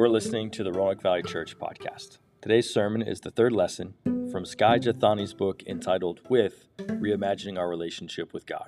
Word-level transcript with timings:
You're 0.00 0.08
listening 0.08 0.50
to 0.52 0.64
the 0.64 0.72
Roanoke 0.72 1.02
Valley 1.02 1.22
Church 1.22 1.58
podcast. 1.58 2.16
Today's 2.40 2.72
sermon 2.72 3.02
is 3.02 3.20
the 3.20 3.30
third 3.30 3.52
lesson 3.52 3.92
from 4.32 4.46
Skye 4.46 4.78
Jethani's 4.78 5.34
book 5.34 5.62
entitled 5.66 6.20
With 6.30 6.68
Reimagining 6.78 7.58
Our 7.58 7.68
Relationship 7.68 8.32
with 8.32 8.46
God. 8.46 8.64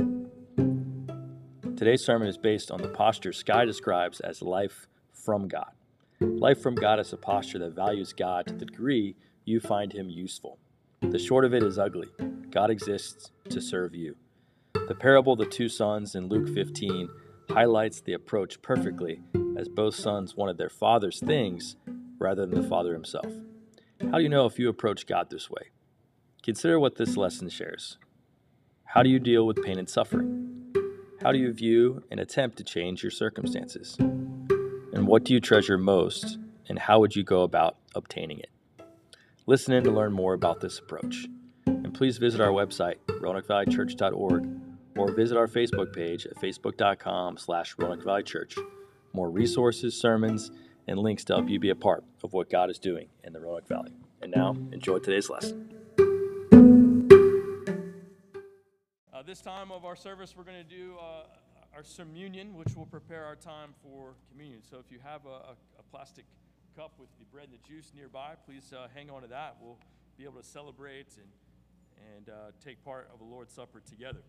Today's 1.75 2.05
sermon 2.05 2.29
is 2.29 2.37
based 2.37 2.71
on 2.71 2.83
the 2.83 2.91
posture 2.91 3.33
Skye 3.33 3.65
describes 3.65 4.21
as 4.21 4.43
life 4.43 4.89
from 5.11 5.49
God. 5.49 5.71
Life 6.21 6.61
from 6.61 6.75
God 6.75 7.01
is 7.01 7.15
a 7.15 7.17
posture 7.17 7.61
that 7.61 7.73
values 7.73 8.13
God 8.13 8.49
to 8.49 8.55
the 8.55 8.67
degree 8.67 9.17
you 9.47 9.59
find 9.59 9.91
Him 9.91 10.11
useful. 10.11 10.59
The 11.01 11.19
short 11.19 11.47
of 11.47 11.55
it 11.55 11.63
is 11.63 11.79
ugly. 11.79 12.09
God 12.51 12.69
exists 12.69 13.31
to 13.49 13.63
serve 13.63 13.95
you. 13.95 14.17
The 14.75 14.95
parable 14.95 15.33
of 15.33 15.39
the 15.39 15.47
two 15.47 15.71
sons 15.71 16.15
in 16.15 16.29
Luke 16.29 16.53
15 16.55 17.09
highlights 17.49 18.03
the 18.03 18.13
approach 18.13 18.61
perfectly 18.61 19.23
as 19.57 19.69
both 19.69 19.95
sons 19.95 20.37
wanted 20.37 20.59
their 20.59 20.69
father's 20.69 21.21
things 21.21 21.77
rather 22.19 22.47
than 22.47 22.63
the 22.63 22.69
father 22.69 22.93
himself. 22.93 23.33
How 24.01 24.19
do 24.19 24.23
you 24.23 24.29
know 24.29 24.47
if 24.47 24.59
you 24.59 24.69
approach 24.69 25.07
God 25.07 25.31
this 25.31 25.51
way? 25.51 25.71
Consider 26.43 26.79
what 26.79 26.97
this 26.97 27.17
lesson 27.17 27.49
shares. 27.49 27.99
How 28.85 29.03
do 29.03 29.09
you 29.09 29.19
deal 29.19 29.47
with 29.47 29.63
pain 29.63 29.79
and 29.79 29.89
suffering? 29.89 30.73
How 31.23 31.33
do 31.33 31.39
you 31.39 31.53
view 31.53 32.03
and 32.11 32.19
attempt 32.19 32.59
to 32.59 32.65
change 32.65 33.03
your 33.03 33.13
circumstances? 33.13 33.97
And 33.99 35.07
what 35.07 35.25
do 35.25 35.33
you 35.33 35.41
treasure 35.41 35.79
most, 35.79 36.37
and 36.69 36.79
how 36.79 36.99
would 37.01 37.15
you 37.15 37.23
go 37.23 37.43
about 37.43 37.77
obtaining 37.95 38.41
it? 38.41 38.51
Listen 39.47 39.73
in 39.73 39.85
to 39.85 39.91
learn 39.91 40.13
more 40.13 40.35
about 40.35 40.61
this 40.61 40.79
approach. 40.79 41.27
And 41.67 41.95
please 41.95 42.19
visit 42.19 42.41
our 42.41 42.51
website, 42.51 42.97
roanoke-valley-church.org, 43.21 44.49
or 44.97 45.13
visit 45.13 45.37
our 45.37 45.47
Facebook 45.47 45.95
page 45.95 46.27
at 46.27 46.37
facebook.com 46.37 47.39
slash 47.39 47.75
Roanoke 47.79 48.05
more 49.13 49.31
resources, 49.31 49.99
sermons, 49.99 50.51
and 50.87 50.99
links 50.99 51.25
to 51.25 51.35
help 51.35 51.49
you 51.49 51.59
be 51.59 51.71
a 51.71 51.75
part 51.75 52.05
of 52.23 52.33
what 52.33 52.51
God 52.51 52.71
is 52.71 52.79
doing 52.79 53.09
in 53.25 53.33
the 53.33 53.41
Roanoke 53.41 53.69
Valley. 53.69 53.93
And 54.21 54.33
now, 54.35 54.57
enjoy 54.73 54.99
today's 54.99 55.29
lesson. 55.29 55.75
Uh, 59.13 59.23
this 59.25 59.41
time 59.41 59.71
of 59.71 59.85
our 59.85 59.97
service, 59.97 60.35
we're 60.37 60.45
going 60.45 60.59
to 60.59 60.77
do 60.77 60.97
uh, 60.99 61.25
our 61.75 61.83
communion, 61.97 62.55
which 62.55 62.75
will 62.77 62.87
prepare 62.87 63.25
our 63.25 63.37
time 63.37 63.71
for 63.83 64.15
communion. 64.31 64.61
So 64.69 64.79
if 64.79 64.91
you 64.91 64.99
have 65.03 65.27
a, 65.27 65.55
a, 65.79 65.83
plastic 65.91 66.25
cup 66.77 66.93
with 66.99 67.09
the 67.19 67.25
bread 67.27 67.49
and 67.51 67.53
the 67.53 67.69
juice 67.69 67.93
nearby, 67.95 68.35
please 68.47 68.73
uh, 68.73 68.89
hang 68.95 69.11
on 69.11 69.23
to 69.23 69.29
that. 69.29 69.57
We'll 69.61 69.79
be 70.17 70.25
able 70.25 70.41
to 70.41 70.47
celebrate 70.47 71.09
and, 71.17 72.17
and 72.17 72.29
uh, 72.29 72.51
take 72.65 72.83
part 72.85 73.11
of 73.13 73.19
the 73.19 73.25
Lord's 73.25 73.55
Supper 73.55 73.81
together. 73.81 74.23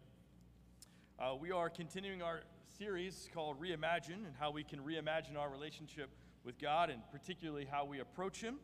Uh, 1.19 1.35
we 1.39 1.51
are 1.51 1.69
continuing 1.69 2.23
our 2.23 2.41
series 2.79 3.29
called 3.35 3.61
Reimagine 3.61 4.25
and 4.25 4.33
how 4.39 4.49
we 4.49 4.63
can 4.63 4.79
reimagine 4.79 5.37
our 5.37 5.47
relationship 5.47 6.09
with 6.43 6.57
God 6.57 6.89
and 6.89 7.01
particularly 7.11 7.67
how 7.69 7.85
we 7.85 7.99
approach 7.99 8.41
Him 8.41 8.55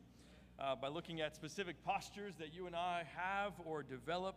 uh, 0.59 0.75
by 0.75 0.87
looking 0.87 1.21
at 1.21 1.35
specific 1.35 1.75
postures 1.85 2.33
that 2.39 2.51
you 2.51 2.65
and 2.65 2.75
I 2.75 3.03
have 3.15 3.53
or 3.65 3.83
develop 3.83 4.35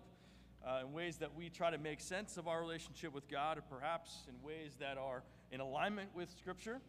uh, 0.65 0.83
in 0.87 0.93
ways 0.93 1.17
that 1.17 1.35
we 1.35 1.49
try 1.49 1.71
to 1.71 1.79
make 1.79 2.01
sense 2.01 2.37
of 2.37 2.47
our 2.47 2.61
relationship 2.61 3.15
with 3.15 3.29
God, 3.29 3.57
or 3.57 3.63
perhaps 3.63 4.27
in 4.29 4.35
ways 4.47 4.77
that 4.79 4.99
are 4.99 5.23
in 5.51 5.61
alignment 5.61 6.15
with 6.15 6.31
Scripture, 6.39 6.81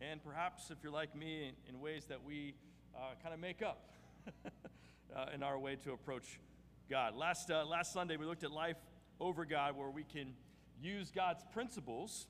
and 0.00 0.24
perhaps, 0.24 0.70
if 0.70 0.78
you're 0.82 0.92
like 0.92 1.14
me, 1.14 1.48
in, 1.48 1.74
in 1.74 1.80
ways 1.80 2.06
that 2.06 2.24
we 2.24 2.54
uh, 2.96 3.10
kind 3.22 3.34
of 3.34 3.40
make 3.40 3.60
up 3.60 3.90
uh, 5.14 5.26
in 5.34 5.42
our 5.42 5.58
way 5.58 5.76
to 5.76 5.92
approach 5.92 6.40
God. 6.88 7.14
Last, 7.14 7.50
uh, 7.50 7.66
last 7.66 7.92
Sunday, 7.92 8.16
we 8.16 8.24
looked 8.24 8.44
at 8.44 8.50
life 8.50 8.78
over 9.20 9.44
God, 9.44 9.76
where 9.76 9.90
we 9.90 10.04
can 10.04 10.32
use 10.80 11.10
God's 11.10 11.44
principles 11.52 12.26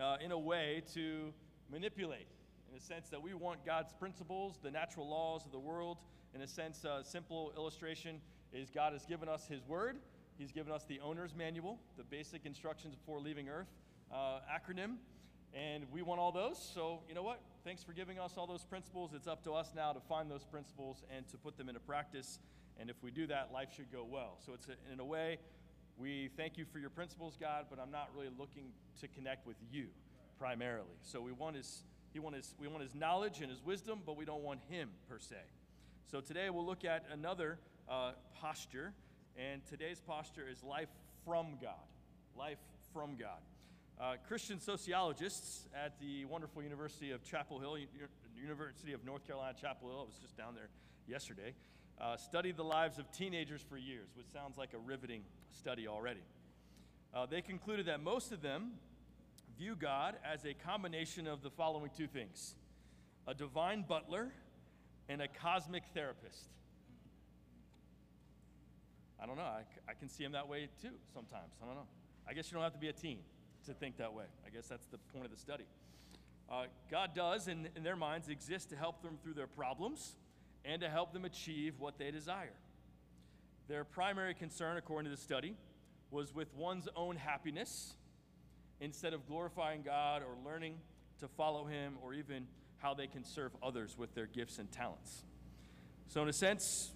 uh, 0.00 0.16
in 0.24 0.32
a 0.32 0.38
way 0.38 0.82
to 0.94 1.32
manipulate, 1.70 2.26
in 2.70 2.76
a 2.76 2.80
sense 2.80 3.08
that 3.10 3.22
we 3.22 3.34
want 3.34 3.64
God's 3.64 3.92
principles, 3.92 4.58
the 4.62 4.70
natural 4.70 5.08
laws 5.08 5.44
of 5.44 5.52
the 5.52 5.58
world. 5.58 5.98
In 6.34 6.42
a 6.42 6.48
sense, 6.48 6.84
a 6.84 7.02
simple 7.04 7.52
illustration 7.56 8.20
is 8.52 8.70
God 8.70 8.92
has 8.92 9.04
given 9.04 9.28
us 9.28 9.46
His 9.46 9.62
Word. 9.66 9.96
He's 10.36 10.52
given 10.52 10.72
us 10.72 10.84
the 10.88 11.00
owner's 11.00 11.34
manual, 11.34 11.78
the 11.96 12.02
basic 12.04 12.44
instructions 12.44 12.94
before 12.96 13.20
leaving 13.20 13.48
Earth 13.48 13.68
uh, 14.12 14.40
acronym, 14.50 14.96
and 15.52 15.84
we 15.92 16.02
want 16.02 16.20
all 16.20 16.32
those. 16.32 16.58
So, 16.74 17.00
you 17.08 17.14
know 17.14 17.22
what? 17.22 17.40
Thanks 17.64 17.84
for 17.84 17.92
giving 17.92 18.18
us 18.18 18.32
all 18.36 18.46
those 18.46 18.64
principles. 18.64 19.12
It's 19.14 19.28
up 19.28 19.44
to 19.44 19.52
us 19.52 19.72
now 19.74 19.92
to 19.92 20.00
find 20.00 20.30
those 20.30 20.44
principles 20.44 21.04
and 21.14 21.26
to 21.28 21.36
put 21.36 21.56
them 21.56 21.68
into 21.68 21.80
practice. 21.80 22.40
And 22.78 22.90
if 22.90 22.96
we 23.02 23.12
do 23.12 23.26
that, 23.28 23.50
life 23.52 23.68
should 23.74 23.92
go 23.92 24.04
well. 24.08 24.38
So, 24.44 24.52
it's 24.54 24.66
a, 24.68 24.92
in 24.92 24.98
a 24.98 25.04
way, 25.04 25.38
we 25.98 26.30
thank 26.36 26.58
you 26.58 26.64
for 26.64 26.78
your 26.78 26.90
principles, 26.90 27.36
God, 27.40 27.66
but 27.70 27.78
I'm 27.78 27.90
not 27.90 28.10
really 28.14 28.30
looking 28.38 28.72
to 29.00 29.08
connect 29.08 29.46
with 29.46 29.56
you 29.70 29.86
primarily. 30.38 30.96
So 31.02 31.20
we 31.20 31.32
want 31.32 31.56
his, 31.56 31.84
he 32.12 32.18
want 32.18 32.34
his, 32.34 32.54
we 32.58 32.66
want 32.68 32.82
his 32.82 32.94
knowledge 32.94 33.40
and 33.40 33.50
his 33.50 33.64
wisdom, 33.64 34.00
but 34.04 34.16
we 34.16 34.24
don't 34.24 34.42
want 34.42 34.60
him 34.68 34.90
per 35.08 35.18
se. 35.18 35.36
So 36.10 36.20
today 36.20 36.50
we'll 36.50 36.66
look 36.66 36.84
at 36.84 37.04
another 37.12 37.58
uh, 37.88 38.12
posture, 38.40 38.92
and 39.38 39.64
today's 39.66 40.00
posture 40.00 40.46
is 40.50 40.62
life 40.62 40.88
from 41.24 41.58
God. 41.62 41.74
Life 42.36 42.58
from 42.92 43.16
God. 43.16 43.38
Uh, 44.00 44.14
Christian 44.26 44.60
sociologists 44.60 45.68
at 45.74 46.00
the 46.00 46.24
wonderful 46.24 46.62
University 46.62 47.12
of 47.12 47.22
Chapel 47.22 47.60
Hill, 47.60 47.78
University 48.36 48.92
of 48.92 49.04
North 49.04 49.24
Carolina, 49.24 49.54
Chapel 49.60 49.88
Hill, 49.88 50.00
I 50.00 50.04
was 50.04 50.18
just 50.20 50.36
down 50.36 50.54
there 50.56 50.68
yesterday, 51.06 51.54
uh, 52.00 52.16
studied 52.16 52.56
the 52.56 52.64
lives 52.64 52.98
of 52.98 53.10
teenagers 53.12 53.62
for 53.68 53.76
years, 53.76 54.08
which 54.16 54.26
sounds 54.32 54.58
like 54.58 54.72
a 54.74 54.78
riveting 54.78 55.22
study 55.52 55.86
already. 55.86 56.22
Uh, 57.14 57.26
they 57.26 57.40
concluded 57.40 57.86
that 57.86 58.02
most 58.02 58.32
of 58.32 58.42
them 58.42 58.72
view 59.56 59.76
God 59.76 60.16
as 60.24 60.44
a 60.44 60.54
combination 60.54 61.26
of 61.26 61.42
the 61.42 61.50
following 61.50 61.90
two 61.96 62.06
things 62.06 62.54
a 63.26 63.34
divine 63.34 63.84
butler 63.88 64.32
and 65.08 65.22
a 65.22 65.28
cosmic 65.28 65.84
therapist. 65.94 66.48
I 69.22 69.26
don't 69.26 69.36
know. 69.36 69.42
I, 69.42 69.62
I 69.88 69.94
can 69.94 70.08
see 70.08 70.24
him 70.24 70.32
that 70.32 70.48
way 70.48 70.68
too 70.82 70.90
sometimes. 71.14 71.52
I 71.62 71.66
don't 71.66 71.74
know. 71.74 71.86
I 72.28 72.34
guess 72.34 72.50
you 72.50 72.54
don't 72.54 72.64
have 72.64 72.74
to 72.74 72.78
be 72.78 72.88
a 72.88 72.92
teen 72.92 73.18
to 73.66 73.72
think 73.72 73.96
that 73.96 74.12
way. 74.12 74.24
I 74.46 74.50
guess 74.50 74.66
that's 74.66 74.86
the 74.86 74.98
point 74.98 75.24
of 75.24 75.30
the 75.30 75.38
study. 75.38 75.64
Uh, 76.50 76.64
God 76.90 77.14
does, 77.14 77.48
in, 77.48 77.68
in 77.74 77.82
their 77.82 77.96
minds, 77.96 78.28
exist 78.28 78.68
to 78.70 78.76
help 78.76 79.02
them 79.02 79.16
through 79.22 79.34
their 79.34 79.46
problems 79.46 80.16
and 80.64 80.80
to 80.80 80.88
help 80.88 81.12
them 81.12 81.24
achieve 81.24 81.74
what 81.78 81.98
they 81.98 82.10
desire. 82.10 82.54
Their 83.68 83.84
primary 83.84 84.34
concern, 84.34 84.76
according 84.76 85.10
to 85.10 85.16
the 85.16 85.22
study, 85.22 85.56
was 86.10 86.34
with 86.34 86.54
one's 86.54 86.88
own 86.96 87.16
happiness 87.16 87.94
instead 88.80 89.14
of 89.14 89.26
glorifying 89.26 89.82
God 89.82 90.22
or 90.22 90.36
learning 90.44 90.76
to 91.20 91.28
follow 91.28 91.64
Him 91.64 91.94
or 92.02 92.14
even 92.14 92.46
how 92.78 92.94
they 92.94 93.06
can 93.06 93.24
serve 93.24 93.52
others 93.62 93.96
with 93.96 94.14
their 94.14 94.26
gifts 94.26 94.58
and 94.58 94.70
talents. 94.70 95.24
So, 96.08 96.22
in 96.22 96.28
a 96.28 96.32
sense, 96.32 96.92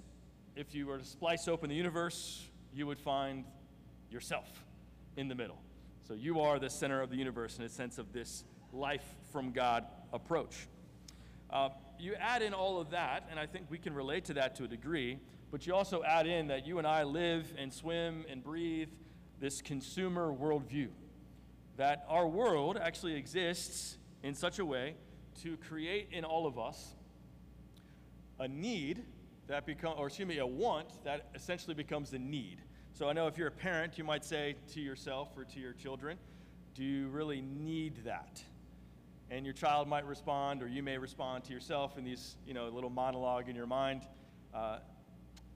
if 0.55 0.75
you 0.75 0.87
were 0.87 0.99
to 0.99 1.05
splice 1.05 1.49
open 1.49 1.71
the 1.71 1.77
universe, 1.77 2.47
you 2.75 2.87
would 2.87 2.99
find 2.99 3.45
yourself 4.11 4.47
in 5.17 5.29
the 5.29 5.35
middle. 5.35 5.59
So, 6.07 6.15
you 6.15 6.41
are 6.41 6.59
the 6.59 6.71
center 6.71 7.01
of 7.01 7.11
the 7.11 7.17
universe 7.17 7.59
in 7.59 7.65
a 7.65 7.69
sense 7.69 7.99
of 7.99 8.13
this 8.13 8.45
life 8.73 9.05
from 9.33 9.53
God 9.53 9.87
approach. 10.13 10.69
Uh, 11.51 11.71
you 12.01 12.15
add 12.15 12.43
in 12.43 12.55
all 12.55 12.81
of 12.81 12.91
that, 12.91 13.29
and 13.31 13.39
I 13.39 13.47
think 13.47 13.67
we 13.71 13.79
can 13.79 13.95
relate 13.95 14.25
to 14.27 14.35
that 14.35 14.55
to 14.57 14.65
a 14.65 14.69
degree, 14.69 15.19
but 15.51 15.67
you 15.67 15.75
also 15.75 16.03
add 16.03 16.27
in 16.27 16.49
that 16.49 16.67
you 16.67 16.79
and 16.79 16.87
I 16.87 17.05
live 17.05 17.53
and 17.57 17.73
swim 17.73 18.25
and 18.29 18.43
breathe 18.43 18.91
this 19.41 19.63
consumer 19.63 20.33
worldview. 20.33 20.89
That 21.77 22.05
our 22.09 22.27
world 22.27 22.77
actually 22.77 23.15
exists 23.15 23.97
in 24.23 24.35
such 24.35 24.59
a 24.59 24.65
way 24.65 24.95
to 25.43 25.57
create 25.57 26.09
in 26.11 26.25
all 26.25 26.47
of 26.47 26.59
us 26.59 26.95
a 28.41 28.49
need 28.49 29.05
that 29.47 29.65
become, 29.65 29.95
or 29.97 30.09
excuse 30.09 30.29
me, 30.29 30.39
a 30.39 30.47
want 30.47 31.05
that 31.05 31.29
essentially 31.35 31.75
becomes 31.75 32.13
a 32.13 32.19
need. 32.19 32.61
So 32.93 33.09
I 33.09 33.13
know 33.13 33.27
if 33.27 33.39
you're 33.39 33.49
a 33.49 33.53
parent, 33.53 33.97
you 33.97 34.05
might 34.05 34.25
say 34.25 34.57
to 34.75 34.81
yourself 34.81 35.31
or 35.37 35.45
to 35.45 35.61
your 35.61 35.73
children, 35.73 36.19
do 36.75 36.85
you 36.85 37.09
really 37.09 37.41
need 37.41 38.05
that? 38.05 38.43
And 39.31 39.45
your 39.45 39.55
child 39.55 39.89
might 39.89 40.07
respond, 40.07 40.63
or 40.63 40.69
you 40.69 40.83
may 40.83 40.99
respond 40.99 41.45
to 41.45 41.53
yourself 41.53 41.99
in 41.99 42.05
these, 42.05 42.37
you 42.47 42.55
know, 42.55 42.69
little 42.69 42.91
monologue 42.91 43.49
in 43.49 43.57
your 43.57 43.67
mind. 43.67 44.03
Uh, 44.55 44.79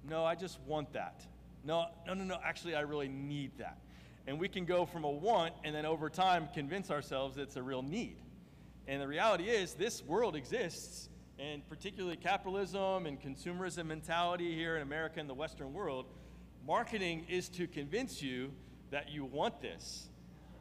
no, 0.08 0.24
I 0.24 0.34
just 0.34 0.60
want 0.66 0.92
that. 0.92 1.24
No, 1.64 1.86
no, 2.06 2.14
no, 2.14 2.24
no. 2.24 2.38
Actually, 2.44 2.74
I 2.74 2.80
really 2.80 3.08
need 3.08 3.52
that. 3.58 3.78
And 4.26 4.38
we 4.38 4.48
can 4.48 4.64
go 4.64 4.84
from 4.84 5.04
a 5.04 5.10
want 5.10 5.54
and 5.64 5.74
then 5.74 5.86
over 5.86 6.10
time 6.10 6.48
convince 6.54 6.90
ourselves 6.90 7.38
it's 7.38 7.56
a 7.56 7.62
real 7.62 7.82
need. 7.82 8.16
And 8.86 9.00
the 9.00 9.08
reality 9.08 9.44
is, 9.44 9.74
this 9.74 10.02
world 10.02 10.36
exists, 10.36 11.08
and 11.38 11.66
particularly 11.68 12.16
capitalism 12.16 13.06
and 13.06 13.20
consumerism 13.20 13.86
mentality 13.86 14.54
here 14.54 14.76
in 14.76 14.82
America 14.82 15.18
and 15.20 15.28
the 15.28 15.34
Western 15.34 15.72
world. 15.72 16.06
Marketing 16.66 17.24
is 17.28 17.48
to 17.50 17.66
convince 17.66 18.20
you 18.22 18.52
that 18.90 19.10
you 19.10 19.24
want 19.24 19.60
this 19.60 20.08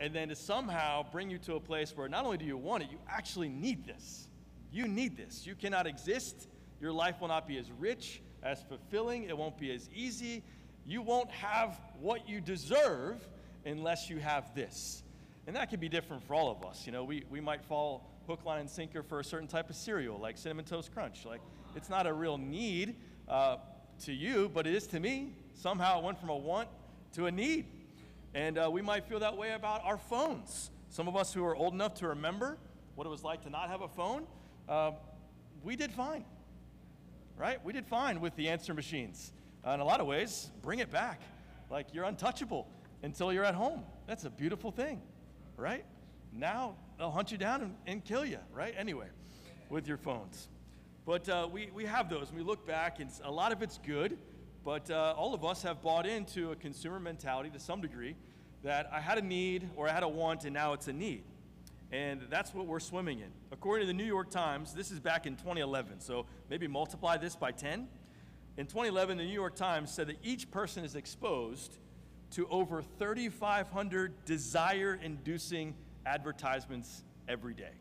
and 0.01 0.15
then 0.15 0.29
to 0.29 0.35
somehow 0.35 1.05
bring 1.11 1.29
you 1.29 1.37
to 1.37 1.53
a 1.55 1.59
place 1.59 1.95
where 1.95 2.09
not 2.09 2.25
only 2.25 2.37
do 2.37 2.43
you 2.43 2.57
want 2.57 2.81
it, 2.81 2.89
you 2.91 2.97
actually 3.07 3.49
need 3.49 3.85
this. 3.85 4.27
You 4.71 4.87
need 4.87 5.15
this. 5.15 5.45
You 5.45 5.53
cannot 5.53 5.85
exist. 5.85 6.47
Your 6.81 6.91
life 6.91 7.21
will 7.21 7.27
not 7.27 7.47
be 7.47 7.59
as 7.59 7.71
rich, 7.77 8.23
as 8.41 8.63
fulfilling. 8.63 9.25
It 9.25 9.37
won't 9.37 9.59
be 9.59 9.71
as 9.71 9.87
easy. 9.93 10.43
You 10.87 11.03
won't 11.03 11.29
have 11.29 11.79
what 11.99 12.27
you 12.27 12.41
deserve 12.41 13.19
unless 13.63 14.09
you 14.09 14.17
have 14.17 14.55
this. 14.55 15.03
And 15.45 15.55
that 15.55 15.69
can 15.69 15.79
be 15.79 15.87
different 15.87 16.23
for 16.23 16.33
all 16.33 16.49
of 16.49 16.65
us. 16.65 16.87
You 16.87 16.93
know, 16.93 17.03
we, 17.03 17.23
we 17.29 17.39
might 17.39 17.63
fall 17.63 18.09
hook, 18.25 18.43
line, 18.43 18.61
and 18.61 18.69
sinker 18.69 19.03
for 19.03 19.19
a 19.19 19.23
certain 19.23 19.47
type 19.47 19.69
of 19.69 19.75
cereal, 19.75 20.17
like 20.17 20.35
Cinnamon 20.35 20.65
Toast 20.65 20.91
Crunch. 20.91 21.25
Like, 21.25 21.41
it's 21.75 21.91
not 21.91 22.07
a 22.07 22.13
real 22.13 22.39
need 22.39 22.95
uh, 23.27 23.57
to 24.05 24.13
you, 24.13 24.49
but 24.51 24.65
it 24.65 24.73
is 24.73 24.87
to 24.87 24.99
me. 24.99 25.35
Somehow 25.53 25.99
it 25.99 26.03
went 26.03 26.19
from 26.19 26.29
a 26.29 26.35
want 26.35 26.69
to 27.13 27.27
a 27.27 27.31
need. 27.31 27.67
And 28.33 28.57
uh, 28.57 28.69
we 28.71 28.81
might 28.81 29.05
feel 29.05 29.19
that 29.19 29.35
way 29.35 29.51
about 29.51 29.83
our 29.83 29.97
phones. 29.97 30.71
Some 30.89 31.07
of 31.07 31.15
us 31.15 31.33
who 31.33 31.43
are 31.45 31.55
old 31.55 31.73
enough 31.73 31.95
to 31.95 32.07
remember 32.07 32.57
what 32.95 33.05
it 33.05 33.09
was 33.09 33.23
like 33.23 33.41
to 33.43 33.49
not 33.49 33.69
have 33.69 33.81
a 33.81 33.87
phone, 33.87 34.25
uh, 34.69 34.91
we 35.63 35.75
did 35.75 35.91
fine, 35.91 36.23
right? 37.37 37.63
We 37.63 37.73
did 37.73 37.85
fine 37.85 38.21
with 38.21 38.35
the 38.35 38.49
answer 38.49 38.73
machines. 38.73 39.33
Uh, 39.65 39.71
in 39.71 39.79
a 39.79 39.85
lot 39.85 39.99
of 39.99 40.07
ways, 40.07 40.49
bring 40.61 40.79
it 40.79 40.89
back. 40.89 41.21
Like 41.69 41.87
you're 41.93 42.05
untouchable 42.05 42.67
until 43.03 43.31
you're 43.31 43.43
at 43.43 43.55
home. 43.55 43.83
That's 44.07 44.25
a 44.25 44.29
beautiful 44.29 44.71
thing, 44.71 45.01
right? 45.57 45.85
Now 46.33 46.75
they'll 46.97 47.11
hunt 47.11 47.31
you 47.31 47.37
down 47.37 47.61
and, 47.61 47.75
and 47.85 48.03
kill 48.03 48.25
you, 48.25 48.39
right? 48.53 48.73
Anyway, 48.77 49.07
with 49.69 49.87
your 49.87 49.97
phones. 49.97 50.47
But 51.05 51.27
uh, 51.27 51.47
we, 51.51 51.69
we 51.73 51.85
have 51.85 52.09
those, 52.09 52.31
we 52.31 52.41
look 52.43 52.65
back, 52.65 52.99
and 52.99 53.09
a 53.23 53.31
lot 53.31 53.51
of 53.51 53.61
it's 53.61 53.79
good, 53.79 54.17
but 54.63 54.89
uh, 54.91 55.13
all 55.17 55.33
of 55.33 55.43
us 55.43 55.63
have 55.63 55.81
bought 55.81 56.05
into 56.05 56.51
a 56.51 56.55
consumer 56.55 56.99
mentality 56.99 57.49
to 57.49 57.59
some 57.59 57.81
degree 57.81 58.15
that 58.63 58.89
I 58.91 58.99
had 58.99 59.17
a 59.17 59.21
need 59.21 59.69
or 59.75 59.89
I 59.89 59.91
had 59.91 60.03
a 60.03 60.07
want, 60.07 60.45
and 60.45 60.53
now 60.53 60.73
it's 60.73 60.87
a 60.87 60.93
need. 60.93 61.23
And 61.91 62.21
that's 62.29 62.53
what 62.53 62.67
we're 62.67 62.79
swimming 62.79 63.19
in. 63.19 63.31
According 63.51 63.85
to 63.85 63.87
the 63.87 63.97
New 63.97 64.05
York 64.05 64.29
Times, 64.29 64.73
this 64.73 64.91
is 64.91 64.99
back 64.99 65.25
in 65.25 65.35
2011, 65.35 65.99
so 65.99 66.25
maybe 66.49 66.67
multiply 66.67 67.17
this 67.17 67.35
by 67.35 67.51
10. 67.51 67.87
In 68.57 68.65
2011, 68.65 69.17
the 69.17 69.23
New 69.23 69.33
York 69.33 69.55
Times 69.55 69.91
said 69.91 70.07
that 70.07 70.17
each 70.23 70.49
person 70.51 70.85
is 70.85 70.95
exposed 70.95 71.77
to 72.31 72.47
over 72.47 72.81
3,500 72.81 74.25
desire 74.25 74.99
inducing 75.01 75.75
advertisements 76.05 77.03
every 77.27 77.53
day. 77.53 77.73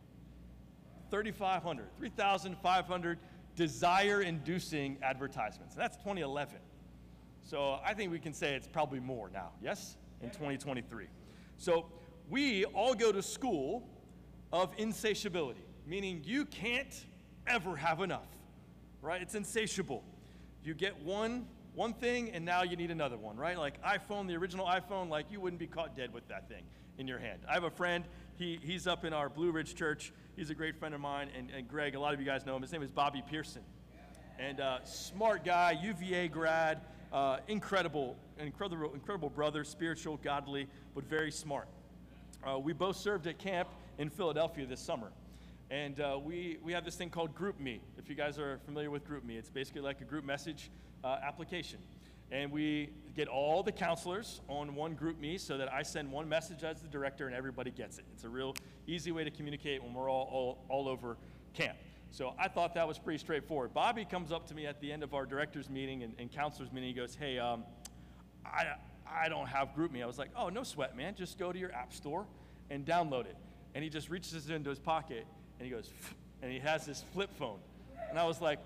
3,500, 1.11 1.87
3,500 1.99 3.19
desire 3.55 4.23
inducing 4.23 4.97
advertisements. 5.03 5.75
And 5.75 5.82
that's 5.82 5.97
2011. 5.99 6.56
So 7.50 7.81
I 7.85 7.94
think 7.94 8.12
we 8.12 8.20
can 8.20 8.32
say 8.32 8.55
it's 8.55 8.69
probably 8.69 9.00
more 9.00 9.29
now, 9.29 9.50
yes? 9.61 9.97
In 10.23 10.31
2023. 10.31 11.06
So 11.56 11.87
we 12.29 12.64
all 12.67 12.94
go 12.94 13.11
to 13.11 13.20
school 13.20 13.88
of 14.52 14.73
insatiability, 14.79 15.64
meaning 15.85 16.23
you 16.25 16.44
can't 16.44 16.94
ever 17.49 17.75
have 17.75 18.02
enough, 18.02 18.29
right? 19.02 19.20
It's 19.20 19.35
insatiable. 19.35 20.05
You 20.62 20.75
get 20.75 21.02
one 21.02 21.49
one 21.75 21.93
thing 21.93 22.31
and 22.31 22.44
now 22.44 22.62
you 22.62 22.76
need 22.76 22.93
another 22.93 23.17
one, 23.17 23.37
right? 23.37 23.58
Like 23.58 23.82
iPhone, 23.82 24.29
the 24.29 24.37
original 24.37 24.67
iPhone, 24.67 25.08
like 25.08 25.26
you 25.29 25.41
wouldn't 25.41 25.58
be 25.58 25.67
caught 25.67 25.96
dead 25.96 26.14
with 26.14 26.29
that 26.29 26.49
thing 26.49 26.62
in 26.99 27.08
your 27.08 27.19
hand. 27.19 27.41
I 27.49 27.55
have 27.55 27.64
a 27.64 27.70
friend, 27.70 28.05
he, 28.37 28.61
he's 28.62 28.87
up 28.87 29.05
in 29.05 29.12
our 29.12 29.29
Blue 29.29 29.50
Ridge 29.50 29.75
church. 29.75 30.12
He's 30.37 30.50
a 30.50 30.55
great 30.55 30.76
friend 30.76 30.94
of 30.94 31.00
mine, 31.00 31.31
and, 31.37 31.50
and 31.50 31.67
Greg, 31.67 31.96
a 31.96 32.00
lot 32.00 32.14
of 32.14 32.20
you 32.20 32.26
guys 32.26 32.46
know 32.46 32.55
him. 32.55 32.62
His 32.62 32.70
name 32.70 32.82
is 32.82 32.91
Bobby 32.91 33.25
Pearson. 33.29 33.62
And 34.38 34.61
uh, 34.61 34.85
smart 34.85 35.44
guy, 35.44 35.79
UVA 35.82 36.29
grad, 36.29 36.82
uh, 37.12 37.38
incredible, 37.48 38.16
incredible, 38.38 38.92
incredible 38.94 39.30
brother, 39.30 39.64
spiritual, 39.64 40.16
godly, 40.18 40.68
but 40.94 41.04
very 41.04 41.30
smart. 41.30 41.68
Uh, 42.46 42.58
we 42.58 42.72
both 42.72 42.96
served 42.96 43.26
at 43.26 43.38
camp 43.38 43.68
in 43.98 44.08
Philadelphia 44.08 44.66
this 44.66 44.80
summer. 44.80 45.08
And 45.70 46.00
uh, 46.00 46.18
we, 46.22 46.58
we 46.64 46.72
have 46.72 46.84
this 46.84 46.96
thing 46.96 47.10
called 47.10 47.34
GroupMe. 47.34 47.78
If 47.96 48.08
you 48.08 48.16
guys 48.16 48.38
are 48.38 48.58
familiar 48.64 48.90
with 48.90 49.08
GroupMe, 49.08 49.36
it's 49.36 49.50
basically 49.50 49.82
like 49.82 50.00
a 50.00 50.04
group 50.04 50.24
message 50.24 50.70
uh, 51.04 51.18
application. 51.22 51.78
And 52.32 52.50
we 52.50 52.90
get 53.16 53.28
all 53.28 53.62
the 53.62 53.72
counselors 53.72 54.40
on 54.48 54.74
one 54.74 54.96
GroupMe 54.96 55.38
so 55.38 55.58
that 55.58 55.72
I 55.72 55.82
send 55.82 56.10
one 56.10 56.28
message 56.28 56.64
as 56.64 56.80
the 56.80 56.88
director 56.88 57.26
and 57.26 57.34
everybody 57.34 57.70
gets 57.70 57.98
it. 57.98 58.04
It's 58.14 58.24
a 58.24 58.28
real 58.28 58.54
easy 58.86 59.12
way 59.12 59.24
to 59.24 59.30
communicate 59.30 59.82
when 59.82 59.94
we're 59.94 60.10
all, 60.10 60.28
all, 60.32 60.64
all 60.68 60.88
over 60.88 61.16
camp. 61.54 61.76
So 62.10 62.34
I 62.38 62.48
thought 62.48 62.74
that 62.74 62.88
was 62.88 62.98
pretty 62.98 63.18
straightforward. 63.18 63.72
Bobby 63.72 64.04
comes 64.04 64.32
up 64.32 64.46
to 64.48 64.54
me 64.54 64.66
at 64.66 64.80
the 64.80 64.90
end 64.90 65.02
of 65.02 65.14
our 65.14 65.24
director's 65.24 65.70
meeting 65.70 66.02
and, 66.02 66.14
and 66.18 66.30
counselor's 66.30 66.72
meeting. 66.72 66.88
He 66.88 66.94
goes, 66.94 67.14
Hey, 67.14 67.38
um, 67.38 67.64
I, 68.44 68.74
I 69.08 69.28
don't 69.28 69.46
have 69.46 69.74
GroupMe. 69.76 70.02
I 70.02 70.06
was 70.06 70.18
like, 70.18 70.30
Oh, 70.36 70.48
no 70.48 70.64
sweat, 70.64 70.96
man. 70.96 71.14
Just 71.14 71.38
go 71.38 71.52
to 71.52 71.58
your 71.58 71.72
app 71.72 71.92
store 71.92 72.26
and 72.68 72.84
download 72.84 73.26
it. 73.26 73.36
And 73.74 73.84
he 73.84 73.90
just 73.90 74.10
reaches 74.10 74.50
into 74.50 74.70
his 74.70 74.80
pocket 74.80 75.24
and 75.58 75.66
he 75.66 75.70
goes, 75.70 75.90
and 76.42 76.50
he 76.50 76.58
has 76.58 76.84
this 76.84 77.04
flip 77.12 77.30
phone. 77.38 77.58
And 78.08 78.18
I 78.18 78.24
was 78.24 78.40
like, 78.40 78.58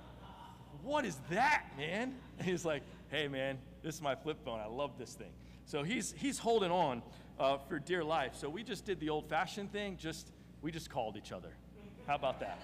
What 0.82 1.05
is 1.05 1.19
that, 1.31 1.64
man? 1.76 2.14
And 2.38 2.49
he's 2.49 2.64
like, 2.64 2.82
Hey, 3.11 3.29
man, 3.29 3.58
this 3.82 3.94
is 3.94 4.02
my 4.02 4.14
flip 4.14 4.38
phone. 4.44 4.58
I 4.58 4.67
love 4.67 4.93
this 4.99 5.12
thing. 5.12 5.32
So 5.67 5.82
he's, 5.82 6.14
he's 6.17 6.38
holding 6.38 6.70
on 6.70 7.02
uh, 7.38 7.58
for 7.58 7.79
dear 7.79 8.02
life. 8.02 8.35
So 8.37 8.49
we 8.49 8.62
just 8.62 8.85
did 8.85 9.00
the 9.00 9.11
old 9.11 9.29
fashioned 9.29 9.70
thing, 9.73 9.96
just, 9.96 10.32
we 10.62 10.73
just 10.73 10.91
called 10.91 11.17
each 11.17 11.32
other. 11.32 11.55
How 12.06 12.17
about 12.17 12.41
that? 12.41 12.58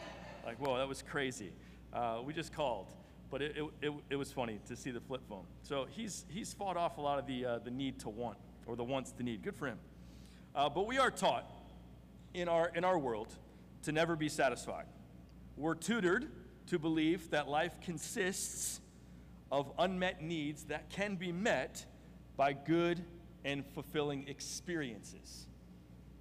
Like, 0.44 0.58
whoa, 0.58 0.78
that 0.78 0.88
was 0.88 1.02
crazy. 1.02 1.52
Uh, 1.92 2.20
we 2.24 2.32
just 2.32 2.52
called. 2.52 2.86
But 3.30 3.42
it, 3.42 3.56
it, 3.80 3.92
it, 4.10 4.16
was 4.16 4.32
funny 4.32 4.58
to 4.66 4.74
see 4.74 4.90
the 4.90 5.00
flip 5.00 5.20
phone. 5.28 5.44
So 5.62 5.86
he's, 5.88 6.24
he's 6.28 6.52
fought 6.52 6.76
off 6.76 6.98
a 6.98 7.00
lot 7.00 7.18
of 7.20 7.26
the, 7.26 7.46
uh, 7.46 7.58
the 7.58 7.70
need 7.70 8.00
to 8.00 8.08
want, 8.08 8.38
or 8.66 8.74
the 8.74 8.82
wants 8.82 9.12
to 9.12 9.22
need. 9.22 9.42
Good 9.42 9.54
for 9.54 9.66
him. 9.66 9.78
Uh, 10.54 10.68
but 10.68 10.88
we 10.88 10.98
are 10.98 11.12
taught 11.12 11.48
in 12.34 12.48
our, 12.48 12.72
in 12.74 12.84
our 12.84 12.98
world 12.98 13.28
to 13.84 13.92
never 13.92 14.16
be 14.16 14.28
satisfied. 14.28 14.86
We're 15.56 15.76
tutored 15.76 16.28
to 16.66 16.78
believe 16.78 17.30
that 17.30 17.48
life 17.48 17.80
consists 17.80 18.80
of 19.52 19.70
unmet 19.78 20.22
needs 20.22 20.64
that 20.64 20.90
can 20.90 21.16
be 21.16 21.30
met 21.30 21.84
by 22.36 22.52
good 22.52 23.04
and 23.44 23.64
fulfilling 23.74 24.28
experiences. 24.28 25.46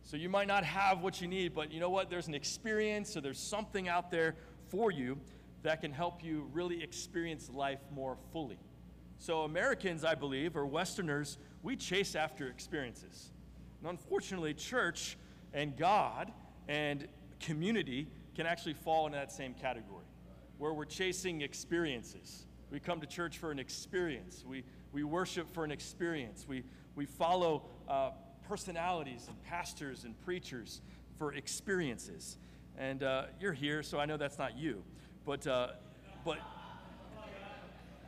So 0.09 0.17
you 0.17 0.27
might 0.27 0.47
not 0.47 0.63
have 0.63 1.01
what 1.01 1.21
you 1.21 1.27
need, 1.27 1.53
but 1.53 1.71
you 1.71 1.79
know 1.79 1.91
what? 1.91 2.09
There's 2.09 2.27
an 2.27 2.33
experience 2.33 3.15
or 3.15 3.21
there's 3.21 3.39
something 3.39 3.87
out 3.87 4.09
there 4.09 4.33
for 4.69 4.89
you 4.89 5.19
that 5.61 5.81
can 5.81 5.91
help 5.91 6.23
you 6.23 6.49
really 6.51 6.81
experience 6.81 7.47
life 7.53 7.77
more 7.93 8.17
fully. 8.33 8.57
So, 9.19 9.41
Americans, 9.41 10.03
I 10.03 10.15
believe, 10.15 10.57
or 10.57 10.65
Westerners, 10.65 11.37
we 11.61 11.75
chase 11.75 12.15
after 12.15 12.47
experiences. 12.47 13.29
And 13.81 13.91
unfortunately, 13.91 14.55
church 14.55 15.15
and 15.53 15.77
God 15.77 16.31
and 16.67 17.07
community 17.39 18.07
can 18.33 18.47
actually 18.47 18.73
fall 18.73 19.05
into 19.05 19.19
that 19.19 19.31
same 19.31 19.53
category 19.53 20.05
where 20.57 20.73
we're 20.73 20.85
chasing 20.85 21.41
experiences. 21.41 22.47
We 22.71 22.79
come 22.79 22.99
to 22.99 23.07
church 23.07 23.37
for 23.37 23.51
an 23.51 23.59
experience, 23.59 24.43
we, 24.43 24.63
we 24.91 25.03
worship 25.03 25.53
for 25.53 25.63
an 25.63 25.71
experience, 25.71 26.47
we, 26.49 26.63
we 26.95 27.05
follow 27.05 27.67
uh, 27.87 28.09
personalities 28.49 29.27
and 29.27 29.41
pastors 29.43 30.03
and 30.03 30.19
preachers 30.21 30.81
for 31.19 31.33
experiences. 31.33 32.37
And 32.77 33.03
uh, 33.03 33.25
you're 33.39 33.53
here, 33.53 33.83
so 33.83 33.99
I 33.99 34.05
know 34.05 34.17
that's 34.17 34.39
not 34.39 34.57
you. 34.57 34.83
But, 35.23 35.45
uh, 35.45 35.67
but 36.25 36.39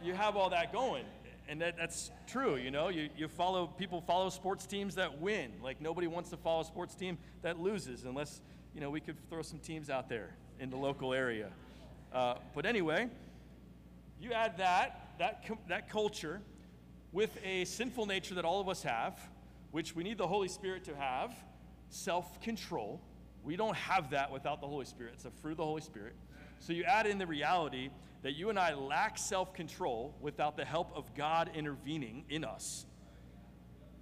you 0.04 0.16
have 0.16 0.36
all 0.36 0.50
that 0.50 0.74
going. 0.74 1.06
And 1.48 1.62
that, 1.62 1.78
that's 1.78 2.10
true, 2.28 2.56
you 2.56 2.72
know. 2.72 2.90
You, 2.90 3.10
you 3.16 3.28
follow, 3.28 3.68
people 3.68 4.02
follow 4.02 4.30
sports 4.30 4.66
teams 4.66 4.96
that 4.96 5.22
win. 5.22 5.52
Like, 5.62 5.80
nobody 5.80 6.08
wants 6.08 6.32
to 6.32 6.38
follow 6.38 6.62
a 6.62 6.66
sports 6.66 6.96
team 6.96 7.20
that 7.44 7.60
loses 7.60 8.04
unless, 8.04 8.42
you 8.74 8.82
know, 8.82 8.90
we 8.90 9.00
could 9.00 9.18
throw 9.30 9.44
some 9.44 9.60
teams 9.60 9.90
out 9.90 10.10
there 10.10 10.36
in 10.60 10.72
the 10.72 10.78
local 10.78 11.14
area. 11.14 11.50
Uh, 12.12 12.36
but 12.56 12.66
anyway, 12.66 13.10
you 14.20 14.32
add 14.34 14.58
that, 14.58 15.12
that, 15.20 15.46
that 15.68 15.90
culture 15.90 16.42
with 17.12 17.38
a 17.44 17.66
sinful 17.66 18.06
nature 18.08 18.36
that 18.36 18.46
all 18.46 18.60
of 18.60 18.70
us 18.70 18.82
have, 18.84 19.20
which 19.72 19.96
we 19.96 20.04
need 20.04 20.18
the 20.18 20.28
Holy 20.28 20.48
Spirit 20.48 20.84
to 20.86 20.96
have 20.96 21.34
self 21.90 22.40
control. 22.42 23.02
We 23.44 23.56
don't 23.56 23.76
have 23.76 24.12
that 24.12 24.32
without 24.32 24.62
the 24.62 24.68
Holy 24.68 24.86
Spirit. 24.86 25.14
It's 25.16 25.26
a 25.26 25.32
fruit 25.32 25.52
of 25.52 25.58
the 25.58 25.66
Holy 25.66 25.82
Spirit. 25.82 26.14
So 26.60 26.74
you 26.74 26.84
add 26.84 27.08
in 27.08 27.18
the 27.18 27.26
reality 27.26 27.90
that 28.22 28.34
you 28.34 28.50
and 28.50 28.60
I 28.60 28.74
lack 28.74 29.18
self 29.18 29.54
control 29.54 30.16
without 30.22 30.56
the 30.56 30.66
help 30.66 30.96
of 30.96 31.14
God 31.16 31.50
intervening 31.56 32.24
in 32.30 32.44
us. 32.44 32.86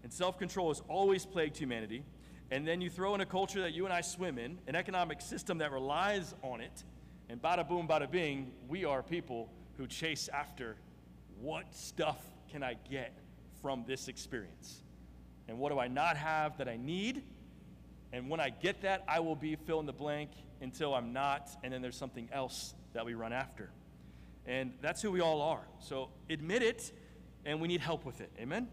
And 0.03 0.11
self 0.11 0.37
control 0.37 0.69
has 0.69 0.81
always 0.87 1.25
plagued 1.25 1.57
humanity. 1.57 2.03
And 2.51 2.67
then 2.67 2.81
you 2.81 2.89
throw 2.89 3.13
in 3.13 3.21
a 3.21 3.25
culture 3.25 3.61
that 3.61 3.73
you 3.73 3.85
and 3.85 3.93
I 3.93 4.01
swim 4.01 4.39
in, 4.39 4.57
an 4.67 4.75
economic 4.75 5.21
system 5.21 5.59
that 5.59 5.71
relies 5.71 6.33
on 6.41 6.61
it, 6.61 6.83
and 7.29 7.39
bada 7.39 7.67
boom, 7.67 7.87
bada 7.87 8.09
bing, 8.09 8.51
we 8.67 8.85
are 8.85 9.03
people 9.03 9.51
who 9.77 9.85
chase 9.85 10.29
after 10.33 10.75
what 11.39 11.73
stuff 11.73 12.17
can 12.51 12.63
I 12.63 12.75
get 12.89 13.15
from 13.61 13.85
this 13.87 14.07
experience? 14.07 14.83
And 15.49 15.57
what 15.57 15.71
do 15.71 15.79
I 15.79 15.87
not 15.87 16.15
have 16.15 16.57
that 16.59 16.69
I 16.69 16.77
need? 16.77 17.23
And 18.13 18.29
when 18.29 18.39
I 18.39 18.49
get 18.49 18.81
that, 18.83 19.03
I 19.07 19.19
will 19.19 19.35
be 19.35 19.55
fill 19.55 19.79
in 19.79 19.87
the 19.87 19.93
blank 19.93 20.29
until 20.61 20.93
I'm 20.93 21.11
not, 21.11 21.49
and 21.63 21.73
then 21.73 21.81
there's 21.81 21.97
something 21.97 22.29
else 22.31 22.75
that 22.93 23.05
we 23.05 23.15
run 23.15 23.33
after. 23.33 23.71
And 24.45 24.73
that's 24.81 25.01
who 25.01 25.11
we 25.11 25.21
all 25.21 25.41
are. 25.41 25.63
So 25.79 26.09
admit 26.29 26.61
it, 26.61 26.91
and 27.45 27.59
we 27.59 27.67
need 27.67 27.81
help 27.81 28.05
with 28.05 28.21
it. 28.21 28.31
Amen? 28.39 28.67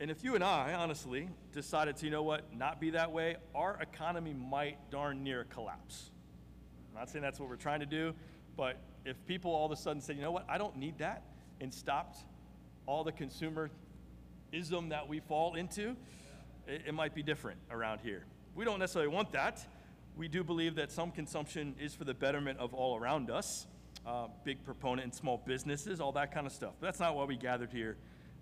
And 0.00 0.10
if 0.10 0.24
you 0.24 0.34
and 0.34 0.44
I, 0.44 0.74
honestly, 0.74 1.28
decided 1.52 1.96
to, 1.98 2.04
you 2.06 2.10
know 2.10 2.22
what, 2.22 2.54
not 2.56 2.80
be 2.80 2.90
that 2.90 3.12
way, 3.12 3.36
our 3.54 3.78
economy 3.80 4.32
might 4.32 4.90
darn 4.90 5.22
near 5.24 5.44
collapse. 5.44 6.10
I'm 6.92 7.00
not 7.00 7.10
saying 7.10 7.22
that's 7.22 7.40
what 7.40 7.48
we're 7.48 7.56
trying 7.56 7.80
to 7.80 7.86
do, 7.86 8.14
but 8.56 8.78
if 9.04 9.16
people 9.26 9.52
all 9.52 9.66
of 9.66 9.72
a 9.72 9.76
sudden 9.76 10.00
said, 10.00 10.16
you 10.16 10.22
know 10.22 10.30
what, 10.30 10.46
I 10.48 10.56
don't 10.56 10.76
need 10.76 10.98
that, 10.98 11.24
and 11.60 11.74
stopped 11.74 12.18
all 12.86 13.04
the 13.04 13.12
consumerism 14.52 14.88
that 14.90 15.08
we 15.08 15.20
fall 15.20 15.54
into, 15.54 15.96
it, 16.66 16.82
it 16.86 16.94
might 16.94 17.14
be 17.14 17.22
different 17.22 17.58
around 17.70 18.00
here. 18.00 18.24
we 18.54 18.64
don't 18.64 18.78
necessarily 18.78 19.12
want 19.12 19.32
that. 19.32 19.66
We 20.16 20.28
do 20.28 20.42
believe 20.42 20.74
that 20.76 20.90
some 20.90 21.12
consumption 21.12 21.74
is 21.80 21.94
for 21.94 22.04
the 22.04 22.14
betterment 22.14 22.58
of 22.58 22.74
all 22.74 22.96
around 22.96 23.30
us. 23.30 23.66
Uh, 24.06 24.28
big 24.44 24.64
proponent 24.64 25.04
in 25.04 25.12
small 25.12 25.42
businesses, 25.46 26.00
all 26.00 26.12
that 26.12 26.32
kind 26.32 26.46
of 26.46 26.52
stuff. 26.52 26.72
But 26.80 26.86
that's 26.86 27.00
not 27.00 27.14
why 27.14 27.24
we 27.24 27.36
gathered 27.36 27.70
here 27.70 27.96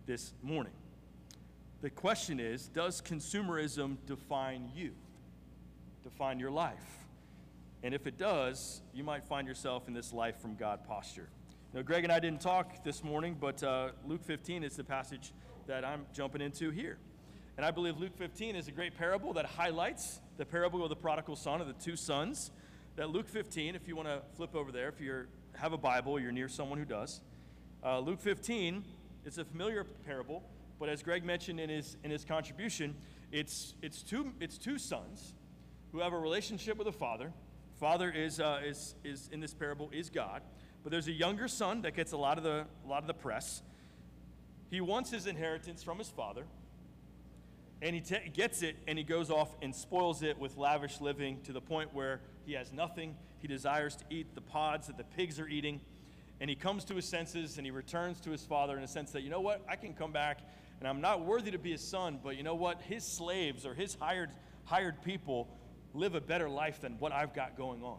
this 0.07 0.33
morning. 0.43 0.73
The 1.83 1.91
question 1.91 2.41
is 2.41 2.69
Does 2.69 3.03
consumerism 3.03 3.97
define 4.07 4.71
you? 4.75 4.93
Define 6.03 6.39
your 6.39 6.51
life? 6.51 7.07
And 7.83 7.95
if 7.95 8.07
it 8.07 8.17
does, 8.17 8.81
you 8.95 9.05
might 9.05 9.25
find 9.25 9.47
yourself 9.47 9.87
in 9.87 9.95
this 9.95 10.13
life 10.13 10.41
from 10.41 10.55
God 10.55 10.85
posture. 10.87 11.29
Now, 11.75 11.83
Greg 11.83 12.05
and 12.05 12.13
I 12.13 12.21
didn't 12.21 12.41
talk 12.41 12.83
this 12.85 13.05
morning, 13.05 13.37
but 13.39 13.63
uh, 13.63 13.91
Luke 14.07 14.25
15 14.25 14.65
is 14.65 14.77
the 14.77 14.85
passage 14.85 15.33
that 15.67 15.85
I'm 15.85 16.07
jumping 16.13 16.41
into 16.41 16.71
here. 16.71 16.99
And 17.57 17.65
I 17.65 17.71
believe 17.71 17.99
Luke 17.99 18.17
15 18.17 18.55
is 18.55 18.69
a 18.69 18.73
great 18.73 18.97
parable 18.97 19.33
that 19.35 19.47
highlights 19.47 20.21
the 20.37 20.45
parable 20.45 20.83
of 20.83 20.91
the 20.91 20.97
prodigal 20.97 21.37
son, 21.37 21.61
of 21.61 21.67
the 21.67 21.73
two 21.73 21.97
sons. 21.97 22.51
That 22.97 23.11
Luke 23.11 23.29
15, 23.29 23.75
if 23.75 23.89
you 23.89 23.97
want 23.97 24.09
to 24.09 24.23
flip 24.37 24.55
over 24.55 24.71
there, 24.71 24.89
if 24.89 25.01
you 25.01 25.27
have 25.55 25.73
a 25.73 25.79
Bible, 25.79 26.21
you're 26.21 26.33
near 26.33 26.49
someone 26.49 26.79
who 26.79 26.85
does. 26.85 27.21
Uh, 27.85 27.99
Luke 28.01 28.21
15, 28.21 28.85
it's 29.25 29.39
a 29.39 29.45
familiar 29.45 29.85
parable, 29.85 30.43
but 30.79 30.89
as 30.89 31.03
Greg 31.03 31.25
mentioned 31.25 31.61
in 31.61 31.71
his, 31.71 31.97
in 32.05 32.11
his 32.11 32.25
contribution, 32.25 32.95
it's, 33.33 33.75
it's, 33.83 34.03
two, 34.03 34.33
it's 34.41 34.59
two 34.59 34.79
sons 34.79 35.35
who 35.93 36.01
have 36.01 36.13
a 36.13 36.19
relationship 36.19 36.77
with 36.77 36.87
a 36.87 36.93
father. 36.93 37.33
Father 37.81 38.11
is, 38.11 38.41
uh, 38.41 38.61
is, 38.65 38.95
is, 39.05 39.29
in 39.33 39.41
this 39.41 39.55
parable, 39.55 39.91
is 39.93 40.11
God. 40.11 40.43
But 40.83 40.93
there's 40.93 41.09
a 41.09 41.13
younger 41.13 41.49
son 41.49 41.83
that 41.83 41.97
gets 41.97 42.13
a 42.13 42.17
lot 42.17 42.39
of 42.39 42.45
the, 42.45 42.67
a 42.85 42.89
lot 42.89 43.03
of 43.03 43.07
the 43.07 43.15
press. 43.15 43.63
He 44.71 44.81
wants 44.81 45.11
his 45.11 45.27
inheritance 45.27 45.83
from 45.83 45.99
his 45.99 46.09
father, 46.09 46.45
and 47.83 47.95
he 47.95 48.01
gets 48.31 48.63
it, 48.63 48.77
and 48.89 48.99
he 48.99 49.05
goes 49.05 49.31
off 49.31 49.55
and 49.63 49.75
spoils 49.75 50.23
it 50.23 50.39
with 50.39 50.57
lavish 50.57 51.01
living 51.01 51.41
to 51.43 51.53
the 51.53 51.61
point 51.61 51.95
where 51.95 52.21
he 52.47 52.55
has 52.55 52.73
nothing. 52.73 53.17
He 53.41 53.49
desires 53.49 53.97
to 53.97 54.05
eat 54.11 54.35
the 54.35 54.41
pods 54.41 54.87
that 54.87 54.97
the 54.97 55.05
pigs 55.05 55.39
are 55.39 55.47
eating, 55.47 55.81
and 56.41 56.51
he 56.51 56.57
comes 56.57 56.85
to 56.87 56.95
his 56.95 57.05
senses 57.05 57.59
and 57.59 57.67
he 57.67 57.71
returns 57.71 58.21
to 58.21 58.31
his 58.31 58.43
father 58.43 58.77
in 58.77 58.83
a 58.83 58.89
sense 58.89 59.13
that, 59.13 59.23
you 59.23 59.31
know 59.31 59.41
what, 59.41 59.63
I 59.69 59.77
can 59.77 59.93
come 59.95 60.11
back, 60.11 60.41
and 60.81 60.89
I'm 60.89 61.01
not 61.01 61.25
worthy 61.25 61.51
to 61.53 61.59
be 61.59 61.73
his 61.73 61.81
son, 61.83 62.19
but 62.23 62.37
you 62.37 62.43
know 62.43 62.55
what, 62.55 62.83
his 62.83 63.05
slaves 63.05 63.65
or 63.65 63.75
his 63.75 63.95
hired, 64.01 64.31
hired 64.65 65.03
people 65.03 65.49
live 65.95 66.15
a 66.15 66.21
better 66.21 66.49
life 66.49 66.81
than 66.81 66.99
what 66.99 67.13
I've 67.13 67.35
got 67.35 67.57
going 67.57 67.83
on. 67.83 67.99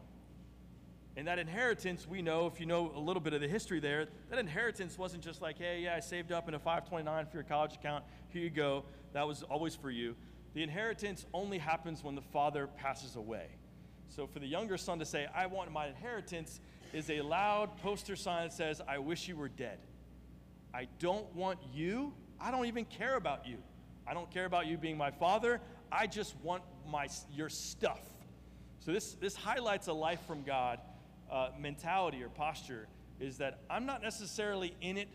And 1.18 1.28
that 1.28 1.40
inheritance, 1.40 2.08
we 2.08 2.22
know, 2.22 2.46
if 2.46 2.60
you 2.60 2.68
know 2.68 2.92
a 2.96 3.00
little 3.00 3.20
bit 3.20 3.34
of 3.34 3.42
the 3.42 3.48
history 3.48 3.80
there, 3.80 4.08
that 4.30 4.38
inheritance 4.38 5.00
wasn't 5.00 5.24
just 5.24 5.42
like, 5.42 5.58
hey, 5.58 5.82
yeah, 5.82 5.96
I 5.96 6.00
saved 6.00 6.32
up 6.32 6.48
in 6.48 6.54
a 6.54 6.60
529 6.60 7.26
for 7.26 7.38
your 7.38 7.44
college 7.44 7.74
account. 7.74 8.04
Here 8.30 8.44
you 8.44 8.52
go. 8.52 8.84
That 9.14 9.28
was 9.28 9.42
always 9.42 9.76
for 9.76 9.90
you. 9.90 10.16
The 10.54 10.62
inheritance 10.62 11.26
only 11.34 11.58
happens 11.58 12.04
when 12.04 12.14
the 12.14 12.22
father 12.22 12.68
passes 12.68 13.16
away. 13.16 13.48
So 14.10 14.28
for 14.28 14.38
the 14.38 14.46
younger 14.46 14.78
son 14.78 15.00
to 15.00 15.06
say, 15.06 15.26
I 15.34 15.48
want 15.48 15.72
my 15.72 15.88
inheritance, 15.88 16.62
is 16.94 17.10
a 17.10 17.22
loud 17.22 17.76
poster 17.78 18.16
sign 18.16 18.50
that 18.50 18.54
says, 18.54 18.80
I 18.88 19.00
wish 19.00 19.28
you 19.28 19.36
were 19.36 19.50
dead. 19.50 19.80
I 20.72 20.88
don't 21.00 21.34
want 21.36 21.60
you. 21.74 22.14
I 22.40 22.52
don't 22.52 22.68
even 22.68 22.86
care 22.86 23.16
about 23.16 23.48
you. 23.48 23.58
I 24.08 24.14
don't 24.14 24.30
care 24.30 24.46
about 24.46 24.68
you 24.68 24.78
being 24.78 24.98
my 24.98 25.12
father. 25.12 25.62
I 25.92 26.06
just 26.06 26.36
want 26.44 26.62
my, 26.88 27.08
your 27.34 27.50
stuff. 27.50 28.02
So 28.80 28.92
this, 28.94 29.14
this 29.14 29.36
highlights 29.36 29.88
a 29.88 29.94
life 29.94 30.22
from 30.28 30.44
God 30.44 30.80
uh, 31.32 31.50
mentality 31.60 32.24
or 32.24 32.30
posture 32.30 32.88
is 33.20 33.38
that 33.38 33.60
I'm 33.70 33.86
not 33.86 34.02
necessarily 34.02 34.76
in 34.82 34.98
it 34.98 35.10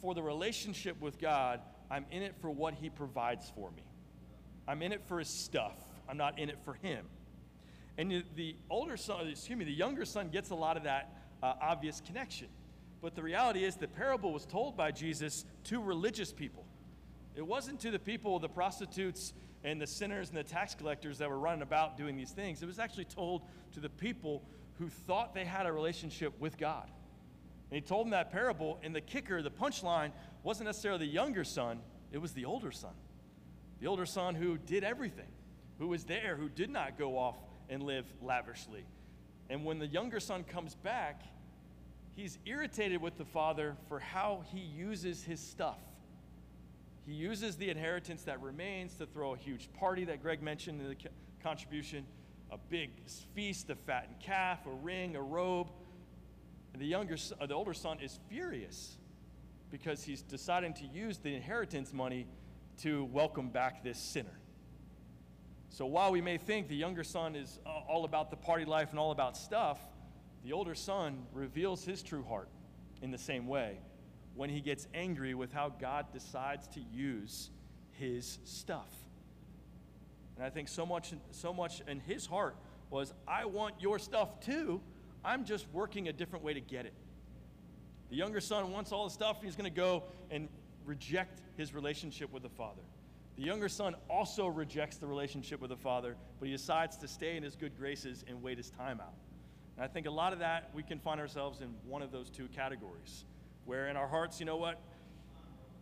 for 0.00 0.14
the 0.14 0.22
relationship 0.22 1.00
with 1.00 1.18
God, 1.18 1.60
I'm 1.90 2.04
in 2.10 2.22
it 2.22 2.34
for 2.40 2.50
what 2.50 2.74
He 2.74 2.90
provides 2.90 3.50
for 3.54 3.70
me. 3.70 3.82
I'm 4.68 4.82
in 4.82 4.92
it 4.92 5.02
for 5.06 5.18
His 5.18 5.28
stuff, 5.28 5.78
I'm 6.08 6.16
not 6.16 6.38
in 6.38 6.50
it 6.50 6.58
for 6.64 6.74
Him. 6.74 7.06
And 7.98 8.24
the 8.36 8.56
older 8.68 8.96
son, 8.96 9.26
excuse 9.28 9.58
me, 9.58 9.64
the 9.64 9.72
younger 9.72 10.04
son 10.04 10.28
gets 10.28 10.50
a 10.50 10.54
lot 10.54 10.76
of 10.76 10.82
that 10.82 11.16
uh, 11.42 11.54
obvious 11.60 12.02
connection. 12.04 12.48
But 13.00 13.14
the 13.14 13.22
reality 13.22 13.64
is, 13.64 13.76
the 13.76 13.88
parable 13.88 14.32
was 14.32 14.44
told 14.44 14.76
by 14.76 14.90
Jesus 14.90 15.44
to 15.64 15.80
religious 15.80 16.32
people. 16.32 16.66
It 17.34 17.46
wasn't 17.46 17.80
to 17.80 17.90
the 17.90 17.98
people, 17.98 18.38
the 18.38 18.48
prostitutes 18.48 19.32
and 19.64 19.80
the 19.80 19.86
sinners 19.86 20.28
and 20.28 20.38
the 20.38 20.44
tax 20.44 20.74
collectors 20.74 21.18
that 21.18 21.28
were 21.28 21.38
running 21.38 21.62
about 21.62 21.96
doing 21.96 22.16
these 22.16 22.30
things. 22.30 22.62
It 22.62 22.66
was 22.66 22.78
actually 22.78 23.04
told 23.04 23.42
to 23.72 23.80
the 23.80 23.88
people 23.88 24.42
who 24.78 24.88
thought 24.88 25.34
they 25.34 25.44
had 25.44 25.66
a 25.66 25.72
relationship 25.72 26.38
with 26.40 26.58
God. 26.58 26.88
And 27.70 27.76
he 27.76 27.80
told 27.80 28.06
them 28.06 28.10
that 28.12 28.30
parable, 28.30 28.78
and 28.82 28.94
the 28.94 29.00
kicker, 29.00 29.42
the 29.42 29.50
punchline, 29.50 30.12
wasn't 30.42 30.66
necessarily 30.66 31.06
the 31.06 31.12
younger 31.12 31.44
son, 31.44 31.80
it 32.12 32.18
was 32.18 32.32
the 32.32 32.44
older 32.44 32.70
son. 32.70 32.94
The 33.80 33.88
older 33.88 34.06
son 34.06 34.34
who 34.34 34.56
did 34.56 34.84
everything, 34.84 35.28
who 35.78 35.88
was 35.88 36.04
there, 36.04 36.36
who 36.36 36.48
did 36.48 36.70
not 36.70 36.96
go 36.96 37.18
off 37.18 37.36
and 37.68 37.82
live 37.82 38.06
lavishly. 38.22 38.84
And 39.50 39.64
when 39.64 39.78
the 39.78 39.86
younger 39.86 40.20
son 40.20 40.44
comes 40.44 40.74
back, 40.74 41.22
he's 42.14 42.38
irritated 42.46 43.00
with 43.00 43.18
the 43.18 43.24
father 43.24 43.76
for 43.88 43.98
how 43.98 44.44
he 44.52 44.60
uses 44.60 45.22
his 45.22 45.40
stuff. 45.40 45.78
He 47.06 47.12
uses 47.12 47.56
the 47.56 47.70
inheritance 47.70 48.22
that 48.24 48.40
remains 48.42 48.94
to 48.94 49.06
throw 49.06 49.34
a 49.34 49.36
huge 49.36 49.68
party 49.74 50.04
that 50.04 50.22
Greg 50.22 50.42
mentioned 50.42 50.80
in 50.80 50.88
the 50.88 50.96
contribution 51.42 52.04
a 52.50 52.58
big 52.70 52.90
feast, 53.34 53.70
a 53.70 53.74
fattened 53.74 54.20
calf, 54.20 54.66
a 54.66 54.70
ring, 54.70 55.16
a 55.16 55.22
robe. 55.22 55.68
And 56.72 56.80
the 56.80 56.86
younger, 56.86 57.16
uh, 57.40 57.46
the 57.46 57.54
older 57.54 57.74
son 57.74 57.98
is 58.00 58.18
furious 58.28 58.96
because 59.70 60.04
he's 60.04 60.22
deciding 60.22 60.74
to 60.74 60.86
use 60.86 61.18
the 61.18 61.34
inheritance 61.34 61.92
money 61.92 62.26
to 62.82 63.04
welcome 63.06 63.48
back 63.48 63.82
this 63.82 63.98
sinner. 63.98 64.38
So 65.70 65.86
while 65.86 66.12
we 66.12 66.20
may 66.20 66.38
think 66.38 66.68
the 66.68 66.76
younger 66.76 67.04
son 67.04 67.34
is 67.34 67.58
uh, 67.66 67.70
all 67.88 68.04
about 68.04 68.30
the 68.30 68.36
party 68.36 68.64
life 68.64 68.90
and 68.90 68.98
all 68.98 69.10
about 69.10 69.36
stuff, 69.36 69.80
the 70.44 70.52
older 70.52 70.74
son 70.74 71.26
reveals 71.32 71.84
his 71.84 72.02
true 72.02 72.22
heart 72.22 72.48
in 73.02 73.10
the 73.10 73.18
same 73.18 73.46
way 73.46 73.78
when 74.34 74.50
he 74.50 74.60
gets 74.60 74.86
angry 74.94 75.34
with 75.34 75.52
how 75.52 75.70
God 75.70 76.06
decides 76.12 76.68
to 76.68 76.80
use 76.80 77.50
his 77.92 78.38
stuff. 78.44 78.88
And 80.36 80.44
I 80.44 80.50
think 80.50 80.68
so 80.68 80.84
much, 80.84 81.12
so 81.30 81.52
much 81.52 81.82
in 81.88 82.00
his 82.00 82.26
heart 82.26 82.56
was, 82.90 83.12
I 83.26 83.46
want 83.46 83.74
your 83.80 83.98
stuff 83.98 84.40
too. 84.40 84.80
I'm 85.24 85.44
just 85.44 85.66
working 85.72 86.08
a 86.08 86.12
different 86.12 86.44
way 86.44 86.54
to 86.54 86.60
get 86.60 86.86
it. 86.86 86.92
The 88.10 88.16
younger 88.16 88.40
son 88.40 88.70
wants 88.70 88.92
all 88.92 89.04
the 89.04 89.10
stuff, 89.10 89.42
he's 89.42 89.56
going 89.56 89.70
to 89.70 89.76
go 89.76 90.04
and 90.30 90.48
reject 90.84 91.40
his 91.56 91.74
relationship 91.74 92.32
with 92.32 92.42
the 92.42 92.48
father. 92.48 92.82
The 93.36 93.42
younger 93.42 93.68
son 93.68 93.96
also 94.08 94.46
rejects 94.46 94.96
the 94.96 95.06
relationship 95.06 95.60
with 95.60 95.70
the 95.70 95.76
father, 95.76 96.16
but 96.38 96.46
he 96.46 96.52
decides 96.52 96.96
to 96.98 97.08
stay 97.08 97.36
in 97.36 97.42
his 97.42 97.56
good 97.56 97.76
graces 97.76 98.24
and 98.28 98.42
wait 98.42 98.56
his 98.56 98.70
time 98.70 99.00
out. 99.00 99.14
And 99.76 99.84
I 99.84 99.88
think 99.88 100.06
a 100.06 100.10
lot 100.10 100.32
of 100.32 100.38
that, 100.38 100.70
we 100.74 100.82
can 100.82 100.98
find 100.98 101.20
ourselves 101.20 101.60
in 101.60 101.74
one 101.86 102.00
of 102.02 102.12
those 102.12 102.30
two 102.30 102.46
categories, 102.54 103.24
where 103.66 103.88
in 103.88 103.96
our 103.96 104.06
hearts, 104.06 104.40
you 104.40 104.46
know 104.46 104.56
what? 104.56 104.80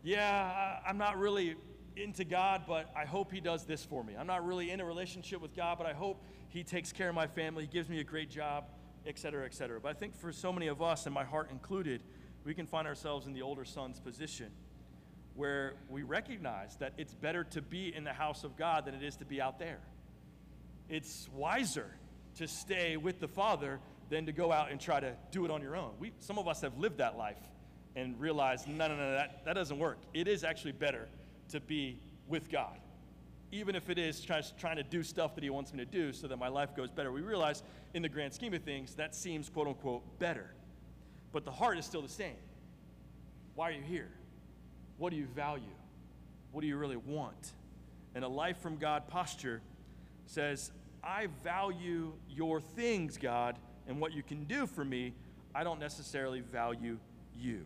Yeah, 0.02 0.78
I'm 0.86 0.98
not 0.98 1.18
really 1.18 1.54
into 1.96 2.24
God, 2.24 2.62
but 2.66 2.90
I 2.96 3.04
hope 3.04 3.32
He 3.32 3.40
does 3.40 3.64
this 3.64 3.84
for 3.84 4.02
me. 4.02 4.14
I'm 4.18 4.26
not 4.26 4.46
really 4.46 4.70
in 4.70 4.80
a 4.80 4.84
relationship 4.84 5.40
with 5.40 5.54
God, 5.54 5.78
but 5.78 5.86
I 5.86 5.92
hope 5.92 6.22
He 6.48 6.62
takes 6.62 6.92
care 6.92 7.08
of 7.08 7.14
my 7.14 7.26
family, 7.26 7.64
He 7.64 7.70
gives 7.70 7.88
me 7.88 8.00
a 8.00 8.04
great 8.04 8.30
job, 8.30 8.64
et 9.06 9.18
cetera, 9.18 9.44
et 9.44 9.54
cetera. 9.54 9.80
But 9.80 9.90
I 9.90 9.94
think 9.94 10.16
for 10.16 10.32
so 10.32 10.52
many 10.52 10.66
of 10.68 10.82
us, 10.82 11.06
and 11.06 11.14
my 11.14 11.24
heart 11.24 11.50
included, 11.50 12.02
we 12.44 12.54
can 12.54 12.66
find 12.66 12.86
ourselves 12.86 13.26
in 13.26 13.32
the 13.32 13.42
older 13.42 13.64
son's 13.64 14.00
position 14.00 14.50
where 15.34 15.74
we 15.88 16.02
recognize 16.02 16.76
that 16.76 16.92
it's 16.96 17.14
better 17.14 17.42
to 17.42 17.60
be 17.60 17.94
in 17.94 18.04
the 18.04 18.12
house 18.12 18.44
of 18.44 18.56
God 18.56 18.84
than 18.84 18.94
it 18.94 19.02
is 19.02 19.16
to 19.16 19.24
be 19.24 19.40
out 19.40 19.58
there. 19.58 19.80
It's 20.88 21.28
wiser 21.34 21.90
to 22.36 22.46
stay 22.46 22.96
with 22.96 23.18
the 23.18 23.28
Father 23.28 23.80
than 24.10 24.26
to 24.26 24.32
go 24.32 24.52
out 24.52 24.70
and 24.70 24.80
try 24.80 25.00
to 25.00 25.14
do 25.32 25.44
it 25.44 25.50
on 25.50 25.62
your 25.62 25.76
own. 25.76 25.92
We, 25.98 26.12
some 26.18 26.38
of 26.38 26.46
us 26.46 26.60
have 26.60 26.78
lived 26.78 26.98
that 26.98 27.16
life 27.16 27.40
and 27.96 28.20
realized, 28.20 28.68
no, 28.68 28.88
no, 28.88 28.96
no, 28.96 29.12
that, 29.12 29.44
that 29.44 29.54
doesn't 29.54 29.78
work. 29.78 29.98
It 30.12 30.28
is 30.28 30.44
actually 30.44 30.72
better 30.72 31.08
to 31.50 31.60
be 31.60 31.98
with 32.28 32.50
God. 32.50 32.78
Even 33.52 33.76
if 33.76 33.88
it 33.90 33.98
is 33.98 34.20
trying 34.20 34.76
to 34.76 34.82
do 34.82 35.02
stuff 35.02 35.34
that 35.34 35.44
He 35.44 35.50
wants 35.50 35.72
me 35.72 35.84
to 35.84 35.90
do 35.90 36.12
so 36.12 36.26
that 36.26 36.38
my 36.38 36.48
life 36.48 36.74
goes 36.74 36.90
better. 36.90 37.12
We 37.12 37.20
realize 37.20 37.62
in 37.94 38.02
the 38.02 38.08
grand 38.08 38.32
scheme 38.34 38.54
of 38.54 38.62
things, 38.62 38.94
that 38.96 39.14
seems 39.14 39.48
quote 39.48 39.68
unquote 39.68 40.18
better. 40.18 40.50
But 41.32 41.44
the 41.44 41.52
heart 41.52 41.78
is 41.78 41.84
still 41.84 42.02
the 42.02 42.08
same. 42.08 42.36
Why 43.54 43.68
are 43.68 43.72
you 43.72 43.82
here? 43.82 44.10
What 44.98 45.10
do 45.10 45.16
you 45.16 45.26
value? 45.26 45.64
What 46.52 46.62
do 46.62 46.66
you 46.66 46.76
really 46.76 46.96
want? 46.96 47.52
And 48.14 48.24
a 48.24 48.28
life 48.28 48.58
from 48.60 48.76
God 48.76 49.08
posture 49.08 49.60
says, 50.26 50.72
I 51.02 51.28
value 51.42 52.12
your 52.28 52.60
things, 52.60 53.18
God, 53.18 53.56
and 53.86 54.00
what 54.00 54.12
you 54.12 54.22
can 54.22 54.44
do 54.44 54.66
for 54.66 54.84
me. 54.84 55.14
I 55.54 55.62
don't 55.64 55.78
necessarily 55.78 56.40
value 56.40 56.98
you. 57.36 57.64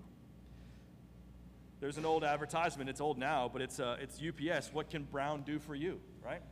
There's 1.81 1.97
an 1.97 2.05
old 2.05 2.25
advertisement. 2.25 2.91
It's 2.91 3.01
old 3.01 3.19
now, 3.19 3.49
but 3.53 3.63
it's, 3.63 3.79
uh, 3.79 3.97
it's 4.01 4.21
UPS. 4.21 4.73
What 4.73 4.91
can 4.91 5.05
Brown 5.05 5.43
do 5.43 5.59
for 5.59 5.75
you, 5.75 6.01
right? 6.25 6.43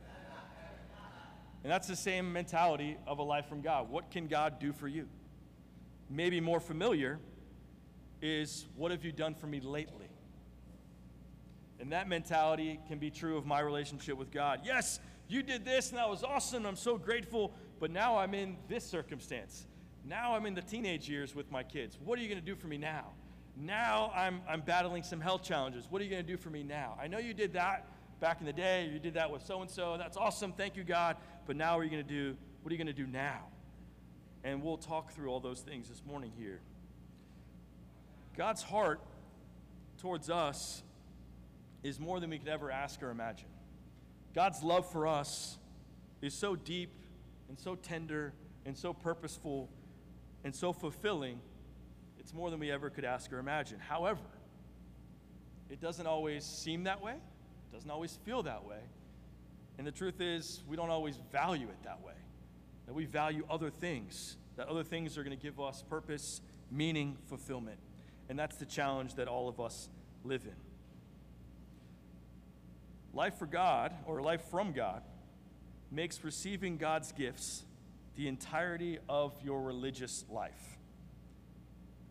And 1.63 1.71
that's 1.71 1.87
the 1.87 1.95
same 1.95 2.31
mentality 2.31 2.97
of 3.05 3.19
a 3.19 3.23
life 3.23 3.47
from 3.47 3.61
God. 3.61 3.89
What 3.89 4.09
can 4.09 4.27
God 4.27 4.59
do 4.59 4.71
for 4.71 4.87
you? 4.87 5.07
Maybe 6.09 6.39
more 6.39 6.61
familiar 6.61 7.19
is 8.21 8.67
what 8.75 8.91
have 8.91 9.03
you 9.03 9.11
done 9.11 9.35
for 9.35 9.47
me 9.47 9.59
lately? 9.59 10.07
And 11.79 11.91
that 11.91 12.07
mentality 12.07 12.79
can 12.87 12.99
be 12.99 13.11
true 13.11 13.37
of 13.37 13.45
my 13.45 13.59
relationship 13.59 14.17
with 14.17 14.31
God. 14.31 14.61
Yes, 14.63 14.99
you 15.27 15.43
did 15.43 15.65
this 15.65 15.89
and 15.89 15.97
that 15.97 16.09
was 16.09 16.23
awesome. 16.23 16.65
I'm 16.65 16.77
so 16.77 16.97
grateful. 16.97 17.53
But 17.79 17.91
now 17.91 18.17
I'm 18.17 18.33
in 18.33 18.57
this 18.67 18.83
circumstance. 18.83 19.67
Now 20.05 20.35
I'm 20.35 20.45
in 20.45 20.55
the 20.55 20.61
teenage 20.61 21.09
years 21.09 21.35
with 21.35 21.51
my 21.51 21.63
kids. 21.63 21.97
What 22.03 22.17
are 22.17 22.21
you 22.21 22.29
going 22.29 22.39
to 22.39 22.45
do 22.45 22.55
for 22.55 22.67
me 22.67 22.77
now? 22.77 23.11
Now 23.59 24.11
I'm, 24.15 24.41
I'm 24.47 24.61
battling 24.61 25.03
some 25.03 25.19
health 25.19 25.43
challenges. 25.43 25.87
What 25.89 26.01
are 26.01 26.05
you 26.05 26.11
going 26.11 26.25
to 26.25 26.31
do 26.31 26.37
for 26.37 26.49
me 26.49 26.63
now? 26.63 26.95
I 27.01 27.07
know 27.07 27.17
you 27.17 27.33
did 27.33 27.53
that 27.53 27.87
back 28.19 28.39
in 28.39 28.45
the 28.45 28.53
day. 28.53 28.89
You 28.91 28.99
did 28.99 29.15
that 29.15 29.31
with 29.31 29.43
so 29.43 29.61
and 29.61 29.69
so. 29.69 29.97
That's 29.97 30.15
awesome. 30.15 30.53
Thank 30.53 30.75
you, 30.75 30.83
God. 30.83 31.17
But 31.47 31.55
now 31.55 31.75
what 31.75 31.81
are 31.81 31.83
you 31.85 31.89
going 31.89 32.05
to 32.05 32.09
do? 32.09 32.37
What 32.61 32.71
are 32.71 32.75
you 32.75 32.83
going 32.83 32.93
to 32.95 33.01
do 33.01 33.07
now? 33.07 33.39
And 34.43 34.61
we'll 34.61 34.77
talk 34.77 35.11
through 35.11 35.29
all 35.29 35.39
those 35.39 35.61
things 35.61 35.89
this 35.89 36.03
morning 36.05 36.31
here. 36.37 36.59
God's 38.37 38.61
heart 38.61 39.01
towards 39.99 40.29
us 40.29 40.83
is 41.83 41.99
more 41.99 42.19
than 42.19 42.29
we 42.29 42.37
could 42.37 42.47
ever 42.47 42.69
ask 42.69 43.01
or 43.01 43.09
imagine. 43.09 43.49
God's 44.35 44.61
love 44.61 44.89
for 44.91 45.07
us 45.07 45.57
is 46.21 46.33
so 46.33 46.55
deep 46.55 46.91
and 47.49 47.59
so 47.59 47.75
tender 47.75 48.33
and 48.65 48.77
so 48.77 48.93
purposeful 48.93 49.69
and 50.43 50.55
so 50.55 50.71
fulfilling, 50.71 51.39
it's 52.27 52.33
more 52.33 52.51
than 52.51 52.59
we 52.59 52.69
ever 52.69 52.89
could 52.89 53.05
ask 53.05 53.31
or 53.31 53.39
imagine. 53.39 53.79
However, 53.79 54.19
it 55.69 55.79
doesn't 55.79 56.07
always 56.07 56.43
seem 56.43 56.83
that 56.83 57.01
way, 57.01 57.13
it 57.13 57.73
doesn't 57.73 57.89
always 57.89 58.19
feel 58.25 58.43
that 58.43 58.65
way. 58.65 58.81
And 59.77 59.87
the 59.87 59.93
truth 59.93 60.19
is, 60.19 60.61
we 60.67 60.75
don't 60.75 60.89
always 60.89 61.15
value 61.31 61.67
it 61.67 61.83
that 61.85 62.03
way. 62.03 62.11
That 62.85 62.93
we 62.93 63.05
value 63.05 63.45
other 63.49 63.69
things, 63.69 64.35
that 64.57 64.67
other 64.67 64.83
things 64.83 65.17
are 65.17 65.23
going 65.23 65.37
to 65.37 65.41
give 65.41 65.57
us 65.57 65.85
purpose, 65.89 66.41
meaning, 66.69 67.15
fulfillment. 67.27 67.77
And 68.27 68.37
that's 68.37 68.57
the 68.57 68.65
challenge 68.65 69.15
that 69.15 69.29
all 69.29 69.47
of 69.47 69.61
us 69.61 69.87
live 70.25 70.43
in. 70.43 70.55
Life 73.13 73.35
for 73.35 73.45
God, 73.45 73.93
or 74.05 74.21
life 74.21 74.41
from 74.51 74.73
God, 74.73 75.01
makes 75.89 76.25
receiving 76.25 76.75
God's 76.75 77.13
gifts 77.13 77.63
the 78.17 78.27
entirety 78.27 78.99
of 79.07 79.33
your 79.45 79.61
religious 79.61 80.25
life. 80.29 80.76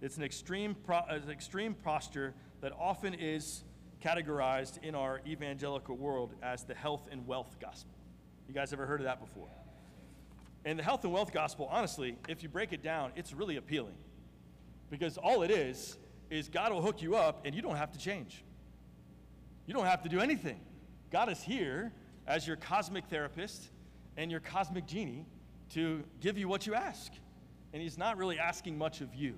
It's 0.06 0.18
an 0.18 0.22
extreme, 0.22 0.76
pro- 0.76 1.02
an 1.08 1.28
extreme 1.30 1.74
posture 1.74 2.32
that 2.60 2.72
often 2.78 3.12
is 3.12 3.64
categorized 4.00 4.80
in 4.84 4.94
our 4.94 5.20
evangelical 5.26 5.96
world 5.96 6.32
as 6.44 6.62
the 6.62 6.74
health 6.74 7.08
and 7.10 7.26
wealth 7.26 7.56
gospel. 7.60 7.92
You 8.46 8.54
guys 8.54 8.72
ever 8.72 8.86
heard 8.86 9.00
of 9.00 9.06
that 9.06 9.18
before? 9.18 9.48
And 10.64 10.78
the 10.78 10.84
health 10.84 11.02
and 11.02 11.12
wealth 11.12 11.32
gospel, 11.32 11.68
honestly, 11.72 12.16
if 12.28 12.44
you 12.44 12.48
break 12.48 12.72
it 12.72 12.84
down, 12.84 13.10
it's 13.16 13.32
really 13.32 13.56
appealing. 13.56 13.96
Because 14.90 15.18
all 15.18 15.42
it 15.42 15.50
is, 15.50 15.98
is 16.30 16.48
God 16.48 16.72
will 16.72 16.82
hook 16.82 17.02
you 17.02 17.16
up 17.16 17.44
and 17.44 17.52
you 17.52 17.60
don't 17.60 17.74
have 17.74 17.90
to 17.90 17.98
change. 17.98 18.44
You 19.66 19.74
don't 19.74 19.86
have 19.86 20.04
to 20.04 20.08
do 20.08 20.20
anything. 20.20 20.60
God 21.10 21.28
is 21.32 21.42
here 21.42 21.92
as 22.28 22.46
your 22.46 22.54
cosmic 22.54 23.06
therapist 23.06 23.70
and 24.16 24.30
your 24.30 24.38
cosmic 24.38 24.86
genie 24.86 25.26
to 25.70 26.04
give 26.20 26.38
you 26.38 26.46
what 26.46 26.64
you 26.64 26.74
ask. 26.74 27.10
And 27.72 27.82
He's 27.82 27.98
not 27.98 28.18
really 28.18 28.38
asking 28.38 28.78
much 28.78 29.00
of 29.00 29.12
you, 29.12 29.36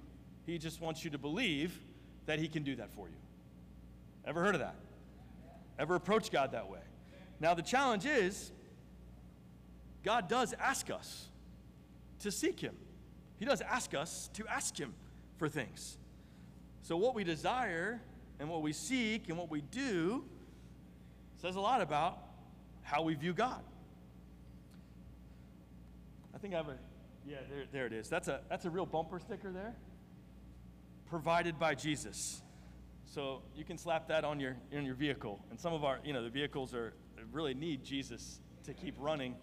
He 0.49 0.57
just 0.57 0.81
wants 0.81 1.05
you 1.05 1.11
to 1.11 1.19
believe 1.19 1.79
that 2.25 2.39
He 2.39 2.49
can 2.49 2.63
do 2.63 2.75
that 2.77 2.91
for 2.95 3.07
you. 3.07 3.17
Ever 4.25 4.43
heard 4.43 4.55
of 4.55 4.63
that? 4.63 4.77
Ever 5.79 5.95
approached 5.95 6.33
God 6.33 6.53
that 6.53 6.71
way? 6.71 6.79
Now, 7.39 7.53
the 7.53 7.61
challenge 7.61 8.07
is 8.07 8.51
God 10.03 10.27
does 10.27 10.55
ask 10.59 10.89
us 10.89 11.27
to 12.21 12.31
seek 12.31 12.61
Him. 12.61 12.75
He 13.39 13.45
does 13.45 13.61
ask 13.61 13.93
us 13.95 14.31
to 14.33 14.47
ask 14.47 14.75
Him 14.75 14.95
for 15.37 15.51
things. 15.51 15.99
So, 16.81 16.97
what 16.97 17.15
we 17.15 17.25
desire 17.25 18.01
and 18.41 18.49
what 18.49 18.63
we 18.63 18.73
seek 18.73 19.29
and 19.29 19.37
what 19.37 19.51
we 19.51 19.61
do 19.61 20.25
says 21.43 21.57
a 21.57 21.61
lot 21.61 21.83
about 21.83 22.21
how 22.81 23.03
we 23.03 23.13
view 23.13 23.35
God. 23.35 23.61
I 26.35 26.39
think 26.39 26.55
I 26.55 26.57
have 26.57 26.69
a, 26.69 26.79
yeah, 27.29 27.37
there, 27.51 27.65
there 27.71 27.87
it 27.87 27.93
is. 27.93 28.09
That's 28.09 28.29
a, 28.29 28.41
that's 28.49 28.65
a 28.65 28.71
real 28.71 28.87
bumper 28.87 29.21
sticker 29.21 29.53
there. 29.53 29.77
Provided 31.11 31.59
by 31.59 31.75
Jesus. 31.75 32.43
So 33.07 33.43
you 33.57 33.65
can 33.65 33.79
slap 33.79 34.09
that 34.09 34.25
on 34.25 34.39
your, 34.39 34.57
in 34.71 34.85
your 34.85 34.95
vehicle. 34.95 35.43
And 35.51 35.59
some 35.59 35.73
of 35.73 35.85
our, 35.85 35.99
you 36.05 36.13
know, 36.13 36.23
the 36.23 36.31
vehicles 36.31 36.75
are 36.75 36.93
really 37.33 37.55
need 37.55 37.85
Jesus 37.85 38.41
to 38.65 38.75
keep 38.75 38.95
running. 38.99 39.35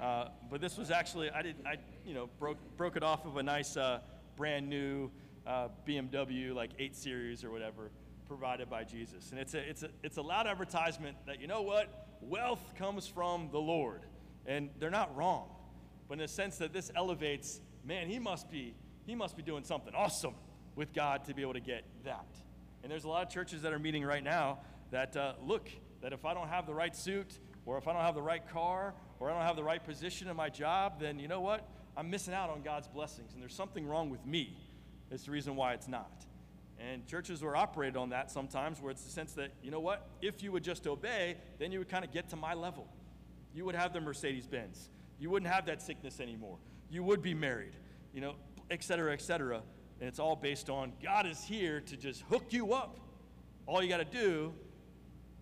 Uh, 0.00 0.28
but 0.50 0.60
this 0.60 0.76
was 0.76 0.90
actually, 0.90 1.30
I 1.30 1.42
did, 1.42 1.56
I, 1.64 1.76
you 2.04 2.14
know, 2.14 2.28
broke, 2.38 2.58
broke 2.76 2.96
it 2.96 3.02
off 3.02 3.24
of 3.24 3.36
a 3.36 3.42
nice, 3.42 3.76
uh, 3.76 4.00
brand 4.36 4.68
new 4.68 5.10
uh, 5.46 5.68
BMW, 5.86 6.54
like 6.54 6.70
8 6.78 6.94
Series 6.94 7.44
or 7.44 7.50
whatever, 7.50 7.90
provided 8.28 8.68
by 8.68 8.84
Jesus. 8.84 9.30
And 9.30 9.40
it's 9.40 9.54
a, 9.54 9.58
it's, 9.58 9.82
a, 9.84 9.88
it's 10.02 10.16
a 10.16 10.22
loud 10.22 10.46
advertisement 10.46 11.16
that, 11.26 11.40
you 11.40 11.46
know 11.46 11.62
what? 11.62 12.08
Wealth 12.20 12.74
comes 12.76 13.06
from 13.06 13.48
the 13.52 13.60
Lord. 13.60 14.02
And 14.44 14.70
they're 14.78 14.90
not 14.90 15.16
wrong 15.16 15.48
but 16.08 16.14
in 16.14 16.18
the 16.20 16.28
sense 16.28 16.58
that 16.58 16.72
this 16.72 16.90
elevates, 16.94 17.60
man, 17.84 18.08
he 18.08 18.18
must 18.18 18.50
be, 18.50 18.74
he 19.06 19.14
must 19.14 19.36
be 19.36 19.42
doing 19.42 19.64
something 19.64 19.94
awesome 19.94 20.34
with 20.76 20.92
God 20.92 21.24
to 21.24 21.34
be 21.34 21.42
able 21.42 21.54
to 21.54 21.60
get 21.60 21.82
that. 22.04 22.28
And 22.82 22.92
there's 22.92 23.04
a 23.04 23.08
lot 23.08 23.26
of 23.26 23.32
churches 23.32 23.62
that 23.62 23.72
are 23.72 23.78
meeting 23.80 24.04
right 24.04 24.22
now 24.22 24.58
that 24.92 25.16
uh, 25.16 25.32
look, 25.44 25.68
that 26.02 26.12
if 26.12 26.24
I 26.24 26.34
don't 26.34 26.48
have 26.48 26.66
the 26.66 26.74
right 26.74 26.94
suit, 26.94 27.40
or 27.64 27.76
if 27.78 27.88
I 27.88 27.92
don't 27.92 28.02
have 28.02 28.14
the 28.14 28.22
right 28.22 28.48
car, 28.48 28.94
or 29.18 29.28
I 29.28 29.32
don't 29.32 29.42
have 29.42 29.56
the 29.56 29.64
right 29.64 29.82
position 29.82 30.28
in 30.28 30.36
my 30.36 30.48
job, 30.48 31.00
then 31.00 31.18
you 31.18 31.26
know 31.26 31.40
what? 31.40 31.68
I'm 31.96 32.10
missing 32.10 32.34
out 32.34 32.50
on 32.50 32.62
God's 32.62 32.86
blessings. 32.86 33.32
And 33.32 33.42
there's 33.42 33.54
something 33.54 33.86
wrong 33.86 34.10
with 34.10 34.24
me. 34.24 34.56
It's 35.10 35.24
the 35.24 35.32
reason 35.32 35.56
why 35.56 35.72
it's 35.72 35.88
not. 35.88 36.24
And 36.78 37.06
churches 37.06 37.42
were 37.42 37.56
operated 37.56 37.96
on 37.96 38.10
that 38.10 38.30
sometimes, 38.30 38.80
where 38.80 38.90
it's 38.90 39.02
the 39.02 39.10
sense 39.10 39.32
that, 39.32 39.50
you 39.62 39.70
know 39.70 39.80
what? 39.80 40.06
If 40.20 40.42
you 40.42 40.52
would 40.52 40.62
just 40.62 40.86
obey, 40.86 41.38
then 41.58 41.72
you 41.72 41.78
would 41.78 41.88
kind 41.88 42.04
of 42.04 42.12
get 42.12 42.28
to 42.28 42.36
my 42.36 42.52
level. 42.52 42.86
You 43.54 43.64
would 43.64 43.74
have 43.74 43.94
the 43.94 44.00
Mercedes 44.00 44.46
Benz. 44.46 44.90
You 45.18 45.30
wouldn't 45.30 45.50
have 45.50 45.66
that 45.66 45.80
sickness 45.80 46.20
anymore. 46.20 46.58
You 46.90 47.02
would 47.02 47.22
be 47.22 47.32
married, 47.32 47.72
you 48.12 48.20
know, 48.20 48.34
et 48.70 48.84
cetera, 48.84 49.12
et 49.14 49.22
cetera. 49.22 49.62
And 50.00 50.08
it's 50.08 50.18
all 50.18 50.36
based 50.36 50.68
on 50.68 50.92
God 51.02 51.26
is 51.26 51.42
here 51.42 51.80
to 51.80 51.96
just 51.96 52.22
hook 52.22 52.46
you 52.50 52.74
up. 52.74 52.98
All 53.66 53.82
you 53.82 53.88
got 53.88 53.98
to 53.98 54.04
do 54.04 54.52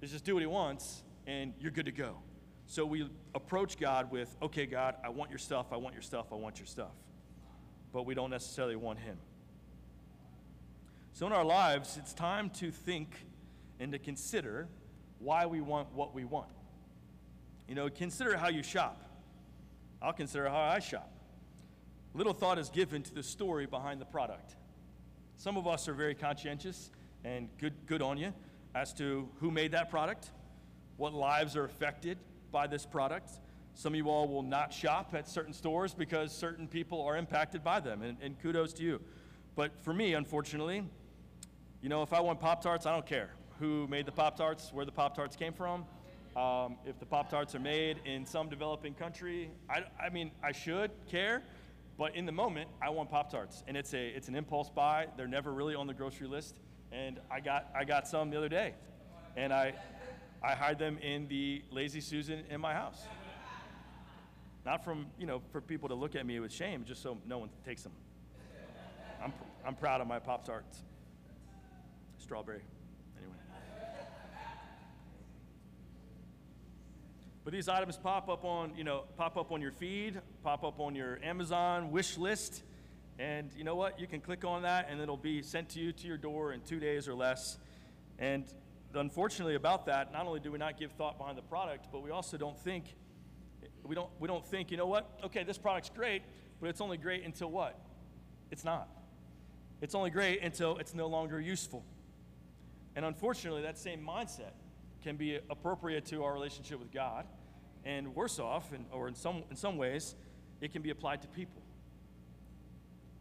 is 0.01 0.11
just 0.11 0.25
do 0.25 0.35
what 0.35 0.41
He 0.43 0.47
wants, 0.47 1.03
and 1.27 1.53
you're 1.61 1.73
good 1.73 1.87
to 1.87 1.93
go. 1.93 2.17
So 2.67 2.87
we 2.87 3.11
approach 3.35 3.79
God 3.79 4.11
with, 4.11 4.35
okay, 4.41 4.67
God, 4.67 4.95
I 5.05 5.09
want 5.11 5.31
your 5.31 5.39
stuff, 5.39 5.67
I 5.73 5.77
want 5.77 5.95
your 5.95 6.03
stuff, 6.03 6.27
I 6.33 6.37
want 6.37 6.59
your 6.59 6.67
stuff. 6.67 6.93
But 7.93 8.07
we 8.07 8.15
don't 8.15 8.31
necessarily 8.31 8.77
want 8.77 8.99
Him. 8.99 9.19
So 11.13 11.27
in 11.27 11.33
our 11.33 11.45
lives, 11.45 11.97
it's 11.97 12.13
time 12.13 12.51
to 12.51 12.71
think 12.71 13.27
and 13.79 13.93
to 13.93 13.99
consider 13.99 14.69
why 15.19 15.47
we 15.47 15.61
want 15.61 15.93
what 15.93 16.15
we 16.15 16.25
want. 16.25 16.51
You 17.69 17.75
know, 17.75 17.89
consider 17.89 18.37
how 18.37 18.49
you 18.49 18.63
shop. 18.63 19.01
I'll 20.03 20.13
consider 20.13 20.49
how 20.49 20.61
I 20.61 20.81
shop. 20.81 21.11
Little 22.17 22.33
thought 22.33 22.61
is 22.61 22.69
given 22.69 23.03
to 23.03 23.13
the 23.13 23.25
story 23.25 23.67
behind 23.67 24.01
the 24.01 24.05
product. 24.05 24.55
Some 25.37 25.57
of 25.57 25.67
us 25.67 25.89
are 25.89 25.95
very 25.95 26.15
conscientious 26.15 26.93
and 27.25 27.49
good, 27.59 27.75
good 27.87 28.03
on 28.03 28.19
you 28.19 28.33
as 28.73 28.93
to 28.95 29.29
who 29.41 29.51
made 29.51 29.73
that 29.73 29.91
product, 29.91 30.31
what 30.97 31.13
lives 31.13 31.57
are 31.57 31.65
affected 31.65 32.19
by 32.53 32.69
this 32.69 32.87
product. 32.87 33.31
Some 33.75 33.95
of 33.95 33.97
you 33.97 34.09
all 34.09 34.29
will 34.29 34.45
not 34.45 34.73
shop 34.73 35.13
at 35.15 35.29
certain 35.29 35.53
stores 35.53 35.93
because 35.93 36.33
certain 36.33 36.69
people 36.69 37.03
are 37.03 37.17
impacted 37.17 37.65
by 37.65 37.81
them, 37.81 38.03
and, 38.03 38.17
and 38.23 38.41
kudos 38.41 38.73
to 38.75 38.85
you. 38.85 39.01
But 39.57 39.73
for 39.83 39.93
me, 39.93 40.15
unfortunately, 40.15 40.85
you 41.83 41.89
know, 41.89 42.03
if 42.03 42.13
I 42.13 42.21
want 42.21 42.39
Pop 42.39 42.63
Tarts, 42.63 42.87
I 42.87 42.93
don't 42.93 43.07
care 43.07 43.31
who 43.59 43.89
made 43.89 44.07
the 44.07 44.13
Pop 44.13 44.37
Tarts, 44.37 44.73
where 44.73 44.85
the 44.85 44.93
Pop 44.93 45.17
Tarts 45.17 45.35
came 45.35 45.53
from. 45.53 45.85
Um, 46.37 46.77
if 46.87 46.99
the 47.01 47.07
Pop 47.07 47.29
Tarts 47.29 47.55
are 47.57 47.61
made 47.61 47.99
in 48.05 48.25
some 48.25 48.49
developing 48.49 48.95
country, 48.95 49.51
I, 49.69 49.83
I 50.01 50.11
mean, 50.11 50.31
I 50.43 50.53
should 50.53 50.93
care, 51.09 51.43
but 51.97 52.17
in 52.17 52.27
the 52.27 52.33
moment, 52.33 52.69
I 52.83 52.91
want 52.91 53.11
Pop 53.11 53.31
Tarts, 53.31 53.63
and 53.69 53.77
it's 53.77 53.95
a 53.95 54.09
it's 54.09 54.29
an 54.29 54.35
impulse 54.35 54.71
buy. 54.71 55.07
They're 55.17 55.29
never 55.29 55.53
really 55.53 55.75
on 55.75 55.87
the 55.87 55.95
grocery 55.95 56.27
list, 56.27 56.61
and 56.91 57.21
I 57.31 57.41
got 57.41 57.71
I 57.75 57.85
got 57.85 58.09
some 58.09 58.31
the 58.31 58.37
other 58.37 58.49
day, 58.49 58.75
and 59.37 59.53
I 59.53 59.75
I 60.43 60.55
hide 60.55 60.79
them 60.79 60.99
in 60.99 61.29
the 61.29 61.63
Lazy 61.71 62.01
Susan 62.01 62.45
in 62.51 62.61
my 62.61 62.75
house. 62.75 63.03
Not 64.65 64.85
from 64.85 65.07
you 65.19 65.27
know 65.27 65.41
for 65.53 65.61
people 65.61 65.89
to 65.89 65.95
look 65.95 66.17
at 66.17 66.27
me 66.27 66.41
with 66.41 66.53
shame, 66.53 66.85
just 66.85 67.03
so 67.03 67.19
no 67.27 67.39
one 67.39 67.51
takes 67.65 67.83
them. 67.83 67.93
I'm 69.23 69.33
I'm 69.65 69.75
proud 69.75 70.01
of 70.01 70.07
my 70.07 70.19
Pop 70.19 70.45
Tarts. 70.45 70.83
Strawberry. 72.19 72.63
But 77.45 77.53
these 77.53 77.69
items 77.69 77.99
pop 77.99 78.31
up 78.31 78.45
on, 78.45 78.73
you 78.75 78.85
know, 78.85 79.05
pop 79.19 79.37
up 79.37 79.53
on 79.53 79.61
your 79.61 79.73
feed, 79.73 80.19
pop 80.43 80.65
up 80.65 80.81
on 80.81 80.95
your 80.95 81.23
Amazon 81.23 81.91
wish 81.91 82.17
list, 82.17 82.63
and 83.19 83.51
you 83.55 83.65
know 83.65 83.77
what? 83.77 84.01
You 84.01 84.07
can 84.07 84.21
click 84.23 84.45
on 84.47 84.63
that 84.63 84.89
and 84.91 84.99
it'll 84.99 85.19
be 85.19 85.43
sent 85.43 85.69
to 85.71 85.79
you 85.79 85.93
to 85.93 86.07
your 86.07 86.17
door 86.17 86.53
in 86.55 86.63
2 86.63 86.81
days 86.81 87.07
or 87.07 87.15
less. 87.15 87.59
And 88.19 88.45
unfortunately 88.95 89.57
about 89.57 89.85
that, 89.87 90.11
not 90.11 90.27
only 90.27 90.41
do 90.41 90.51
we 90.51 90.59
not 90.59 90.79
give 90.79 90.93
thought 90.93 91.19
behind 91.19 91.37
the 91.37 91.43
product, 91.43 91.89
but 91.93 92.03
we 92.03 92.11
also 92.11 92.39
don't 92.39 92.59
think 92.59 92.97
we 93.83 93.95
don't 93.95 94.09
we 94.19 94.27
don't 94.27 94.45
think, 94.45 94.71
you 94.71 94.79
know 94.79 94.87
what? 94.87 95.21
Okay, 95.25 95.45
this 95.45 95.59
product's 95.59 95.91
great, 95.91 96.23
but 96.61 96.71
it's 96.71 96.81
only 96.81 96.97
great 96.97 97.25
until 97.25 97.51
what? 97.51 97.79
It's 98.51 98.65
not. 98.65 98.89
It's 99.83 99.95
only 99.95 100.09
great 100.11 100.43
until 100.43 100.79
it's 100.79 100.95
no 100.95 101.09
longer 101.09 101.39
useful. 101.39 101.85
And 102.97 103.05
unfortunately, 103.05 103.63
that 103.63 103.77
same 103.77 104.01
mindset 104.01 104.53
can 105.05 105.17
be 105.17 105.39
appropriate 105.51 106.07
to 106.07 106.25
our 106.25 106.33
relationship 106.33 106.81
with 106.81 106.91
God, 106.91 107.27
and 107.85 108.15
worse 108.15 108.39
off, 108.39 108.73
and, 108.73 108.87
or 108.91 109.07
in 109.07 109.15
some, 109.15 109.45
in 109.51 109.57
some 109.57 109.77
ways, 109.77 110.17
it 110.63 110.73
can 110.73 110.81
be 110.81 110.89
applied 110.89 111.21
to 111.23 111.29
people. 111.29 111.61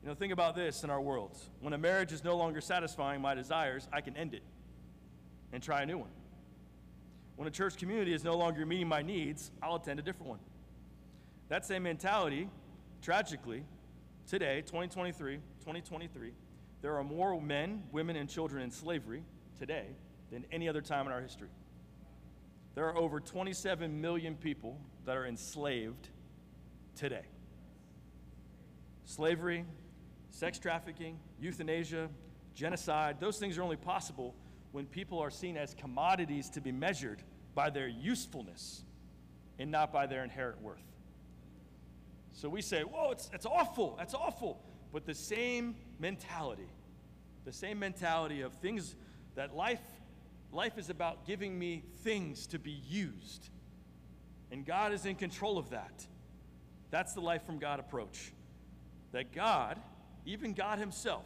You 0.01 0.07
know, 0.07 0.15
think 0.15 0.31
about 0.31 0.55
this 0.55 0.83
in 0.83 0.89
our 0.89 1.01
world. 1.01 1.37
When 1.59 1.73
a 1.73 1.77
marriage 1.77 2.13
is 2.13 2.23
no 2.23 2.37
longer 2.37 2.61
satisfying 2.61 3.21
my 3.21 3.35
desires, 3.35 3.87
I 3.91 3.99
can 3.99 4.15
end 4.15 4.33
it 4.33 4.43
and 5.51 5.61
try 5.61 5.81
a 5.81 5.85
new 5.85 5.97
one. 5.97 6.09
When 7.35 7.47
a 7.47 7.51
church 7.51 7.75
community 7.75 8.13
is 8.13 8.23
no 8.23 8.37
longer 8.37 8.65
meeting 8.65 8.87
my 8.87 9.01
needs, 9.01 9.51
I'll 9.61 9.75
attend 9.75 9.99
a 9.99 10.03
different 10.03 10.29
one. 10.29 10.39
That 11.49 11.65
same 11.65 11.83
mentality, 11.83 12.49
tragically, 13.01 13.63
today, 14.27 14.61
2023, 14.61 15.35
2023, 15.35 16.31
there 16.81 16.97
are 16.97 17.03
more 17.03 17.39
men, 17.41 17.83
women, 17.91 18.15
and 18.15 18.29
children 18.29 18.63
in 18.63 18.71
slavery 18.71 19.23
today 19.59 19.87
than 20.31 20.45
any 20.51 20.69
other 20.69 20.81
time 20.81 21.05
in 21.07 21.11
our 21.11 21.21
history. 21.21 21.49
There 22.75 22.87
are 22.87 22.97
over 22.97 23.19
27 23.19 24.01
million 24.01 24.35
people 24.35 24.79
that 25.05 25.15
are 25.15 25.27
enslaved 25.27 26.09
today. 26.95 27.25
Slavery, 29.05 29.65
sex 30.31 30.57
trafficking, 30.57 31.19
euthanasia, 31.39 32.09
genocide, 32.55 33.17
those 33.19 33.37
things 33.37 33.57
are 33.57 33.63
only 33.63 33.75
possible 33.75 34.35
when 34.71 34.85
people 34.87 35.19
are 35.19 35.29
seen 35.29 35.55
as 35.55 35.75
commodities 35.75 36.49
to 36.51 36.61
be 36.61 36.71
measured 36.71 37.21
by 37.53 37.69
their 37.69 37.87
usefulness 37.87 38.83
and 39.59 39.69
not 39.69 39.93
by 39.93 40.07
their 40.07 40.23
inherent 40.23 40.61
worth. 40.61 40.81
So 42.31 42.49
we 42.49 42.63
say, 42.63 42.81
whoa, 42.81 43.11
it's, 43.11 43.29
it's 43.33 43.45
awful, 43.45 43.95
that's 43.97 44.15
awful. 44.15 44.59
But 44.91 45.05
the 45.05 45.13
same 45.13 45.75
mentality, 45.99 46.67
the 47.45 47.53
same 47.53 47.77
mentality 47.77 48.41
of 48.41 48.53
things 48.53 48.95
that 49.35 49.55
life, 49.55 49.81
life 50.53 50.77
is 50.77 50.89
about 50.89 51.25
giving 51.25 51.57
me 51.57 51.83
things 52.03 52.47
to 52.47 52.59
be 52.59 52.81
used. 52.87 53.49
And 54.51 54.65
God 54.65 54.93
is 54.93 55.05
in 55.05 55.15
control 55.15 55.57
of 55.57 55.71
that. 55.71 56.05
That's 56.91 57.13
the 57.13 57.21
life 57.21 57.45
from 57.45 57.57
God 57.57 57.79
approach. 57.79 58.33
That 59.11 59.31
God, 59.33 59.79
even 60.25 60.53
God 60.53 60.79
Himself, 60.79 61.25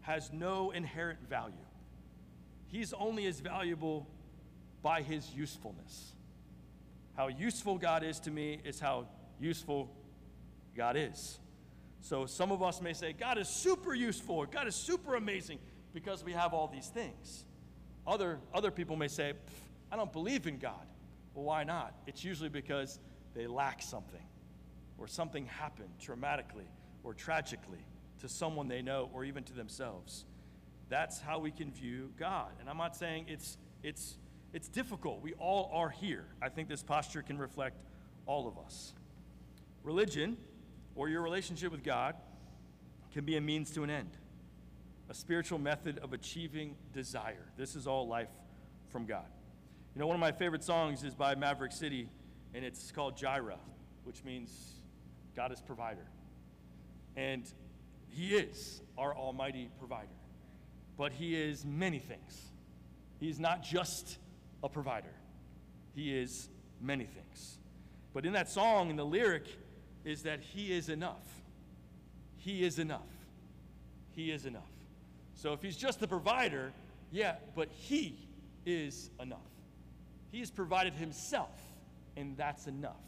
has 0.00 0.32
no 0.32 0.70
inherent 0.70 1.28
value. 1.28 1.54
He's 2.68 2.92
only 2.94 3.26
as 3.26 3.40
valuable 3.40 4.08
by 4.82 5.02
His 5.02 5.30
usefulness. 5.34 6.14
How 7.16 7.28
useful 7.28 7.76
God 7.76 8.02
is 8.02 8.18
to 8.20 8.30
me 8.30 8.60
is 8.64 8.80
how 8.80 9.06
useful 9.38 9.94
God 10.74 10.96
is. 10.96 11.38
So 12.00 12.26
some 12.26 12.50
of 12.50 12.62
us 12.62 12.80
may 12.80 12.94
say, 12.94 13.12
God 13.12 13.38
is 13.38 13.48
super 13.48 13.94
useful, 13.94 14.44
God 14.46 14.66
is 14.66 14.74
super 14.74 15.14
amazing 15.14 15.58
because 15.92 16.24
we 16.24 16.32
have 16.32 16.54
all 16.54 16.66
these 16.66 16.88
things. 16.88 17.44
Other, 18.06 18.38
other 18.52 18.70
people 18.70 18.96
may 18.96 19.08
say, 19.08 19.34
I 19.90 19.96
don't 19.96 20.12
believe 20.12 20.46
in 20.46 20.58
God. 20.58 20.86
Well, 21.34 21.44
why 21.44 21.64
not? 21.64 21.94
It's 22.06 22.24
usually 22.24 22.48
because 22.48 22.98
they 23.34 23.46
lack 23.46 23.82
something, 23.82 24.24
or 24.98 25.06
something 25.06 25.46
happened 25.46 25.90
traumatically 26.00 26.66
or 27.04 27.14
tragically 27.14 27.84
to 28.20 28.28
someone 28.28 28.68
they 28.68 28.82
know 28.82 29.10
or 29.12 29.24
even 29.24 29.44
to 29.44 29.52
themselves. 29.52 30.24
That's 30.88 31.20
how 31.20 31.38
we 31.38 31.50
can 31.50 31.70
view 31.70 32.12
God. 32.18 32.50
And 32.60 32.68
I'm 32.68 32.76
not 32.76 32.94
saying 32.94 33.26
it's, 33.28 33.56
it's, 33.82 34.18
it's 34.52 34.68
difficult. 34.68 35.22
We 35.22 35.32
all 35.34 35.70
are 35.72 35.88
here. 35.88 36.26
I 36.42 36.48
think 36.50 36.68
this 36.68 36.82
posture 36.82 37.22
can 37.22 37.38
reflect 37.38 37.82
all 38.26 38.46
of 38.46 38.58
us. 38.58 38.92
Religion 39.82 40.36
or 40.94 41.08
your 41.08 41.22
relationship 41.22 41.72
with 41.72 41.82
God 41.82 42.14
can 43.12 43.24
be 43.24 43.36
a 43.36 43.40
means 43.40 43.70
to 43.72 43.82
an 43.82 43.90
end, 43.90 44.10
a 45.12 45.14
spiritual 45.14 45.58
method 45.58 45.98
of 45.98 46.14
achieving 46.14 46.74
desire. 46.94 47.44
This 47.58 47.76
is 47.76 47.86
all 47.86 48.08
life 48.08 48.30
from 48.88 49.04
God. 49.04 49.26
You 49.94 50.00
know, 50.00 50.06
one 50.06 50.16
of 50.16 50.20
my 50.20 50.32
favorite 50.32 50.64
songs 50.64 51.04
is 51.04 51.14
by 51.14 51.34
Maverick 51.34 51.72
City, 51.72 52.08
and 52.54 52.64
it's 52.64 52.90
called 52.90 53.14
Jireh, 53.14 53.58
which 54.04 54.24
means 54.24 54.50
God 55.36 55.52
is 55.52 55.60
provider. 55.60 56.06
And 57.14 57.44
He 58.08 58.34
is 58.34 58.80
our 58.96 59.14
almighty 59.14 59.68
provider, 59.78 60.16
but 60.96 61.12
He 61.12 61.36
is 61.36 61.66
many 61.66 61.98
things. 61.98 62.50
He 63.20 63.28
is 63.28 63.38
not 63.38 63.62
just 63.62 64.16
a 64.64 64.68
provider, 64.70 65.12
He 65.94 66.16
is 66.16 66.48
many 66.80 67.04
things. 67.04 67.58
But 68.14 68.24
in 68.24 68.32
that 68.32 68.48
song, 68.48 68.88
in 68.88 68.96
the 68.96 69.04
lyric, 69.04 69.44
is 70.06 70.22
that 70.22 70.40
He 70.40 70.72
is 70.72 70.88
enough. 70.88 71.42
He 72.38 72.64
is 72.64 72.78
enough. 72.78 73.02
He 74.12 74.30
is 74.30 74.46
enough. 74.46 74.62
So 75.42 75.52
if 75.52 75.60
He's 75.60 75.76
just 75.76 75.98
the 75.98 76.06
provider, 76.06 76.72
yeah, 77.10 77.34
but 77.56 77.68
He 77.72 78.28
is 78.64 79.10
enough. 79.20 79.40
He 80.30 80.38
has 80.38 80.52
provided 80.52 80.94
Himself, 80.94 81.60
and 82.16 82.36
that's 82.36 82.68
enough. 82.68 83.02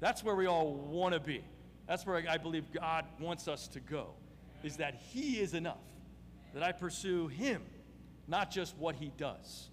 That's 0.00 0.24
where 0.24 0.34
we 0.34 0.46
all 0.46 0.72
want 0.72 1.12
to 1.12 1.20
be. 1.20 1.44
That's 1.86 2.06
where 2.06 2.24
I 2.30 2.38
believe 2.38 2.72
God 2.72 3.04
wants 3.18 3.46
us 3.46 3.68
to 3.68 3.80
go, 3.80 4.14
is 4.64 4.78
that 4.78 4.94
He 5.12 5.38
is 5.38 5.52
enough. 5.52 5.84
That 6.54 6.62
I 6.62 6.72
pursue 6.72 7.28
Him, 7.28 7.60
not 8.26 8.50
just 8.50 8.74
what 8.78 8.94
He 8.94 9.12
does. 9.18 9.68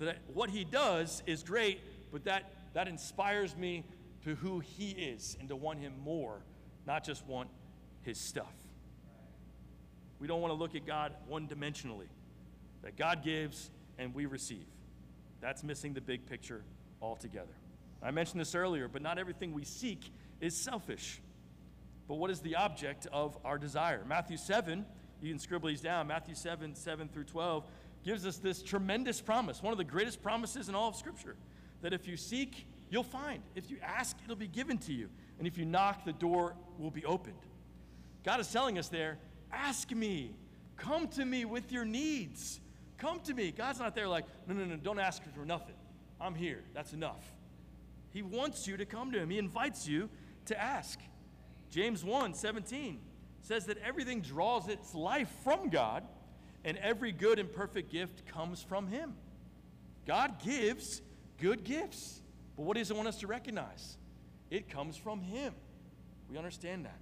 That 0.00 0.18
what 0.34 0.50
He 0.50 0.64
does 0.64 1.22
is 1.28 1.44
great, 1.44 1.78
but 2.10 2.24
that, 2.24 2.50
that 2.74 2.88
inspires 2.88 3.56
me 3.56 3.84
to 4.24 4.34
who 4.34 4.58
He 4.58 4.90
is 4.90 5.36
and 5.38 5.48
to 5.48 5.54
want 5.54 5.78
Him 5.78 5.92
more, 6.02 6.40
not 6.88 7.04
just 7.04 7.24
want 7.24 7.50
His 8.02 8.18
stuff. 8.18 8.52
We 10.20 10.26
don't 10.26 10.40
want 10.40 10.52
to 10.52 10.58
look 10.58 10.74
at 10.74 10.86
God 10.86 11.14
one 11.26 11.48
dimensionally, 11.48 12.08
that 12.82 12.96
God 12.96 13.24
gives 13.24 13.70
and 13.98 14.14
we 14.14 14.26
receive. 14.26 14.66
That's 15.40 15.64
missing 15.64 15.94
the 15.94 16.00
big 16.00 16.26
picture 16.26 16.62
altogether. 17.00 17.52
I 18.02 18.10
mentioned 18.10 18.40
this 18.40 18.54
earlier, 18.54 18.88
but 18.88 19.02
not 19.02 19.18
everything 19.18 19.52
we 19.52 19.64
seek 19.64 20.12
is 20.40 20.56
selfish. 20.56 21.20
But 22.06 22.16
what 22.16 22.30
is 22.30 22.40
the 22.40 22.56
object 22.56 23.06
of 23.12 23.38
our 23.44 23.58
desire? 23.58 24.02
Matthew 24.06 24.36
7, 24.36 24.84
you 25.22 25.30
can 25.30 25.38
scribble 25.38 25.68
these 25.68 25.80
down. 25.80 26.06
Matthew 26.06 26.34
7, 26.34 26.74
7 26.74 27.08
through 27.08 27.24
12, 27.24 27.64
gives 28.04 28.26
us 28.26 28.38
this 28.38 28.62
tremendous 28.62 29.20
promise, 29.20 29.62
one 29.62 29.72
of 29.72 29.78
the 29.78 29.84
greatest 29.84 30.22
promises 30.22 30.68
in 30.68 30.74
all 30.74 30.88
of 30.88 30.96
Scripture, 30.96 31.36
that 31.82 31.92
if 31.92 32.06
you 32.06 32.16
seek, 32.16 32.66
you'll 32.90 33.02
find. 33.02 33.42
If 33.54 33.70
you 33.70 33.78
ask, 33.82 34.16
it'll 34.24 34.36
be 34.36 34.48
given 34.48 34.78
to 34.78 34.92
you. 34.92 35.08
And 35.38 35.46
if 35.46 35.58
you 35.58 35.64
knock, 35.64 36.04
the 36.04 36.12
door 36.12 36.56
will 36.78 36.90
be 36.90 37.04
opened. 37.04 37.36
God 38.24 38.40
is 38.40 38.50
telling 38.50 38.78
us 38.78 38.88
there 38.88 39.18
ask 39.52 39.90
me, 39.90 40.34
come 40.76 41.08
to 41.08 41.24
me 41.24 41.44
with 41.44 41.72
your 41.72 41.84
needs. 41.84 42.60
Come 42.98 43.20
to 43.20 43.34
me. 43.34 43.50
God's 43.50 43.78
not 43.78 43.94
there 43.94 44.08
like, 44.08 44.24
no, 44.46 44.54
no, 44.54 44.64
no, 44.64 44.76
don't 44.76 44.98
ask 44.98 45.22
for 45.34 45.44
nothing. 45.44 45.74
I'm 46.20 46.34
here. 46.34 46.62
That's 46.74 46.92
enough. 46.92 47.24
He 48.12 48.22
wants 48.22 48.66
you 48.66 48.76
to 48.76 48.84
come 48.84 49.12
to 49.12 49.18
him, 49.18 49.30
He 49.30 49.38
invites 49.38 49.86
you 49.86 50.10
to 50.46 50.60
ask. 50.60 50.98
James 51.70 52.04
1 52.04 52.34
17 52.34 53.00
says 53.42 53.66
that 53.66 53.78
everything 53.78 54.20
draws 54.20 54.68
its 54.68 54.94
life 54.94 55.30
from 55.42 55.70
God, 55.70 56.04
and 56.64 56.76
every 56.78 57.12
good 57.12 57.38
and 57.38 57.50
perfect 57.50 57.90
gift 57.90 58.26
comes 58.26 58.62
from 58.62 58.88
Him. 58.88 59.14
God 60.06 60.42
gives 60.42 61.00
good 61.38 61.64
gifts. 61.64 62.20
But 62.56 62.64
what 62.64 62.76
does 62.76 62.88
He 62.88 62.94
want 62.94 63.08
us 63.08 63.18
to 63.20 63.26
recognize? 63.26 63.96
It 64.50 64.68
comes 64.68 64.96
from 64.96 65.22
Him. 65.22 65.54
We 66.28 66.36
understand 66.36 66.84
that. 66.84 66.98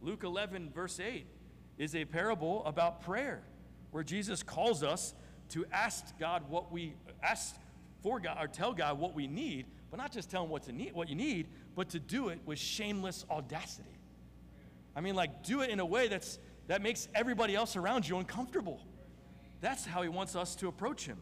Luke 0.00 0.24
11, 0.24 0.70
verse 0.74 0.98
8, 0.98 1.26
is 1.78 1.94
a 1.94 2.04
parable 2.04 2.64
about 2.64 3.02
prayer 3.02 3.42
where 3.90 4.04
Jesus 4.04 4.42
calls 4.42 4.82
us 4.82 5.14
to 5.50 5.64
ask 5.72 6.18
God 6.18 6.42
what 6.48 6.72
we 6.72 6.94
ask 7.22 7.54
for 8.02 8.20
God 8.20 8.38
or 8.40 8.46
tell 8.46 8.72
God 8.72 8.98
what 8.98 9.14
we 9.14 9.26
need, 9.26 9.66
but 9.90 9.98
not 9.98 10.12
just 10.12 10.30
tell 10.30 10.44
him 10.44 10.50
what 10.50 10.64
to 10.64 10.72
need, 10.72 10.92
what 10.92 11.08
you 11.08 11.14
need, 11.14 11.48
but 11.74 11.88
to 11.90 11.98
do 11.98 12.28
it 12.28 12.40
with 12.44 12.58
shameless 12.58 13.24
audacity. 13.30 13.98
I 14.96 15.00
mean, 15.00 15.14
like 15.14 15.42
do 15.42 15.62
it 15.62 15.70
in 15.70 15.80
a 15.80 15.86
way 15.86 16.08
that's 16.08 16.38
that 16.66 16.82
makes 16.82 17.08
everybody 17.14 17.54
else 17.54 17.76
around 17.76 18.08
you 18.08 18.18
uncomfortable. 18.18 18.80
That's 19.60 19.84
how 19.84 20.02
he 20.02 20.08
wants 20.08 20.34
us 20.34 20.54
to 20.56 20.68
approach 20.68 21.06
him. 21.06 21.18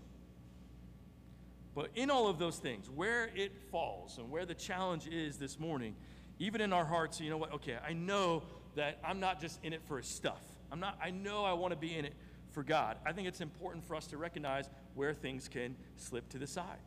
But 1.75 1.91
in 1.95 2.11
all 2.11 2.29
of 2.29 2.39
those 2.39 2.59
things, 2.59 2.91
where 2.91 3.31
it 3.35 3.53
falls 3.71 4.19
and 4.19 4.31
where 4.31 4.45
the 4.45 4.55
challenge 4.55 5.09
is 5.09 5.39
this 5.39 5.59
morning, 5.59 5.95
even 6.39 6.61
in 6.61 6.73
our 6.73 6.85
hearts, 6.85 7.21
you 7.21 7.31
know 7.31 7.39
what? 7.39 7.53
Okay, 7.55 7.77
I 7.87 7.93
know 7.93 8.43
that 8.75 8.99
I'm 9.05 9.21
not 9.21 9.41
just 9.41 9.63
in 9.63 9.73
it 9.73 9.83
for 9.87 9.99
his 9.99 10.07
stuff. 10.07 10.43
I'm 10.71 10.81
not, 10.81 10.99
I 11.03 11.11
know 11.11 11.45
I 11.45 11.53
want 11.53 11.73
to 11.73 11.79
be 11.79 11.97
in 11.97 12.05
it 12.05 12.15
for 12.53 12.63
God. 12.63 12.97
I 13.05 13.13
think 13.13 13.29
it's 13.29 13.41
important 13.41 13.85
for 13.85 13.95
us 13.95 14.07
to 14.09 14.17
recognize 14.17 14.69
where 14.95 15.15
things 15.15 15.49
can 15.49 15.77
slip 15.97 16.29
to 16.31 16.39
the 16.39 16.47
side. 16.47 16.79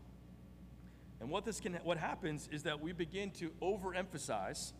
And 1.19 1.29
what 1.29 1.45
this 1.45 1.59
can 1.59 1.73
what 1.83 1.97
happens 1.97 2.49
is 2.51 2.63
that 2.63 2.81
we 2.81 2.91
begin 2.91 3.31
to 3.31 3.51
overemphasize 3.61 4.73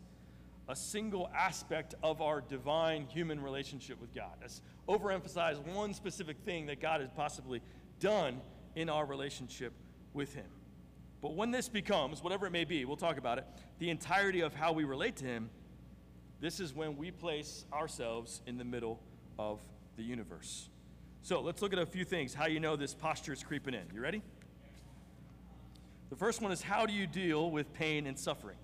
a 0.68 0.76
single 0.76 1.30
aspect 1.36 1.96
of 2.04 2.22
our 2.22 2.42
divine 2.42 3.06
human 3.06 3.42
relationship 3.42 4.02
with 4.02 4.14
God. 4.14 4.34
Let's 4.42 4.62
overemphasize 4.88 5.60
one 5.74 5.94
specific 5.94 6.38
thing 6.40 6.66
that 6.68 6.82
God 6.82 7.02
has 7.02 7.10
possibly 7.16 7.62
done 8.00 8.42
in 8.76 8.90
our 8.90 9.06
relationship 9.06 9.74
with 10.14 10.34
Him. 10.34 10.46
But 11.22 11.36
when 11.36 11.52
this 11.52 11.70
becomes, 11.70 12.24
whatever 12.24 12.46
it 12.46 12.52
may 12.52 12.66
be, 12.66 12.86
we'll 12.86 12.98
talk 12.98 13.18
about 13.18 13.38
it, 13.38 13.46
the 13.80 13.90
entirety 13.90 14.42
of 14.42 14.54
how 14.54 14.74
we 14.74 14.84
relate 14.84 15.16
to 15.18 15.26
Him, 15.26 15.50
this 16.46 16.60
is 16.60 16.76
when 16.76 16.96
we 16.96 17.10
place 17.10 17.66
ourselves 17.74 18.44
in 18.46 18.60
the 18.60 18.64
middle 18.64 19.00
of 19.40 19.60
the 19.98 20.04
universe. 20.04 20.70
So 21.24 21.42
let's 21.42 21.60
look 21.60 21.74
at 21.74 21.80
a 21.80 21.88
few 21.88 22.06
things, 22.06 22.36
how 22.36 22.46
you 22.46 22.60
know 22.60 22.76
this 22.76 22.94
posture 22.94 23.34
is 23.34 23.44
creeping 23.44 23.74
in. 23.74 23.82
You 23.92 24.00
ready? 24.00 24.22
The 26.12 26.16
first 26.16 26.44
one 26.44 26.52
is 26.52 26.62
how 26.62 26.86
do 26.86 26.94
you 26.94 27.08
deal 27.08 27.50
with 27.50 27.74
pain 27.74 28.06
and 28.06 28.16
suffering? 28.16 28.58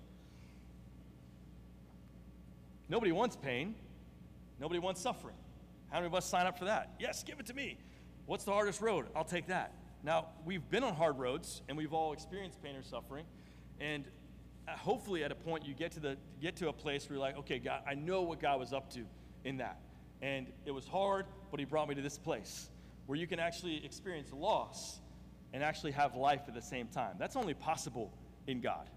Nobody 2.88 3.10
wants 3.10 3.34
pain. 3.34 3.74
Nobody 4.60 4.78
wants 4.78 5.00
suffering. 5.00 5.34
How 5.90 5.96
many 5.96 6.06
of 6.06 6.14
us 6.14 6.24
sign 6.24 6.46
up 6.46 6.56
for 6.56 6.66
that? 6.66 6.94
Yes, 7.00 7.24
give 7.24 7.40
it 7.40 7.46
to 7.46 7.54
me. 7.54 7.78
What's 8.26 8.44
the 8.44 8.52
hardest 8.52 8.80
road? 8.80 9.06
I'll 9.16 9.24
take 9.24 9.48
that. 9.48 9.74
Now, 10.04 10.26
we've 10.44 10.70
been 10.70 10.84
on 10.84 10.94
hard 10.94 11.18
roads 11.18 11.62
and 11.68 11.76
we've 11.76 11.92
all 11.92 12.12
experienced 12.12 12.62
pain 12.62 12.76
or 12.76 12.84
suffering. 12.84 13.24
And 13.80 14.04
Uh, 14.66 14.72
hopefully, 14.76 15.24
at 15.24 15.32
a 15.32 15.34
point, 15.34 15.66
you 15.66 15.74
get 15.74 15.92
to, 15.92 16.00
the, 16.00 16.16
get 16.40 16.56
to 16.56 16.68
a 16.68 16.72
place 16.72 17.08
where 17.08 17.16
you're 17.16 17.26
like, 17.26 17.36
okay, 17.38 17.58
God, 17.58 17.82
I 17.86 17.94
know 17.94 18.22
what 18.22 18.40
God 18.40 18.60
was 18.60 18.72
up 18.72 18.92
to 18.94 19.00
in 19.44 19.56
that. 19.58 19.80
And 20.20 20.46
it 20.64 20.70
was 20.70 20.86
hard, 20.86 21.26
but 21.50 21.58
He 21.58 21.66
brought 21.66 21.88
me 21.88 21.94
to 21.96 22.02
this 22.02 22.18
place 22.18 22.70
where 23.06 23.18
you 23.18 23.26
can 23.26 23.40
actually 23.40 23.84
experience 23.84 24.32
loss 24.32 25.00
and 25.52 25.62
actually 25.62 25.92
have 25.92 26.14
life 26.14 26.42
at 26.46 26.54
the 26.54 26.62
same 26.62 26.86
time. 26.86 27.16
That's 27.18 27.36
only 27.36 27.54
possible 27.54 28.12
in 28.46 28.60
God. 28.60 28.88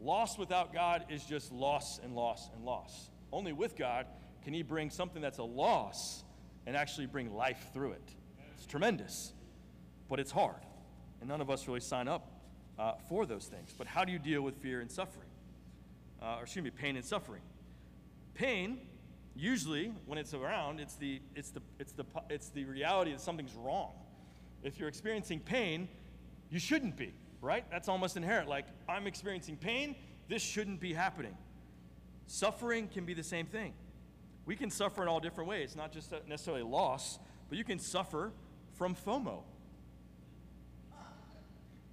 Loss 0.00 0.38
without 0.38 0.72
God 0.72 1.04
is 1.10 1.24
just 1.24 1.52
loss 1.52 1.98
and 2.02 2.14
loss 2.14 2.48
and 2.54 2.64
loss. 2.64 3.10
Only 3.32 3.52
with 3.52 3.76
God 3.76 4.06
can 4.42 4.54
He 4.54 4.62
bring 4.62 4.88
something 4.88 5.20
that's 5.20 5.38
a 5.38 5.44
loss 5.44 6.24
and 6.66 6.76
actually 6.76 7.06
bring 7.06 7.34
life 7.34 7.70
through 7.74 7.92
it. 7.92 8.14
It's 8.54 8.66
tremendous, 8.66 9.32
but 10.08 10.18
it's 10.18 10.30
hard. 10.30 10.64
And 11.20 11.28
none 11.28 11.40
of 11.40 11.50
us 11.50 11.66
really 11.66 11.80
sign 11.80 12.08
up 12.08 12.37
uh, 12.78 12.92
for 13.08 13.26
those 13.26 13.46
things. 13.46 13.74
But 13.76 13.86
how 13.86 14.04
do 14.04 14.12
you 14.12 14.18
deal 14.18 14.42
with 14.42 14.56
fear 14.56 14.80
and 14.80 14.90
suffering? 14.90 15.28
Uh, 16.22 16.36
or 16.38 16.42
excuse 16.42 16.64
me, 16.64 16.70
pain 16.70 16.96
and 16.96 17.04
suffering. 17.04 17.42
Pain, 18.34 18.78
usually 19.34 19.92
when 20.06 20.18
it's 20.18 20.34
around, 20.34 20.80
it's 20.80 20.94
the, 20.94 21.20
it's, 21.34 21.50
the, 21.50 21.60
it's, 21.78 21.92
the, 21.92 22.04
it's 22.28 22.48
the 22.50 22.64
reality 22.64 23.12
that 23.12 23.20
something's 23.20 23.54
wrong. 23.54 23.92
If 24.62 24.78
you're 24.78 24.88
experiencing 24.88 25.40
pain, 25.40 25.88
you 26.50 26.58
shouldn't 26.58 26.96
be, 26.96 27.12
right? 27.40 27.64
That's 27.70 27.88
almost 27.88 28.16
inherent. 28.16 28.48
Like, 28.48 28.66
I'm 28.88 29.06
experiencing 29.06 29.56
pain, 29.56 29.94
this 30.28 30.42
shouldn't 30.42 30.80
be 30.80 30.92
happening. 30.92 31.36
Suffering 32.26 32.88
can 32.88 33.04
be 33.04 33.14
the 33.14 33.22
same 33.22 33.46
thing. 33.46 33.72
We 34.44 34.56
can 34.56 34.70
suffer 34.70 35.02
in 35.02 35.08
all 35.08 35.20
different 35.20 35.48
ways, 35.48 35.76
not 35.76 35.92
just 35.92 36.12
necessarily 36.26 36.62
loss, 36.62 37.18
but 37.48 37.58
you 37.58 37.64
can 37.64 37.78
suffer 37.78 38.32
from 38.74 38.94
FOMO. 38.94 39.42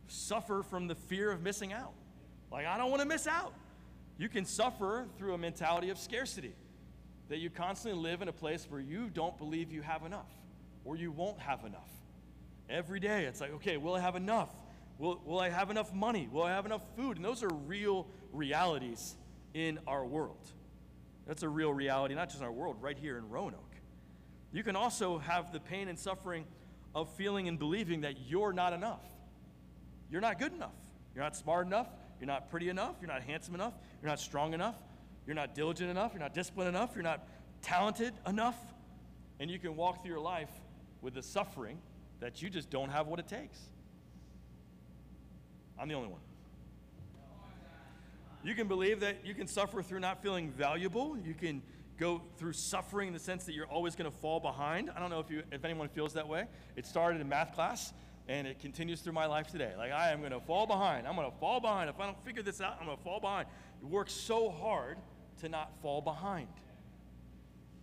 Suffer 0.07 0.63
from 0.63 0.87
the 0.87 0.95
fear 0.95 1.31
of 1.31 1.41
missing 1.41 1.73
out. 1.73 1.93
Like, 2.51 2.65
I 2.65 2.77
don't 2.77 2.89
want 2.89 3.01
to 3.01 3.07
miss 3.07 3.27
out. 3.27 3.53
You 4.17 4.29
can 4.29 4.45
suffer 4.45 5.05
through 5.17 5.33
a 5.33 5.37
mentality 5.37 5.89
of 5.89 5.97
scarcity, 5.97 6.53
that 7.29 7.39
you 7.39 7.49
constantly 7.49 7.99
live 8.01 8.21
in 8.21 8.27
a 8.27 8.33
place 8.33 8.65
where 8.69 8.79
you 8.79 9.09
don't 9.09 9.37
believe 9.37 9.71
you 9.71 9.81
have 9.81 10.05
enough 10.05 10.29
or 10.85 10.95
you 10.95 11.11
won't 11.11 11.39
have 11.39 11.65
enough. 11.65 11.89
Every 12.69 12.99
day, 12.99 13.25
it's 13.25 13.41
like, 13.41 13.53
okay, 13.55 13.77
will 13.77 13.95
I 13.95 13.99
have 13.99 14.15
enough? 14.15 14.49
Will, 14.97 15.19
will 15.25 15.39
I 15.39 15.49
have 15.49 15.69
enough 15.69 15.93
money? 15.93 16.29
Will 16.31 16.43
I 16.43 16.51
have 16.51 16.65
enough 16.65 16.83
food? 16.95 17.17
And 17.17 17.25
those 17.25 17.43
are 17.43 17.49
real 17.49 18.07
realities 18.31 19.15
in 19.53 19.79
our 19.87 20.05
world. 20.05 20.51
That's 21.27 21.43
a 21.43 21.49
real 21.49 21.73
reality, 21.73 22.13
not 22.15 22.29
just 22.29 22.39
in 22.39 22.45
our 22.45 22.51
world, 22.51 22.77
right 22.79 22.97
here 22.97 23.17
in 23.17 23.29
Roanoke. 23.29 23.61
You 24.51 24.63
can 24.63 24.75
also 24.75 25.17
have 25.17 25.51
the 25.51 25.59
pain 25.59 25.87
and 25.87 25.99
suffering 25.99 26.45
of 26.93 27.09
feeling 27.15 27.47
and 27.47 27.59
believing 27.59 28.01
that 28.01 28.27
you're 28.27 28.53
not 28.53 28.71
enough. 28.71 29.03
You're 30.15 30.21
not 30.21 30.39
good 30.39 30.53
enough. 30.53 30.71
You're 31.13 31.25
not 31.25 31.35
smart 31.35 31.67
enough. 31.67 31.89
You're 32.21 32.27
not 32.27 32.49
pretty 32.49 32.69
enough. 32.69 32.95
You're 33.01 33.11
not 33.11 33.21
handsome 33.23 33.53
enough. 33.53 33.73
You're 34.01 34.07
not 34.07 34.21
strong 34.21 34.53
enough. 34.53 34.77
You're 35.27 35.35
not 35.35 35.53
diligent 35.53 35.89
enough. 35.89 36.13
You're 36.13 36.21
not 36.21 36.33
disciplined 36.33 36.69
enough. 36.69 36.91
You're 36.95 37.03
not 37.03 37.27
talented 37.61 38.13
enough. 38.25 38.55
And 39.41 39.51
you 39.51 39.59
can 39.59 39.75
walk 39.75 40.01
through 40.01 40.11
your 40.11 40.21
life 40.21 40.49
with 41.01 41.15
the 41.15 41.21
suffering 41.21 41.79
that 42.21 42.41
you 42.41 42.49
just 42.49 42.69
don't 42.69 42.87
have 42.91 43.07
what 43.07 43.19
it 43.19 43.27
takes. 43.27 43.59
I'm 45.77 45.89
the 45.89 45.95
only 45.95 46.07
one. 46.07 46.21
You 48.41 48.55
can 48.55 48.69
believe 48.69 49.01
that 49.01 49.25
you 49.25 49.33
can 49.33 49.47
suffer 49.47 49.83
through 49.83 49.99
not 49.99 50.23
feeling 50.23 50.49
valuable. 50.49 51.17
You 51.17 51.33
can 51.33 51.61
go 51.99 52.21
through 52.37 52.53
suffering 52.53 53.09
in 53.09 53.13
the 53.13 53.19
sense 53.19 53.43
that 53.43 53.53
you're 53.53 53.67
always 53.67 53.97
going 53.97 54.09
to 54.09 54.17
fall 54.17 54.39
behind. 54.39 54.89
I 54.95 55.01
don't 55.01 55.09
know 55.09 55.19
if, 55.19 55.29
you, 55.29 55.43
if 55.51 55.65
anyone 55.65 55.89
feels 55.89 56.13
that 56.13 56.29
way. 56.29 56.45
It 56.77 56.85
started 56.85 57.19
in 57.19 57.27
math 57.27 57.53
class 57.53 57.91
and 58.27 58.47
it 58.47 58.59
continues 58.59 59.01
through 59.01 59.13
my 59.13 59.25
life 59.25 59.47
today. 59.47 59.73
Like, 59.77 59.91
I 59.91 60.11
am 60.11 60.19
going 60.19 60.31
to 60.31 60.39
fall 60.39 60.65
behind. 60.65 61.07
I'm 61.07 61.15
going 61.15 61.29
to 61.29 61.37
fall 61.37 61.59
behind. 61.59 61.89
If 61.89 61.99
I 61.99 62.05
don't 62.05 62.25
figure 62.25 62.41
this 62.41 62.59
out, 62.59 62.77
I'm 62.79 62.85
going 62.85 62.97
to 62.97 63.03
fall 63.03 63.19
behind. 63.19 63.47
You 63.81 63.87
work 63.87 64.09
so 64.09 64.49
hard 64.49 64.97
to 65.41 65.49
not 65.49 65.71
fall 65.81 66.01
behind. 66.01 66.47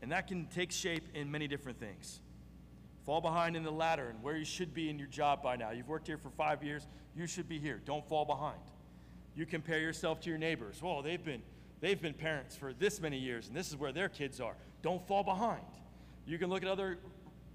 And 0.00 0.10
that 0.10 0.26
can 0.26 0.46
take 0.46 0.72
shape 0.72 1.08
in 1.14 1.30
many 1.30 1.46
different 1.46 1.78
things. 1.78 2.20
Fall 3.06 3.20
behind 3.20 3.56
in 3.56 3.62
the 3.62 3.70
ladder 3.70 4.08
and 4.08 4.22
where 4.22 4.36
you 4.36 4.44
should 4.44 4.74
be 4.74 4.88
in 4.88 4.98
your 4.98 5.08
job 5.08 5.42
by 5.42 5.56
now. 5.56 5.70
You've 5.70 5.88
worked 5.88 6.06
here 6.06 6.18
for 6.18 6.30
five 6.30 6.62
years, 6.62 6.86
you 7.16 7.26
should 7.26 7.48
be 7.48 7.58
here. 7.58 7.80
Don't 7.84 8.06
fall 8.08 8.24
behind. 8.24 8.60
You 9.34 9.46
compare 9.46 9.78
yourself 9.78 10.20
to 10.22 10.28
your 10.28 10.38
neighbors. 10.38 10.80
Well, 10.82 11.02
they've 11.02 11.24
been, 11.24 11.42
they've 11.80 12.00
been 12.00 12.14
parents 12.14 12.56
for 12.56 12.72
this 12.72 13.00
many 13.00 13.18
years, 13.18 13.48
and 13.48 13.56
this 13.56 13.68
is 13.68 13.76
where 13.76 13.92
their 13.92 14.08
kids 14.08 14.40
are. 14.40 14.54
Don't 14.82 15.06
fall 15.06 15.22
behind. 15.22 15.62
You 16.26 16.38
can 16.38 16.50
look 16.50 16.62
at 16.62 16.68
other, 16.68 16.98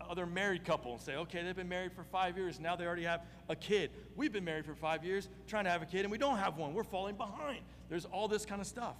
other 0.07 0.25
married 0.25 0.65
couple 0.65 0.93
and 0.93 1.01
say, 1.01 1.15
okay, 1.15 1.43
they've 1.43 1.55
been 1.55 1.69
married 1.69 1.93
for 1.93 2.03
five 2.03 2.37
years, 2.37 2.59
now 2.59 2.75
they 2.75 2.85
already 2.85 3.03
have 3.03 3.21
a 3.49 3.55
kid. 3.55 3.91
We've 4.15 4.31
been 4.31 4.45
married 4.45 4.65
for 4.65 4.75
five 4.75 5.03
years, 5.03 5.29
trying 5.47 5.65
to 5.65 5.69
have 5.69 5.81
a 5.81 5.85
kid, 5.85 6.01
and 6.01 6.11
we 6.11 6.17
don't 6.17 6.37
have 6.37 6.57
one. 6.57 6.73
We're 6.73 6.83
falling 6.83 7.15
behind. 7.15 7.59
There's 7.89 8.05
all 8.05 8.27
this 8.27 8.45
kind 8.45 8.61
of 8.61 8.67
stuff. 8.67 8.95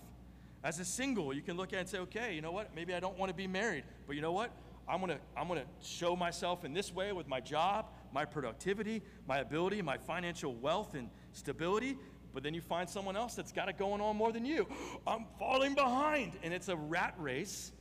As 0.64 0.80
a 0.80 0.86
single, 0.86 1.34
you 1.34 1.42
can 1.42 1.58
look 1.58 1.74
at 1.74 1.80
and 1.80 1.90
say, 1.90 2.00
okay, 2.00 2.34
you 2.34 2.42
know 2.42 2.52
what? 2.52 2.76
Maybe 2.76 2.94
I 2.94 3.00
don't 3.00 3.18
want 3.18 3.30
to 3.30 3.36
be 3.36 3.48
married, 3.48 3.84
but 4.06 4.16
you 4.16 4.22
know 4.22 4.32
what? 4.32 4.52
I'm 4.90 5.02
gonna, 5.02 5.20
I'm 5.36 5.48
gonna 5.48 5.66
show 5.82 6.16
myself 6.16 6.64
in 6.64 6.74
this 6.74 6.94
way 6.94 7.12
with 7.12 7.28
my 7.28 7.42
job, 7.42 7.88
my 8.14 8.24
productivity, 8.24 9.04
my 9.28 9.40
ability, 9.40 9.82
my 9.82 9.98
financial 9.98 10.56
wealth 10.56 10.94
and 10.94 11.10
stability. 11.34 11.98
But 12.34 12.44
then 12.44 12.54
you 12.54 12.62
find 12.62 12.90
someone 12.90 13.18
else 13.18 13.36
that's 13.36 13.52
got 13.52 13.68
it 13.68 13.78
going 13.78 14.00
on 14.00 14.16
more 14.16 14.32
than 14.32 14.46
you. 14.46 14.68
I'm 15.08 15.26
falling 15.40 15.76
behind. 15.76 16.34
And 16.44 16.54
it's 16.54 16.70
a 16.70 16.76
rat 16.76 17.16
race 17.18 17.72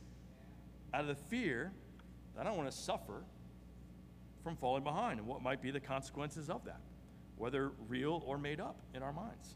out 0.93 1.01
of 1.01 1.07
the 1.07 1.15
fear 1.15 1.71
I 2.39 2.43
don't 2.43 2.57
want 2.57 2.69
to 2.69 2.77
suffer 2.77 3.23
from 4.43 4.55
falling 4.55 4.83
behind 4.83 5.19
and 5.19 5.27
what 5.27 5.41
might 5.41 5.61
be 5.61 5.71
the 5.71 5.79
consequences 5.79 6.49
of 6.49 6.65
that, 6.65 6.81
whether 7.37 7.71
real 7.87 8.23
or 8.25 8.37
made 8.37 8.59
up 8.59 8.79
in 8.93 9.03
our 9.03 9.13
minds. 9.13 9.55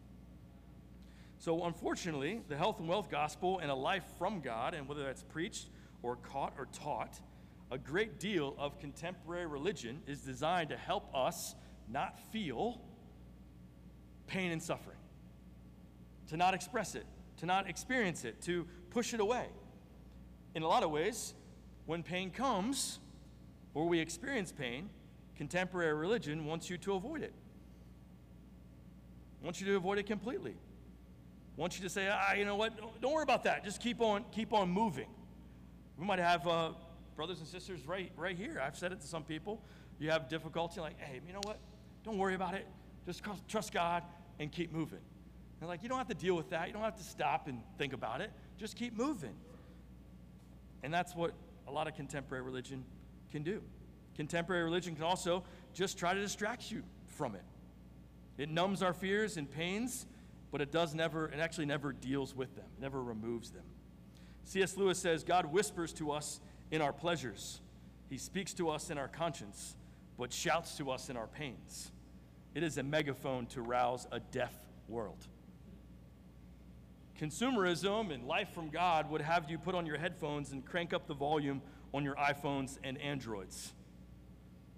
So, 1.37 1.65
unfortunately, 1.65 2.41
the 2.49 2.57
health 2.57 2.79
and 2.79 2.87
wealth 2.87 3.09
gospel 3.09 3.59
and 3.59 3.71
a 3.71 3.75
life 3.75 4.03
from 4.19 4.41
God, 4.41 4.73
and 4.73 4.87
whether 4.87 5.03
that's 5.03 5.23
preached 5.23 5.69
or 6.03 6.15
caught 6.17 6.53
or 6.57 6.67
taught, 6.71 7.19
a 7.71 7.77
great 7.77 8.19
deal 8.19 8.55
of 8.59 8.79
contemporary 8.79 9.47
religion 9.47 10.01
is 10.05 10.21
designed 10.21 10.69
to 10.69 10.77
help 10.77 11.09
us 11.15 11.55
not 11.87 12.19
feel 12.31 12.81
pain 14.27 14.51
and 14.51 14.61
suffering, 14.61 14.97
to 16.27 16.37
not 16.37 16.53
express 16.53 16.95
it, 16.95 17.05
to 17.37 17.45
not 17.45 17.67
experience 17.69 18.23
it, 18.23 18.41
to 18.41 18.67
push 18.89 19.13
it 19.13 19.19
away. 19.19 19.47
In 20.53 20.63
a 20.63 20.67
lot 20.67 20.83
of 20.83 20.91
ways, 20.91 21.33
when 21.91 22.03
pain 22.03 22.31
comes 22.31 22.99
or 23.73 23.85
we 23.85 23.99
experience 23.99 24.49
pain, 24.49 24.89
contemporary 25.35 25.93
religion 25.93 26.45
wants 26.45 26.69
you 26.69 26.77
to 26.77 26.93
avoid 26.93 27.21
it. 27.21 27.33
Wants 29.43 29.59
you 29.59 29.67
to 29.67 29.75
avoid 29.75 29.97
it 29.97 30.05
completely. 30.05 30.55
Wants 31.57 31.77
you 31.77 31.83
to 31.83 31.89
say, 31.89 32.07
ah, 32.09 32.31
you 32.31 32.45
know 32.45 32.55
what? 32.55 32.71
Don't 33.01 33.11
worry 33.11 33.23
about 33.23 33.43
that. 33.43 33.65
Just 33.65 33.81
keep 33.81 33.99
on, 33.99 34.23
keep 34.31 34.53
on 34.53 34.69
moving. 34.69 35.09
We 35.97 36.05
might 36.05 36.19
have 36.19 36.47
uh, 36.47 36.69
brothers 37.17 37.39
and 37.39 37.47
sisters 37.47 37.85
right, 37.85 38.09
right 38.15 38.37
here. 38.37 38.63
I've 38.65 38.77
said 38.77 38.93
it 38.93 39.01
to 39.01 39.07
some 39.07 39.25
people. 39.25 39.61
You 39.99 40.11
have 40.11 40.29
difficulty, 40.29 40.79
like, 40.79 40.97
hey, 40.97 41.19
you 41.27 41.33
know 41.33 41.41
what? 41.43 41.59
Don't 42.05 42.17
worry 42.17 42.35
about 42.35 42.53
it. 42.53 42.65
Just 43.05 43.21
trust 43.49 43.73
God 43.73 44.03
and 44.39 44.49
keep 44.49 44.71
moving. 44.71 45.01
And 45.59 45.67
like, 45.67 45.83
you 45.83 45.89
don't 45.89 45.97
have 45.97 46.07
to 46.07 46.13
deal 46.13 46.35
with 46.35 46.51
that. 46.51 46.67
You 46.67 46.73
don't 46.73 46.83
have 46.83 46.95
to 46.95 47.03
stop 47.03 47.49
and 47.49 47.61
think 47.77 47.91
about 47.91 48.21
it. 48.21 48.31
Just 48.57 48.77
keep 48.77 48.97
moving. 48.97 49.35
And 50.83 50.93
that's 50.93 51.13
what 51.13 51.33
a 51.71 51.73
lot 51.73 51.87
of 51.87 51.95
contemporary 51.95 52.43
religion 52.43 52.83
can 53.31 53.43
do. 53.43 53.61
Contemporary 54.15 54.63
religion 54.63 54.93
can 54.93 55.05
also 55.05 55.43
just 55.73 55.97
try 55.97 56.13
to 56.13 56.19
distract 56.19 56.69
you 56.69 56.83
from 57.07 57.33
it. 57.33 57.43
It 58.37 58.49
numbs 58.49 58.83
our 58.83 58.93
fears 58.93 59.37
and 59.37 59.49
pains, 59.49 60.05
but 60.51 60.59
it 60.59 60.71
does 60.71 60.93
never, 60.93 61.27
it 61.27 61.39
actually 61.39 61.65
never 61.65 61.93
deals 61.93 62.35
with 62.35 62.55
them, 62.55 62.65
never 62.79 63.01
removes 63.01 63.51
them. 63.51 63.63
C.S. 64.43 64.75
Lewis 64.75 64.99
says 64.99 65.23
God 65.23 65.45
whispers 65.45 65.93
to 65.93 66.11
us 66.11 66.41
in 66.71 66.81
our 66.81 66.91
pleasures. 66.91 67.61
He 68.09 68.17
speaks 68.17 68.53
to 68.55 68.69
us 68.69 68.89
in 68.89 68.97
our 68.97 69.07
conscience, 69.07 69.75
but 70.17 70.33
shouts 70.33 70.75
to 70.77 70.91
us 70.91 71.09
in 71.09 71.15
our 71.15 71.27
pains. 71.27 71.91
It 72.53 72.63
is 72.63 72.77
a 72.77 72.83
megaphone 72.83 73.45
to 73.47 73.61
rouse 73.61 74.07
a 74.11 74.19
deaf 74.19 74.53
world. 74.89 75.25
Consumerism 77.21 78.11
and 78.11 78.25
life 78.25 78.49
from 78.49 78.69
God 78.69 79.11
would 79.11 79.21
have 79.21 79.47
you 79.47 79.59
put 79.59 79.75
on 79.75 79.85
your 79.85 79.99
headphones 79.99 80.53
and 80.53 80.65
crank 80.65 80.91
up 80.91 81.05
the 81.05 81.13
volume 81.13 81.61
on 81.93 82.03
your 82.03 82.15
iPhones 82.15 82.79
and 82.83 82.97
Androids. 82.97 83.73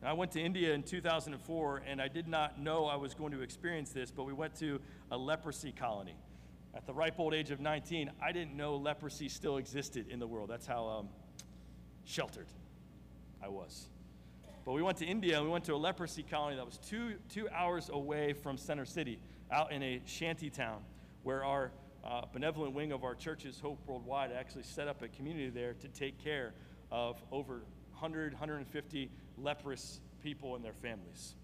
I 0.03 0.11
went 0.11 0.31
to 0.33 0.41
India 0.41 0.73
in 0.73 0.83
2004, 0.83 1.83
and 1.87 2.01
I 2.01 2.09
did 2.09 2.27
not 2.27 2.59
know 2.59 2.85
I 2.85 2.97
was 2.97 3.13
going 3.13 3.31
to 3.31 3.39
experience 3.39 3.91
this, 3.91 4.11
but 4.11 4.25
we 4.25 4.33
went 4.33 4.55
to 4.55 4.81
a 5.09 5.17
leprosy 5.17 5.71
colony. 5.71 6.17
At 6.75 6.85
the 6.85 6.93
ripe 6.93 7.17
old 7.17 7.33
age 7.33 7.49
of 7.49 7.61
19, 7.61 8.11
I 8.21 8.33
didn't 8.33 8.57
know 8.57 8.75
leprosy 8.75 9.29
still 9.29 9.55
existed 9.55 10.09
in 10.09 10.19
the 10.19 10.27
world. 10.27 10.49
That's 10.49 10.67
how 10.67 10.85
um, 10.85 11.09
sheltered 12.03 12.47
I 13.41 13.47
was. 13.47 13.87
But 14.65 14.73
we 14.73 14.81
went 14.81 14.97
to 14.97 15.05
India 15.05 15.37
and 15.37 15.45
we 15.45 15.51
went 15.51 15.63
to 15.65 15.75
a 15.75 15.77
leprosy 15.77 16.23
colony 16.23 16.57
that 16.57 16.65
was 16.65 16.77
two, 16.79 17.13
two 17.29 17.47
hours 17.55 17.89
away 17.89 18.33
from 18.33 18.57
Center 18.57 18.83
City, 18.83 19.17
out 19.49 19.71
in 19.71 19.81
a 19.81 20.01
shanty 20.05 20.49
town, 20.49 20.83
where 21.23 21.45
our 21.45 21.71
uh, 22.03 22.21
benevolent 22.31 22.73
wing 22.73 22.91
of 22.91 23.03
our 23.03 23.15
churches, 23.15 23.59
Hope 23.59 23.79
Worldwide, 23.87 24.31
actually 24.31 24.63
set 24.63 24.87
up 24.87 25.01
a 25.01 25.07
community 25.07 25.49
there 25.49 25.73
to 25.73 25.87
take 25.87 26.21
care 26.23 26.53
of 26.91 27.21
over 27.31 27.63
100, 27.91 28.33
150 28.33 29.09
leprous 29.37 30.01
people 30.21 30.55
and 30.55 30.63
their 30.63 30.73
families. 30.73 31.35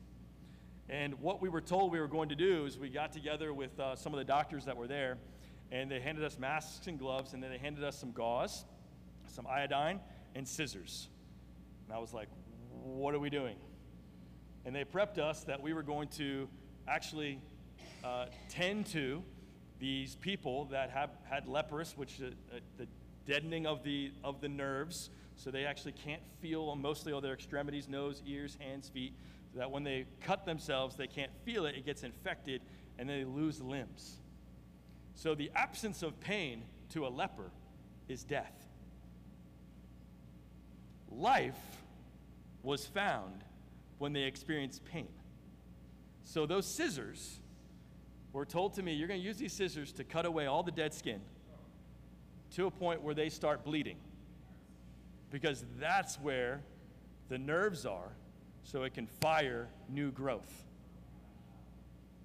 And 0.90 1.14
what 1.22 1.42
we 1.42 1.50
were 1.50 1.62
told 1.62 1.92
we 1.92 2.00
were 2.00 2.08
going 2.08 2.30
to 2.30 2.36
do 2.36 2.66
is 2.66 2.78
we 2.78 2.90
got 2.90 3.12
together 3.12 3.54
with 3.54 3.80
uh, 3.80 3.96
some 3.96 4.14
of 4.14 4.18
the 4.18 4.26
doctors 4.26 4.66
that 4.66 4.76
were 4.76 4.88
there, 4.88 5.18
and 5.72 5.90
they 5.90 6.00
handed 6.00 6.24
us 6.24 6.40
masks 6.40 6.88
and 6.88 6.98
gloves, 6.98 7.34
and 7.34 7.44
then 7.44 7.52
they 7.52 7.58
handed 7.58 7.84
us 7.84 7.96
some 7.98 8.12
gauze, 8.12 8.66
some 9.28 9.46
iodine, 9.48 10.00
and 10.36 10.48
scissors. 10.48 11.08
And 11.86 11.96
I 11.96 12.00
was 12.00 12.14
like, 12.14 12.28
what 12.84 13.14
are 13.14 13.20
we 13.20 13.30
doing? 13.30 13.56
And 14.66 14.76
they 14.76 14.84
prepped 14.84 15.20
us 15.20 15.44
that 15.44 15.62
we 15.62 15.74
were 15.74 15.84
going 15.84 16.08
to 16.10 16.50
actually 16.88 17.40
uh, 18.04 18.26
tend 18.50 18.88
to 18.88 19.24
these 19.80 20.16
people 20.16 20.66
that 20.66 20.90
have 20.90 21.10
had 21.30 21.48
leprous, 21.48 21.98
which 21.98 22.22
uh, 22.22 22.60
the 22.78 22.88
deadening 23.26 23.66
of 23.66 23.84
the 23.84 24.12
of 24.24 24.42
the 24.42 24.50
nerves, 24.50 25.10
so 25.36 25.52
they 25.52 25.66
actually 25.66 25.94
can't 25.94 26.22
feel 26.42 26.76
mostly 26.76 27.14
all 27.14 27.22
their 27.22 27.34
extremities, 27.34 27.88
nose, 27.88 28.22
ears, 28.26 28.58
hands, 28.60 28.90
feet. 28.90 29.14
So 29.54 29.60
that 29.60 29.72
when 29.72 29.84
they 29.84 30.06
cut 30.22 30.46
themselves, 30.46 30.96
they 30.96 31.08
can't 31.08 31.32
feel 31.44 31.66
it. 31.66 31.76
It 31.76 31.86
gets 31.86 32.04
infected, 32.04 32.62
and 33.00 33.10
they 33.10 33.24
lose 33.24 33.62
limbs. 33.62 34.18
So 35.16 35.34
the 35.34 35.52
absence 35.56 36.04
of 36.04 36.20
pain 36.20 36.64
to 36.90 37.08
a 37.08 37.10
leper 37.10 37.52
is 38.08 38.24
death. 38.24 38.54
Life 41.10 41.58
was 42.62 42.86
found 42.86 43.44
when 43.98 44.14
they 44.14 44.24
experienced 44.24 44.86
pain. 44.86 45.10
So 46.24 46.46
those 46.46 46.66
scissors 46.66 47.39
were 48.34 48.46
told 48.46 48.74
to 48.76 48.84
me, 48.84 48.94
you're 48.94 49.08
going 49.08 49.20
to 49.20 49.26
use 49.26 49.38
these 49.38 49.54
scissors 49.54 49.92
to 49.94 50.04
cut 50.04 50.26
away 50.26 50.46
all 50.46 50.64
the 50.64 50.72
dead 50.72 50.94
skin 50.94 51.22
to 52.56 52.66
a 52.66 52.72
point 52.72 53.02
where 53.02 53.14
they 53.14 53.30
start 53.30 53.64
bleeding. 53.64 53.98
Because 55.32 55.64
that's 55.80 56.20
where 56.20 56.62
the 57.30 57.38
nerves 57.38 57.86
are, 57.86 58.12
so 58.64 58.84
it 58.84 58.94
can 58.94 59.08
fire 59.08 59.68
new 59.88 60.12
growth. 60.12 60.66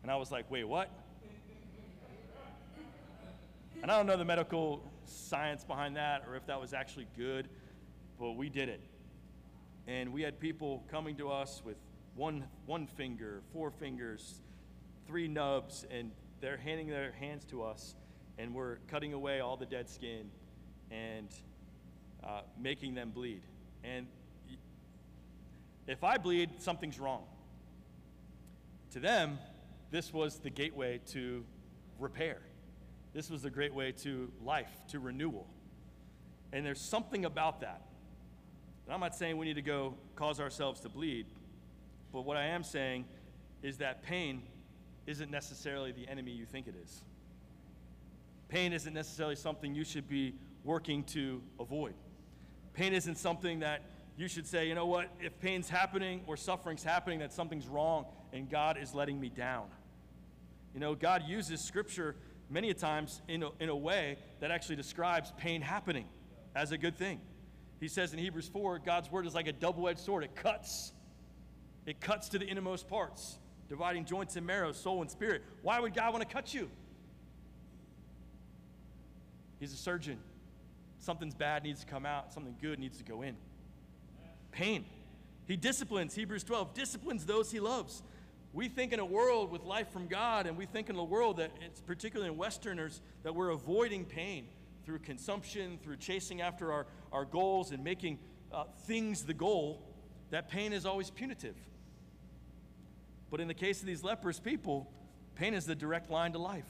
And 0.02 0.10
I 0.10 0.16
was 0.16 0.30
like, 0.30 0.50
wait, 0.50 0.64
what? 0.64 0.90
And 3.82 3.90
I 3.90 3.96
don't 3.96 4.06
know 4.06 4.16
the 4.16 4.24
medical 4.24 4.82
science 5.04 5.64
behind 5.64 5.96
that 5.96 6.24
or 6.26 6.36
if 6.36 6.46
that 6.46 6.58
was 6.58 6.72
actually 6.72 7.06
good, 7.16 7.48
but 8.18 8.32
we 8.32 8.48
did 8.48 8.68
it. 8.68 8.80
And 9.86 10.12
we 10.12 10.22
had 10.22 10.40
people 10.40 10.82
coming 10.90 11.16
to 11.16 11.28
us 11.28 11.60
with 11.64 11.76
one, 12.14 12.44
one 12.64 12.86
finger, 12.86 13.42
four 13.52 13.70
fingers, 13.70 14.40
three 15.06 15.28
nubs, 15.28 15.86
and 15.90 16.10
they're 16.40 16.56
handing 16.56 16.88
their 16.88 17.12
hands 17.12 17.44
to 17.46 17.62
us, 17.62 17.94
and 18.38 18.54
we're 18.54 18.76
cutting 18.88 19.12
away 19.12 19.40
all 19.40 19.56
the 19.56 19.66
dead 19.66 19.88
skin 19.88 20.30
and 20.90 21.28
uh, 22.22 22.42
making 22.58 22.94
them 22.94 23.10
bleed. 23.10 23.42
And 23.82 24.06
if 25.86 26.02
I 26.02 26.16
bleed, 26.16 26.60
something's 26.60 26.98
wrong. 26.98 27.24
To 28.92 29.00
them, 29.00 29.38
this 29.90 30.12
was 30.12 30.38
the 30.38 30.50
gateway 30.50 31.00
to 31.12 31.44
repair. 31.98 32.38
This 33.12 33.30
was 33.30 33.42
the 33.42 33.50
great 33.50 33.74
way 33.74 33.92
to 34.02 34.30
life, 34.42 34.70
to 34.88 34.98
renewal. 34.98 35.46
And 36.52 36.64
there's 36.64 36.80
something 36.80 37.24
about 37.24 37.60
that 37.60 37.82
and 38.86 38.92
I'm 38.92 39.00
not 39.00 39.14
saying 39.14 39.36
we 39.38 39.46
need 39.46 39.54
to 39.54 39.62
go 39.62 39.94
cause 40.14 40.40
ourselves 40.40 40.80
to 40.80 40.88
bleed, 40.88 41.26
but 42.12 42.22
what 42.22 42.36
I 42.36 42.46
am 42.46 42.62
saying 42.62 43.06
is 43.62 43.78
that 43.78 44.02
pain 44.02 44.42
isn't 45.06 45.30
necessarily 45.30 45.92
the 45.92 46.08
enemy 46.08 46.32
you 46.32 46.46
think 46.46 46.66
it 46.66 46.74
is. 46.82 47.02
Pain 48.48 48.72
isn't 48.72 48.92
necessarily 48.92 49.36
something 49.36 49.74
you 49.74 49.84
should 49.84 50.08
be 50.08 50.34
working 50.64 51.04
to 51.04 51.42
avoid. 51.58 51.94
Pain 52.72 52.92
isn't 52.92 53.16
something 53.16 53.60
that 53.60 53.82
you 54.16 54.28
should 54.28 54.46
say, 54.46 54.68
you 54.68 54.74
know 54.74 54.86
what, 54.86 55.08
if 55.20 55.38
pain's 55.40 55.68
happening 55.68 56.22
or 56.26 56.36
suffering's 56.36 56.84
happening, 56.84 57.18
that 57.18 57.32
something's 57.32 57.66
wrong 57.66 58.06
and 58.32 58.48
God 58.48 58.76
is 58.78 58.94
letting 58.94 59.20
me 59.20 59.28
down. 59.28 59.66
You 60.72 60.80
know, 60.80 60.94
God 60.94 61.22
uses 61.26 61.60
scripture 61.60 62.16
many 62.50 62.72
times 62.74 63.22
in 63.28 63.42
a, 63.42 63.50
in 63.60 63.68
a 63.68 63.76
way 63.76 64.18
that 64.40 64.50
actually 64.50 64.76
describes 64.76 65.32
pain 65.38 65.62
happening 65.62 66.06
as 66.54 66.72
a 66.72 66.78
good 66.78 66.96
thing. 66.96 67.20
He 67.80 67.88
says 67.88 68.12
in 68.12 68.18
Hebrews 68.18 68.48
4 68.48 68.80
God's 68.80 69.10
word 69.10 69.26
is 69.26 69.34
like 69.34 69.46
a 69.46 69.52
double 69.52 69.88
edged 69.88 70.00
sword, 70.00 70.24
it 70.24 70.34
cuts. 70.34 70.92
It 71.86 72.00
cuts 72.00 72.30
to 72.30 72.38
the 72.38 72.46
innermost 72.46 72.88
parts, 72.88 73.38
dividing 73.68 74.04
joints 74.04 74.36
and 74.36 74.46
marrow, 74.46 74.72
soul 74.72 75.02
and 75.02 75.10
spirit. 75.10 75.42
Why 75.62 75.80
would 75.80 75.94
God 75.94 76.12
want 76.12 76.26
to 76.26 76.32
cut 76.32 76.52
you? 76.52 76.70
He's 79.60 79.72
a 79.72 79.76
surgeon. 79.76 80.18
Something's 80.98 81.34
bad 81.34 81.64
needs 81.64 81.80
to 81.80 81.86
come 81.86 82.06
out, 82.06 82.32
something 82.32 82.56
good 82.60 82.78
needs 82.78 82.98
to 82.98 83.04
go 83.04 83.22
in. 83.22 83.36
Pain. 84.52 84.84
He 85.46 85.56
disciplines, 85.56 86.14
Hebrews 86.14 86.44
12, 86.44 86.74
disciplines 86.74 87.26
those 87.26 87.50
he 87.50 87.60
loves. 87.60 88.02
We 88.52 88.68
think 88.68 88.92
in 88.92 89.00
a 89.00 89.04
world 89.04 89.50
with 89.50 89.64
life 89.64 89.90
from 89.90 90.06
God, 90.06 90.46
and 90.46 90.56
we 90.56 90.64
think 90.64 90.88
in 90.88 90.96
a 90.96 91.04
world 91.04 91.38
that 91.38 91.50
it's 91.60 91.80
particularly 91.80 92.30
in 92.30 92.38
Westerners 92.38 93.00
that 93.22 93.34
we're 93.34 93.50
avoiding 93.50 94.04
pain 94.04 94.46
through 94.84 95.00
consumption, 95.00 95.78
through 95.82 95.96
chasing 95.96 96.40
after 96.40 96.72
our, 96.72 96.86
our 97.12 97.24
goals 97.24 97.72
and 97.72 97.82
making 97.82 98.18
uh, 98.52 98.64
things 98.86 99.24
the 99.24 99.34
goal, 99.34 99.82
that 100.30 100.48
pain 100.48 100.72
is 100.72 100.86
always 100.86 101.10
punitive. 101.10 101.56
But 103.34 103.40
in 103.40 103.48
the 103.48 103.52
case 103.54 103.80
of 103.80 103.86
these 103.86 104.04
leprous 104.04 104.38
people, 104.38 104.88
pain 105.34 105.54
is 105.54 105.66
the 105.66 105.74
direct 105.74 106.08
line 106.08 106.30
to 106.34 106.38
life. 106.38 106.68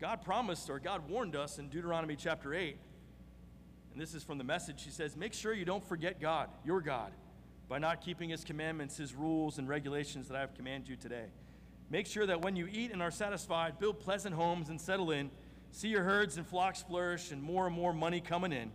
God 0.00 0.22
promised, 0.24 0.68
or 0.68 0.80
God 0.80 1.08
warned 1.08 1.36
us 1.36 1.60
in 1.60 1.68
Deuteronomy 1.68 2.16
chapter 2.16 2.52
8, 2.52 2.76
and 3.92 4.02
this 4.02 4.14
is 4.14 4.24
from 4.24 4.38
the 4.38 4.42
message. 4.42 4.82
He 4.82 4.90
says, 4.90 5.16
Make 5.16 5.32
sure 5.32 5.52
you 5.52 5.64
don't 5.64 5.84
forget 5.84 6.20
God, 6.20 6.48
your 6.64 6.80
God, 6.80 7.12
by 7.68 7.78
not 7.78 8.00
keeping 8.00 8.30
his 8.30 8.42
commandments, 8.42 8.96
his 8.96 9.14
rules, 9.14 9.58
and 9.58 9.68
regulations 9.68 10.26
that 10.26 10.36
I 10.36 10.40
have 10.40 10.56
commanded 10.56 10.88
you 10.88 10.96
today. 10.96 11.26
Make 11.88 12.08
sure 12.08 12.26
that 12.26 12.42
when 12.42 12.56
you 12.56 12.66
eat 12.68 12.90
and 12.90 13.00
are 13.00 13.12
satisfied, 13.12 13.78
build 13.78 14.00
pleasant 14.00 14.34
homes 14.34 14.70
and 14.70 14.80
settle 14.80 15.12
in 15.12 15.30
See 15.70 15.86
your 15.86 16.02
herds 16.02 16.36
and 16.36 16.44
flocks 16.44 16.82
flourish 16.82 17.30
and 17.30 17.40
more 17.40 17.68
and 17.68 17.76
more 17.76 17.92
money 17.92 18.20
coming 18.20 18.50
in. 18.50 18.72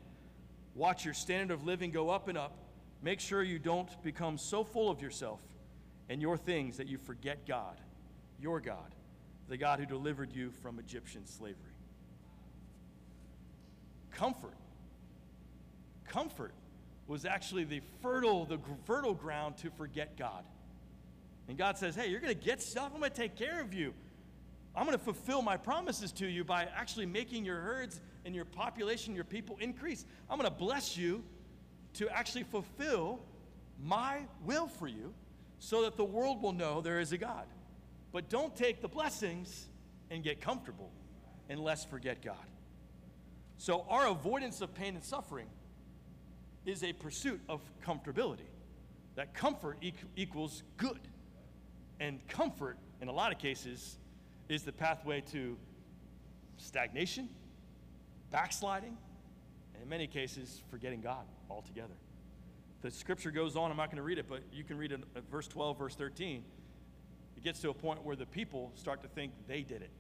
Watch 0.76 1.04
your 1.04 1.14
standard 1.14 1.54
of 1.54 1.66
living 1.66 1.92
go 1.92 2.10
up 2.10 2.30
and 2.30 2.38
up. 2.38 2.58
Make 3.02 3.20
sure 3.20 3.44
you 3.44 3.60
don't 3.60 4.02
become 4.02 4.38
so 4.38 4.64
full 4.64 4.90
of 4.90 5.02
yourself 5.02 5.42
and 6.10 6.22
your 6.22 6.38
things 6.38 6.78
that 6.78 6.88
you 6.88 6.98
forget 6.98 7.46
God, 7.48 7.80
your 8.40 8.60
God, 8.60 8.96
the 9.48 9.58
God 9.58 9.80
who 9.80 9.86
delivered 9.86 10.34
you 10.34 10.52
from 10.52 10.80
Egyptian 10.80 11.26
slavery. 11.26 11.56
Comfort. 14.12 14.56
Comfort 16.08 16.54
was 17.08 17.26
actually 17.26 17.64
the 17.64 17.82
fertile, 18.02 18.46
the 18.46 18.60
fertile 18.86 19.14
ground 19.14 19.58
to 19.58 19.70
forget 19.72 20.18
God. 20.18 20.44
And 21.48 21.58
God 21.58 21.78
says, 21.78 21.96
Hey, 21.96 22.08
you're 22.08 22.20
going 22.20 22.34
to 22.34 22.46
get 22.46 22.62
stuff. 22.62 22.92
I'm 22.94 23.00
going 23.00 23.12
to 23.12 23.18
take 23.18 23.36
care 23.36 23.62
of 23.62 23.74
you. 23.74 23.94
I'm 24.76 24.86
going 24.86 24.98
to 24.98 25.04
fulfill 25.04 25.42
my 25.42 25.58
promises 25.58 26.12
to 26.14 26.28
you 26.28 26.44
by 26.44 26.68
actually 26.76 27.06
making 27.06 27.46
your 27.46 27.60
herds 27.60 28.00
and 28.26 28.36
your 28.36 28.46
population, 28.46 29.16
your 29.16 29.24
people 29.24 29.58
increase. 29.60 30.06
I'm 30.30 30.38
going 30.38 30.50
to 30.50 30.56
bless 30.56 30.98
you 30.98 31.24
to 31.94 32.10
actually 32.10 32.44
fulfill 32.44 33.20
my 33.84 34.22
will 34.46 34.68
for 34.68 34.88
you 34.88 35.14
so 35.60 35.84
that 35.84 35.98
the 35.98 36.06
world 36.06 36.42
will 36.42 36.54
know 36.54 36.82
there 36.82 37.00
is 37.00 37.12
a 37.12 37.18
God. 37.18 37.46
But 38.12 38.30
don't 38.30 38.56
take 38.56 38.82
the 38.82 38.88
blessings 38.88 39.68
and 40.10 40.24
get 40.24 40.42
comfortable 40.42 40.92
and 41.50 41.60
less 41.60 41.86
forget 41.86 42.22
God. 42.22 42.36
So, 43.58 43.86
our 43.90 44.08
avoidance 44.08 44.62
of 44.62 44.74
pain 44.76 44.96
and 44.96 45.04
suffering 45.04 45.48
is 46.66 46.84
a 46.84 46.94
pursuit 46.94 47.42
of 47.50 47.62
comfortability. 47.84 48.50
That 49.16 49.34
comfort 49.34 49.78
equals 50.16 50.64
good. 50.78 51.00
And 52.00 52.26
comfort, 52.28 52.78
in 53.02 53.08
a 53.08 53.12
lot 53.12 53.32
of 53.32 53.40
cases, 53.40 53.98
is 54.48 54.64
the 54.64 54.72
pathway 54.72 55.22
to 55.32 55.58
stagnation, 56.58 57.30
backsliding, 58.32 58.96
and 59.74 59.84
in 59.84 59.90
many 59.90 60.06
cases, 60.06 60.62
forgetting 60.70 61.02
God 61.02 61.26
altogether. 61.50 61.96
The 62.82 62.92
scripture 62.92 63.32
goes 63.32 63.56
on, 63.56 63.72
I'm 63.72 63.78
not 63.78 63.88
going 63.88 63.98
to 63.98 64.04
read 64.04 64.20
it, 64.20 64.28
but 64.30 64.42
you 64.54 64.64
can 64.64 64.78
read 64.78 64.92
it 64.92 65.02
at 65.16 65.30
verse 65.30 65.48
12, 65.48 65.78
verse 65.78 65.96
13. 65.96 66.44
It 67.36 67.44
gets 67.44 67.60
to 67.62 67.70
a 67.70 67.74
point 67.74 68.04
where 68.04 68.16
the 68.16 68.26
people 68.26 68.72
start 68.76 69.02
to 69.02 69.08
think 69.08 69.32
they 69.48 69.62
did 69.62 69.82
it. 69.82 69.92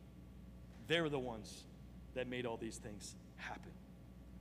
They're 0.87 1.09
the 1.09 1.19
ones 1.19 1.65
that 2.13 2.27
made 2.27 2.45
all 2.45 2.57
these 2.57 2.77
things 2.77 3.15
happen. 3.35 3.71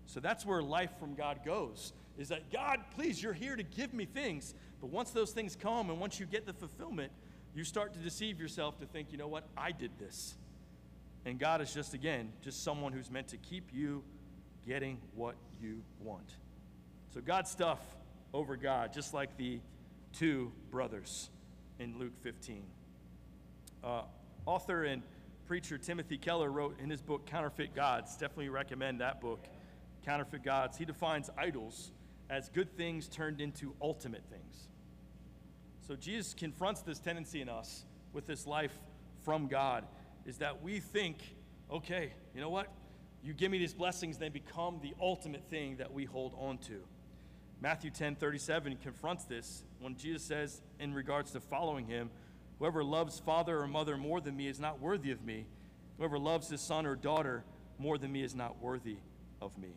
So 0.07 0.21
that's 0.21 0.47
where 0.47 0.63
life 0.63 0.91
from 0.99 1.15
God 1.15 1.41
goes. 1.45 1.93
Is 2.19 2.29
that 2.29 2.51
God, 2.51 2.81
please, 2.95 3.23
you're 3.23 3.33
here 3.33 3.57
to 3.57 3.63
give 3.63 3.93
me 3.93 4.05
things. 4.07 4.55
But 4.81 4.91
once 4.91 5.11
those 5.11 5.33
things 5.33 5.57
come 5.57 5.91
and 5.91 5.99
once 5.99 6.21
you 6.21 6.27
get 6.27 6.47
the 6.47 6.53
fulfillment, 6.53 7.13
you 7.55 7.65
start 7.65 7.93
to 7.95 7.99
deceive 7.99 8.41
yourself 8.41 8.79
to 8.81 8.87
think, 8.87 9.13
you 9.13 9.19
know 9.19 9.29
what, 9.29 9.45
I 9.57 9.73
did 9.73 9.91
this. 9.99 10.35
And 11.25 11.39
God 11.39 11.61
is 11.61 11.75
just, 11.75 11.95
again, 11.95 12.33
just 12.43 12.63
someone 12.63 12.93
who's 12.93 13.11
meant 13.11 13.29
to 13.29 13.37
keep 13.37 13.71
you 13.73 14.05
getting 14.67 14.99
what 15.15 15.35
you 15.61 15.83
want. 16.01 16.37
So 17.13 17.21
God's 17.21 17.51
stuff 17.51 17.81
over 18.33 18.57
God, 18.57 18.93
just 18.93 19.15
like 19.15 19.37
the 19.37 19.61
two 20.13 20.53
brothers 20.71 21.31
in 21.79 21.99
Luke 21.99 22.17
15. 22.23 22.63
Uh, 23.85 24.03
author 24.47 24.85
and 24.85 25.03
preacher 25.47 25.79
Timothy 25.79 26.19
Keller 26.19 26.51
wrote 26.51 26.79
in 26.81 26.91
his 26.91 27.01
book 27.01 27.27
Counterfeit 27.27 27.75
Gods. 27.75 28.13
Definitely 28.17 28.49
recommend 28.49 29.01
that 29.01 29.21
book, 29.21 29.45
Counterfeit 30.05 30.43
Gods. 30.43 30.77
He 30.77 30.85
defines 30.85 31.31
idols 31.37 31.93
as 32.29 32.49
good 32.49 32.77
things 32.77 33.09
turned 33.09 33.41
into 33.41 33.75
ultimate 33.81 34.25
things. 34.31 34.69
So 35.87 35.95
Jesus 35.95 36.35
confronts 36.35 36.83
this 36.83 36.99
tendency 36.99 37.41
in 37.41 37.49
us 37.49 37.85
with 38.13 38.27
this 38.27 38.47
life 38.47 38.77
from 39.25 39.47
God 39.47 39.85
is 40.25 40.39
that 40.39 40.63
we 40.63 40.81
think, 40.81 41.19
okay, 41.71 42.13
you 42.35 42.41
know 42.41 42.51
what? 42.51 42.69
You 43.23 43.33
give 43.33 43.51
me 43.51 43.59
these 43.59 43.75
blessings, 43.75 44.19
they 44.19 44.29
become 44.29 44.81
the 44.83 44.95
ultimate 45.01 45.45
thing 45.49 45.77
that 45.77 45.93
we 45.93 46.05
hold 46.05 46.33
on 46.39 46.59
to. 46.59 46.81
Matthew 47.61 47.91
10 47.91 48.17
37 48.17 48.77
confronts 48.83 49.25
this 49.25 49.65
when 49.81 49.97
Jesus 49.97 50.23
says, 50.23 50.61
in 50.79 50.93
regards 50.95 51.33
to 51.33 51.41
following 51.41 51.87
him, 51.87 52.11
Whoever 52.59 52.83
loves 52.83 53.19
father 53.19 53.61
or 53.61 53.67
mother 53.67 53.97
more 53.97 54.21
than 54.21 54.37
me 54.37 54.49
is 54.49 54.59
not 54.59 54.81
worthy 54.81 55.11
of 55.11 55.23
me. 55.25 55.47
Whoever 55.99 56.19
loves 56.19 56.49
his 56.49 56.61
son 56.61 56.87
or 56.87 56.97
daughter 56.97 57.45
more 57.79 57.99
than 57.99 58.13
me 58.13 58.23
is 58.23 58.35
not 58.35 58.61
worthy 58.63 58.97
of 59.43 59.57
me. 59.59 59.75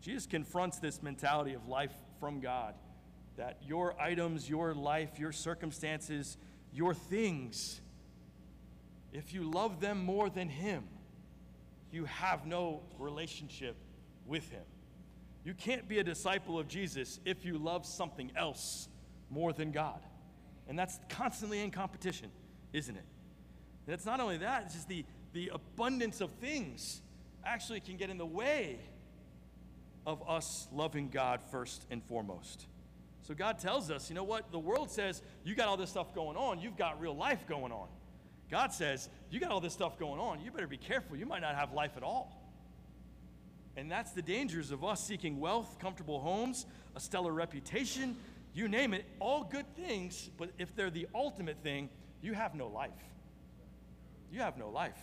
Jesus 0.00 0.26
confronts 0.26 0.78
this 0.78 1.02
mentality 1.02 1.54
of 1.54 1.68
life 1.68 1.92
from 2.18 2.40
God 2.40 2.74
that 3.36 3.58
your 3.66 3.98
items, 4.00 4.48
your 4.48 4.74
life, 4.74 5.18
your 5.18 5.32
circumstances, 5.32 6.36
your 6.72 6.92
things, 6.92 7.80
if 9.12 9.32
you 9.32 9.50
love 9.50 9.80
them 9.80 10.04
more 10.04 10.28
than 10.28 10.48
Him, 10.48 10.84
you 11.90 12.04
have 12.06 12.46
no 12.46 12.82
relationship 12.98 13.76
with 14.26 14.48
Him. 14.50 14.62
You 15.44 15.54
can't 15.54 15.88
be 15.88 15.98
a 15.98 16.04
disciple 16.04 16.58
of 16.58 16.68
Jesus 16.68 17.18
if 17.24 17.44
you 17.44 17.58
love 17.58 17.84
something 17.84 18.30
else 18.36 18.88
more 19.30 19.52
than 19.52 19.72
God. 19.72 20.00
And 20.68 20.78
that's 20.78 20.98
constantly 21.08 21.60
in 21.60 21.70
competition, 21.70 22.30
isn't 22.72 22.94
it? 22.94 23.04
And 23.86 23.94
it's 23.94 24.06
not 24.06 24.20
only 24.20 24.38
that, 24.38 24.64
it's 24.66 24.74
just 24.74 24.88
the, 24.88 25.04
the 25.32 25.50
abundance 25.52 26.20
of 26.20 26.30
things 26.32 27.02
actually 27.44 27.80
can 27.80 27.96
get 27.96 28.10
in 28.10 28.18
the 28.18 28.26
way 28.26 28.78
of 30.06 30.22
us 30.28 30.68
loving 30.72 31.08
God 31.08 31.40
first 31.50 31.86
and 31.90 32.02
foremost. 32.04 32.66
So 33.22 33.34
God 33.34 33.58
tells 33.58 33.90
us, 33.90 34.08
you 34.08 34.16
know 34.16 34.24
what? 34.24 34.50
The 34.50 34.58
world 34.58 34.90
says, 34.90 35.22
you 35.44 35.54
got 35.54 35.68
all 35.68 35.76
this 35.76 35.90
stuff 35.90 36.14
going 36.14 36.36
on, 36.36 36.60
you've 36.60 36.76
got 36.76 37.00
real 37.00 37.16
life 37.16 37.46
going 37.48 37.72
on. 37.72 37.88
God 38.50 38.72
says, 38.72 39.08
you 39.30 39.40
got 39.40 39.50
all 39.50 39.60
this 39.60 39.72
stuff 39.72 39.98
going 39.98 40.20
on, 40.20 40.40
you 40.40 40.50
better 40.50 40.66
be 40.66 40.76
careful, 40.76 41.16
you 41.16 41.24
might 41.24 41.40
not 41.40 41.54
have 41.54 41.72
life 41.72 41.92
at 41.96 42.02
all. 42.02 42.41
And 43.76 43.90
that's 43.90 44.12
the 44.12 44.22
dangers 44.22 44.70
of 44.70 44.84
us 44.84 45.04
seeking 45.04 45.40
wealth, 45.40 45.78
comfortable 45.78 46.20
homes, 46.20 46.66
a 46.94 47.00
stellar 47.00 47.32
reputation, 47.32 48.16
you 48.54 48.68
name 48.68 48.92
it, 48.92 49.06
all 49.18 49.44
good 49.44 49.66
things, 49.74 50.30
but 50.36 50.50
if 50.58 50.74
they're 50.76 50.90
the 50.90 51.08
ultimate 51.14 51.62
thing, 51.62 51.88
you 52.20 52.34
have 52.34 52.54
no 52.54 52.68
life. 52.68 52.90
You 54.30 54.40
have 54.40 54.58
no 54.58 54.68
life. 54.68 54.98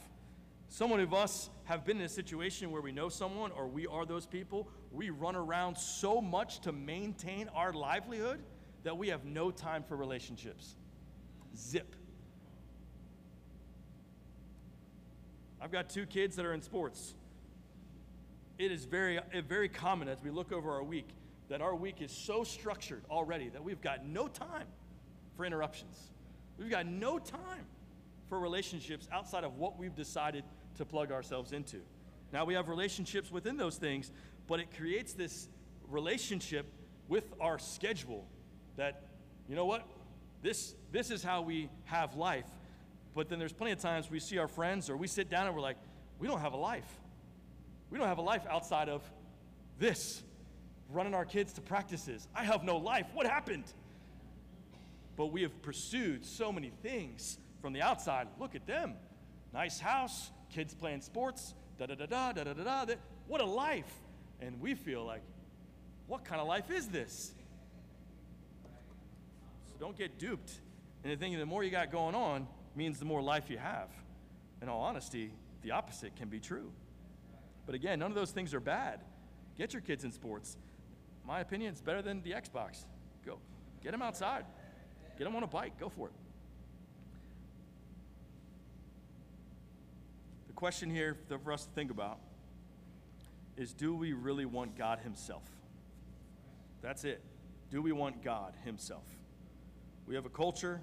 Some 0.67 0.91
of 0.91 1.13
us 1.13 1.49
have 1.63 1.83
been 1.83 1.97
in 1.97 2.03
a 2.03 2.09
situation 2.09 2.69
where 2.69 2.81
we 2.81 2.91
know 2.91 3.09
someone 3.09 3.51
or 3.51 3.67
we 3.67 3.87
are 3.87 4.05
those 4.05 4.27
people. 4.27 4.69
We 4.91 5.09
run 5.09 5.35
around 5.35 5.77
so 5.77 6.21
much 6.21 6.59
to 6.61 6.71
maintain 6.71 7.49
our 7.55 7.73
livelihood 7.73 8.39
that 8.83 8.95
we 8.95 9.07
have 9.09 9.25
no 9.25 9.49
time 9.49 9.83
for 9.83 9.95
relationships. 9.95 10.75
Zip. 11.57 11.95
I've 15.59 15.71
got 15.71 15.89
two 15.89 16.05
kids 16.05 16.35
that 16.35 16.45
are 16.45 16.53
in 16.53 16.61
sports. 16.61 17.15
It 18.59 18.73
is 18.73 18.83
very, 18.83 19.17
very 19.47 19.69
common 19.69 20.09
as 20.09 20.21
we 20.21 20.29
look 20.29 20.51
over 20.51 20.73
our 20.73 20.83
week 20.83 21.07
that 21.47 21.61
our 21.61 21.73
week 21.73 22.01
is 22.01 22.11
so 22.11 22.43
structured 22.43 23.03
already 23.09 23.47
that 23.49 23.63
we've 23.63 23.79
got 23.79 24.05
no 24.05 24.27
time 24.27 24.67
for 25.37 25.45
interruptions. 25.45 26.11
We've 26.57 26.69
got 26.69 26.85
no 26.85 27.19
time 27.19 27.65
for 28.27 28.37
relationships 28.37 29.07
outside 29.13 29.45
of 29.45 29.55
what 29.55 29.79
we've 29.79 29.95
decided 29.95 30.43
to 30.77 30.85
plug 30.85 31.09
ourselves 31.09 31.53
into. 31.53 31.77
Now 32.33 32.43
we 32.43 32.53
have 32.53 32.67
relationships 32.67 33.31
within 33.31 33.55
those 33.55 33.77
things, 33.77 34.11
but 34.45 34.59
it 34.59 34.75
creates 34.75 35.13
this 35.13 35.47
relationship 35.87 36.65
with 37.07 37.23
our 37.39 37.59
schedule 37.59 38.27
that, 38.75 39.03
you 39.47 39.55
know 39.55 39.65
what? 39.65 39.87
This, 40.41 40.75
this 40.91 41.11
is 41.11 41.23
how 41.23 41.43
we 41.43 41.69
have 41.85 42.15
life. 42.15 42.45
But 43.15 43.29
then 43.29 43.39
there's 43.39 43.53
plenty 43.53 43.71
of 43.71 43.79
times 43.79 44.11
we 44.11 44.19
see 44.19 44.37
our 44.37 44.49
friends 44.49 44.89
or 44.89 44.97
we 44.97 45.07
sit 45.07 45.29
down 45.29 45.47
and 45.47 45.55
we're 45.55 45.61
like, 45.61 45.77
we 46.19 46.27
don't 46.27 46.41
have 46.41 46.53
a 46.53 46.57
life. 46.57 46.99
We 47.89 47.97
don't 47.97 48.07
have 48.07 48.17
a 48.17 48.23
life 48.23 48.45
outside 48.49 48.89
of 48.89 49.01
this 49.79 50.23
running 50.89 51.13
our 51.13 51.25
kids 51.25 51.53
to 51.53 51.61
practices. 51.61 52.27
I 52.35 52.43
have 52.43 52.63
no 52.63 52.77
life. 52.77 53.07
What 53.13 53.25
happened? 53.25 53.65
But 55.15 55.27
we 55.27 55.41
have 55.41 55.61
pursued 55.61 56.25
so 56.25 56.51
many 56.51 56.71
things 56.81 57.37
from 57.61 57.73
the 57.73 57.81
outside. 57.81 58.27
Look 58.39 58.55
at 58.55 58.65
them. 58.65 58.93
Nice 59.53 59.79
house, 59.79 60.31
kids 60.49 60.73
playing 60.73 61.01
sports, 61.01 61.53
da 61.77 61.87
da 61.87 61.95
da 61.95 62.05
da 62.05 62.31
da 62.31 62.43
da 62.43 62.53
da 62.53 62.85
da. 62.85 62.93
What 63.27 63.41
a 63.41 63.45
life. 63.45 63.91
And 64.41 64.59
we 64.61 64.75
feel 64.75 65.03
like, 65.05 65.21
what 66.07 66.23
kind 66.23 66.39
of 66.39 66.47
life 66.47 66.71
is 66.71 66.87
this? 66.87 67.33
So 69.67 69.75
don't 69.79 69.97
get 69.97 70.17
duped 70.17 70.51
into 71.03 71.17
thinking 71.17 71.39
the 71.39 71.45
more 71.45 71.63
you 71.63 71.71
got 71.71 71.91
going 71.91 72.15
on 72.15 72.47
means 72.75 72.99
the 72.99 73.05
more 73.05 73.21
life 73.21 73.49
you 73.49 73.57
have. 73.57 73.89
In 74.61 74.69
all 74.69 74.81
honesty, 74.81 75.31
the 75.61 75.71
opposite 75.71 76.15
can 76.15 76.29
be 76.29 76.39
true. 76.39 76.71
But 77.69 77.75
again, 77.75 77.99
none 77.99 78.09
of 78.09 78.15
those 78.15 78.31
things 78.31 78.55
are 78.55 78.59
bad. 78.59 79.01
Get 79.55 79.73
your 79.73 79.83
kids 79.83 80.03
in 80.03 80.11
sports 80.11 80.57
my 81.29 81.41
opinion, 81.41 81.71
it's 81.71 81.81
better 81.81 82.01
than 82.01 82.23
the 82.23 82.31
Xbox. 82.31 82.85
Go. 83.23 83.37
Get 83.83 83.91
them 83.91 84.01
outside. 84.01 84.45
Get 85.15 85.25
them 85.25 85.35
on 85.35 85.43
a 85.43 85.47
bike. 85.47 85.79
Go 85.79 85.87
for 85.87 86.07
it. 86.07 86.13
The 90.47 90.53
question 90.53 90.89
here 90.89 91.15
for 91.43 91.53
us 91.53 91.65
to 91.65 91.71
think 91.71 91.91
about 91.91 92.17
is 93.57 93.73
do 93.73 93.93
we 93.93 94.13
really 94.13 94.45
want 94.45 94.75
God 94.75 94.97
Himself? 95.03 95.43
That's 96.81 97.03
it. 97.03 97.21
Do 97.69 97.83
we 97.83 97.91
want 97.91 98.23
God 98.23 98.55
Himself? 98.65 99.05
We 100.07 100.15
have 100.15 100.25
a 100.25 100.29
culture 100.29 100.81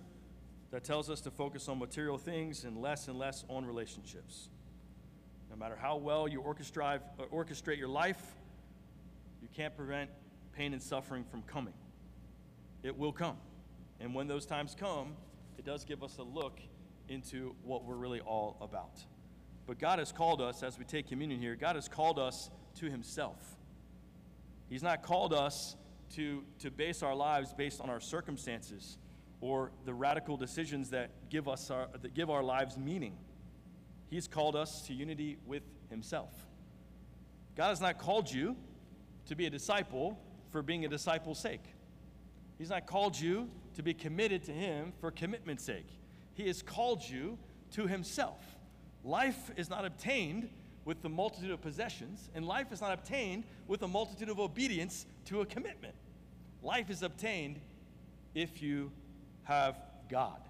that 0.71 0.85
tells 0.85 1.11
us 1.11 1.21
to 1.23 1.31
focus 1.33 1.69
on 1.69 1.81
material 1.81 2.19
things 2.19 2.63
and 2.63 2.81
less 2.81 3.09
and 3.09 3.19
less 3.19 3.45
on 3.49 3.67
relationships. 3.67 4.49
No 5.57 5.61
matter 5.61 5.79
how 5.81 5.97
well 5.97 6.29
you 6.29 6.43
orchestrate, 6.43 7.01
uh, 7.19 7.23
orchestrate 7.33 7.79
your 7.79 7.89
life, 7.89 8.21
you 9.41 9.49
can't 9.57 9.75
prevent 9.75 10.11
pain 10.53 10.75
and 10.75 10.83
suffering 10.83 11.25
from 11.25 11.41
coming. 11.45 11.73
It 12.83 12.99
will 12.99 13.13
come. 13.13 13.39
And 13.99 14.15
when 14.15 14.29
those 14.29 14.45
times 14.45 14.77
come, 14.79 15.15
it 15.57 15.65
does 15.65 15.87
give 15.87 16.03
us 16.03 16.19
a 16.19 16.23
look 16.23 16.61
into 17.09 17.55
what 17.65 17.85
we're 17.85 17.97
really 17.97 18.21
all 18.21 18.59
about. 18.61 19.01
But 19.67 19.79
God 19.79 19.99
has 19.99 20.13
called 20.13 20.43
us, 20.43 20.63
as 20.63 20.79
we 20.79 20.85
take 20.85 21.09
communion 21.09 21.41
here, 21.41 21.57
God 21.57 21.77
has 21.77 21.89
called 21.89 22.19
us 22.19 22.51
to 22.81 22.91
Himself. 22.91 23.57
He's 24.69 24.83
not 24.83 25.03
called 25.03 25.33
us 25.33 25.75
to, 26.17 26.45
to 26.59 26.71
base 26.71 27.03
our 27.03 27.15
lives 27.15 27.55
based 27.55 27.81
on 27.81 27.89
our 27.89 28.01
circumstances 28.01 28.99
or 29.41 29.73
the 29.87 29.95
radical 29.95 30.37
decisions 30.37 30.91
that 30.91 31.31
give, 31.31 31.49
us 31.49 31.71
our, 31.71 31.89
that 32.03 32.13
give 32.13 32.29
our 32.29 32.43
lives 32.43 32.77
meaning. 32.77 33.17
He's 34.11 34.29
called 34.29 34.57
us 34.57 34.83
to 34.87 34.95
unity 34.95 35.39
with 35.47 35.63
Himself. 35.91 36.33
God 37.57 37.71
has 37.71 37.81
not 37.81 37.99
called 37.99 38.31
you 38.31 38.57
to 39.27 39.35
be 39.35 39.47
a 39.47 39.51
disciple 39.51 40.19
for 40.51 40.63
being 40.63 40.85
a 40.85 40.89
disciple's 40.89 41.39
sake. 41.39 41.65
He's 42.59 42.71
not 42.71 42.87
called 42.87 43.19
you 43.19 43.49
to 43.75 43.83
be 43.83 43.95
committed 43.95 44.45
to 44.45 44.53
Him 44.53 44.93
for 45.01 45.11
commitment's 45.11 45.65
sake. 45.65 45.89
He 46.35 46.47
has 46.47 46.63
called 46.63 47.03
you 47.03 47.39
to 47.73 47.87
Himself. 47.87 48.41
Life 49.05 49.51
is 49.57 49.69
not 49.71 49.85
obtained 49.85 50.49
with 50.85 51.03
the 51.03 51.09
multitude 51.09 51.51
of 51.51 51.61
possessions, 51.61 52.31
and 52.35 52.47
life 52.47 52.73
is 52.73 52.81
not 52.81 52.93
obtained 52.93 53.45
with 53.67 53.83
a 53.83 53.89
multitude 53.89 54.29
of 54.29 54.39
obedience 54.39 55.05
to 55.27 55.41
a 55.41 55.47
commitment. 55.47 55.95
Life 56.63 56.91
is 56.91 57.03
obtained 57.03 57.61
if 58.35 58.63
you 58.63 58.93
have 59.43 59.77
God. 60.09 60.41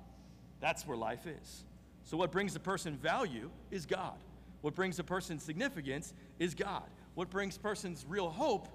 That's 0.60 0.86
where 0.86 0.96
life 0.96 1.26
is. 1.26 1.64
So, 2.06 2.16
what 2.16 2.30
brings 2.30 2.54
a 2.54 2.60
person 2.60 2.96
value 2.96 3.50
is 3.70 3.84
God. 3.84 4.14
What 4.62 4.74
brings 4.74 4.98
a 4.98 5.04
person 5.04 5.38
significance 5.38 6.14
is 6.38 6.54
God. 6.54 6.84
What 7.14 7.30
brings 7.30 7.58
persons 7.58 8.06
real 8.08 8.30
hope 8.30 8.68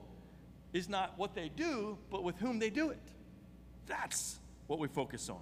is 0.73 0.89
not 0.89 1.17
what 1.17 1.33
they 1.33 1.49
do, 1.49 1.97
but 2.09 2.23
with 2.23 2.37
whom 2.37 2.59
they 2.59 2.69
do 2.69 2.89
it. 2.89 3.01
That's 3.87 4.39
what 4.67 4.79
we 4.79 4.89
focus 4.89 5.29
on. 5.29 5.41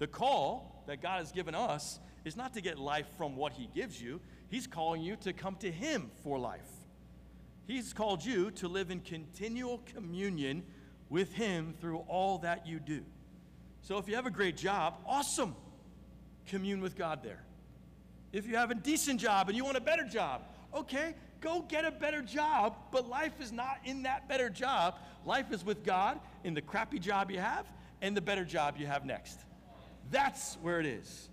The 0.00 0.08
call 0.08 0.82
that 0.86 1.00
God 1.00 1.18
has 1.18 1.30
given 1.30 1.54
us 1.54 2.00
is 2.24 2.36
not 2.36 2.54
to 2.54 2.60
get 2.60 2.78
life 2.78 3.06
from 3.16 3.36
what 3.36 3.52
He 3.52 3.68
gives 3.74 4.00
you, 4.00 4.20
He's 4.48 4.66
calling 4.66 5.00
you 5.00 5.14
to 5.16 5.32
come 5.32 5.54
to 5.56 5.70
Him 5.70 6.10
for 6.24 6.36
life. 6.36 6.68
He's 7.66 7.92
called 7.92 8.24
you 8.24 8.50
to 8.52 8.66
live 8.66 8.90
in 8.90 9.00
continual 9.00 9.78
communion 9.94 10.64
with 11.08 11.32
Him 11.34 11.74
through 11.80 11.98
all 12.08 12.38
that 12.38 12.66
you 12.66 12.80
do. 12.80 13.02
So 13.82 13.98
if 13.98 14.08
you 14.08 14.16
have 14.16 14.26
a 14.26 14.30
great 14.30 14.56
job, 14.56 14.94
awesome. 15.06 15.54
Commune 16.46 16.80
with 16.80 16.96
God 16.96 17.22
there. 17.22 17.42
If 18.32 18.46
you 18.46 18.56
have 18.56 18.70
a 18.70 18.74
decent 18.74 19.20
job 19.20 19.48
and 19.48 19.56
you 19.56 19.64
want 19.64 19.76
a 19.76 19.80
better 19.80 20.04
job, 20.04 20.42
okay, 20.74 21.14
go 21.40 21.62
get 21.62 21.84
a 21.84 21.90
better 21.90 22.22
job, 22.22 22.76
but 22.92 23.08
life 23.08 23.40
is 23.40 23.50
not 23.52 23.78
in 23.84 24.04
that 24.04 24.28
better 24.28 24.48
job. 24.48 24.96
Life 25.24 25.52
is 25.52 25.64
with 25.64 25.84
God 25.84 26.20
in 26.44 26.54
the 26.54 26.62
crappy 26.62 26.98
job 26.98 27.30
you 27.30 27.40
have 27.40 27.66
and 28.02 28.16
the 28.16 28.20
better 28.20 28.44
job 28.44 28.76
you 28.78 28.86
have 28.86 29.04
next. 29.04 29.38
That's 30.10 30.56
where 30.62 30.80
it 30.80 30.86
is. 30.86 31.28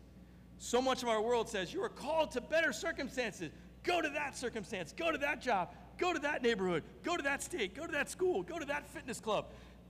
So 0.57 0.81
much 0.81 1.03
of 1.03 1.09
our 1.09 1.21
world 1.21 1.49
says 1.49 1.73
you 1.73 1.83
are 1.83 1.89
called 1.89 2.31
to 2.31 2.41
better 2.41 2.73
circumstances. 2.73 3.51
Go 3.83 4.01
to 4.01 4.09
that 4.09 4.35
circumstance, 4.35 4.91
go 4.91 5.11
to 5.11 5.17
that 5.19 5.41
job, 5.41 5.69
go 5.97 6.13
to 6.13 6.19
that 6.19 6.41
neighborhood, 6.41 6.83
go 7.03 7.15
to 7.15 7.23
that 7.23 7.43
state, 7.43 7.75
go 7.75 7.85
to 7.85 7.91
that 7.91 8.09
school, 8.09 8.43
go 8.43 8.59
to 8.59 8.65
that 8.65 8.87
fitness 8.89 9.19
club. 9.19 9.45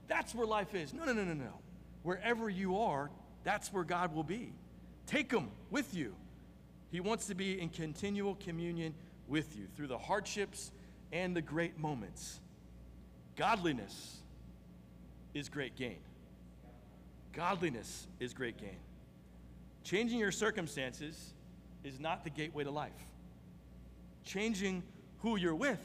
That's 0.06 0.34
where 0.34 0.46
life 0.46 0.74
is. 0.74 0.92
No, 0.92 1.04
no, 1.04 1.12
no, 1.12 1.24
no, 1.24 1.34
no. 1.34 1.60
Wherever 2.02 2.48
you 2.48 2.78
are, 2.78 3.10
that's 3.44 3.72
where 3.72 3.84
God 3.84 4.14
will 4.14 4.24
be. 4.24 4.52
Take 5.08 5.32
Him 5.32 5.48
with 5.70 5.94
you. 5.94 6.14
He 6.92 7.00
wants 7.00 7.26
to 7.26 7.34
be 7.34 7.60
in 7.60 7.70
continual 7.70 8.36
communion 8.36 8.94
with 9.26 9.56
you 9.56 9.66
through 9.74 9.88
the 9.88 9.98
hardships 9.98 10.70
and 11.12 11.34
the 11.34 11.42
great 11.42 11.78
moments. 11.78 12.40
Godliness 13.34 14.18
is 15.32 15.48
great 15.48 15.76
gain. 15.76 15.98
Godliness 17.32 18.06
is 18.20 18.34
great 18.34 18.58
gain. 18.58 18.76
Changing 19.82 20.18
your 20.18 20.32
circumstances 20.32 21.32
is 21.84 21.98
not 21.98 22.24
the 22.24 22.30
gateway 22.30 22.64
to 22.64 22.70
life. 22.70 22.92
Changing 24.24 24.82
who 25.20 25.36
you're 25.36 25.54
with, 25.54 25.80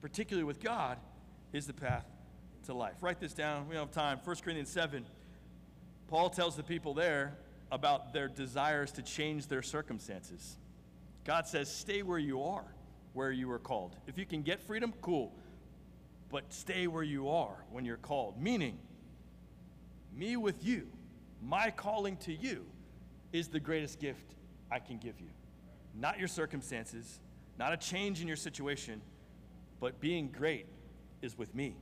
particularly 0.00 0.44
with 0.44 0.62
God, 0.62 0.98
is 1.52 1.66
the 1.66 1.72
path 1.72 2.06
to 2.66 2.74
life. 2.74 2.94
Write 3.00 3.18
this 3.18 3.34
down. 3.34 3.68
We 3.68 3.74
don't 3.74 3.86
have 3.86 3.94
time. 3.94 4.20
1 4.22 4.36
Corinthians 4.36 4.70
7. 4.70 5.04
Paul 6.06 6.30
tells 6.30 6.54
the 6.56 6.62
people 6.62 6.94
there 6.94 7.36
about 7.74 8.12
their 8.12 8.28
desires 8.28 8.92
to 8.92 9.02
change 9.02 9.48
their 9.48 9.60
circumstances. 9.62 10.56
God 11.24 11.48
says, 11.48 11.68
stay 11.68 12.02
where 12.02 12.20
you 12.20 12.44
are, 12.44 12.64
where 13.14 13.32
you 13.32 13.48
were 13.48 13.58
called. 13.58 13.96
If 14.06 14.16
you 14.16 14.24
can 14.24 14.42
get 14.42 14.62
freedom, 14.62 14.94
cool. 15.02 15.32
But 16.30 16.52
stay 16.52 16.86
where 16.86 17.02
you 17.02 17.28
are 17.28 17.64
when 17.72 17.84
you're 17.84 17.96
called. 17.96 18.40
Meaning, 18.40 18.78
me 20.14 20.36
with 20.36 20.64
you, 20.64 20.86
my 21.42 21.70
calling 21.70 22.16
to 22.18 22.32
you, 22.32 22.64
is 23.32 23.48
the 23.48 23.58
greatest 23.58 23.98
gift 23.98 24.36
I 24.70 24.78
can 24.78 24.98
give 24.98 25.20
you. 25.20 25.30
Not 25.98 26.20
your 26.20 26.28
circumstances, 26.28 27.18
not 27.58 27.72
a 27.72 27.76
change 27.76 28.20
in 28.20 28.28
your 28.28 28.36
situation, 28.36 29.02
but 29.80 30.00
being 30.00 30.28
great 30.28 30.66
is 31.22 31.36
with 31.36 31.52
me. 31.56 31.74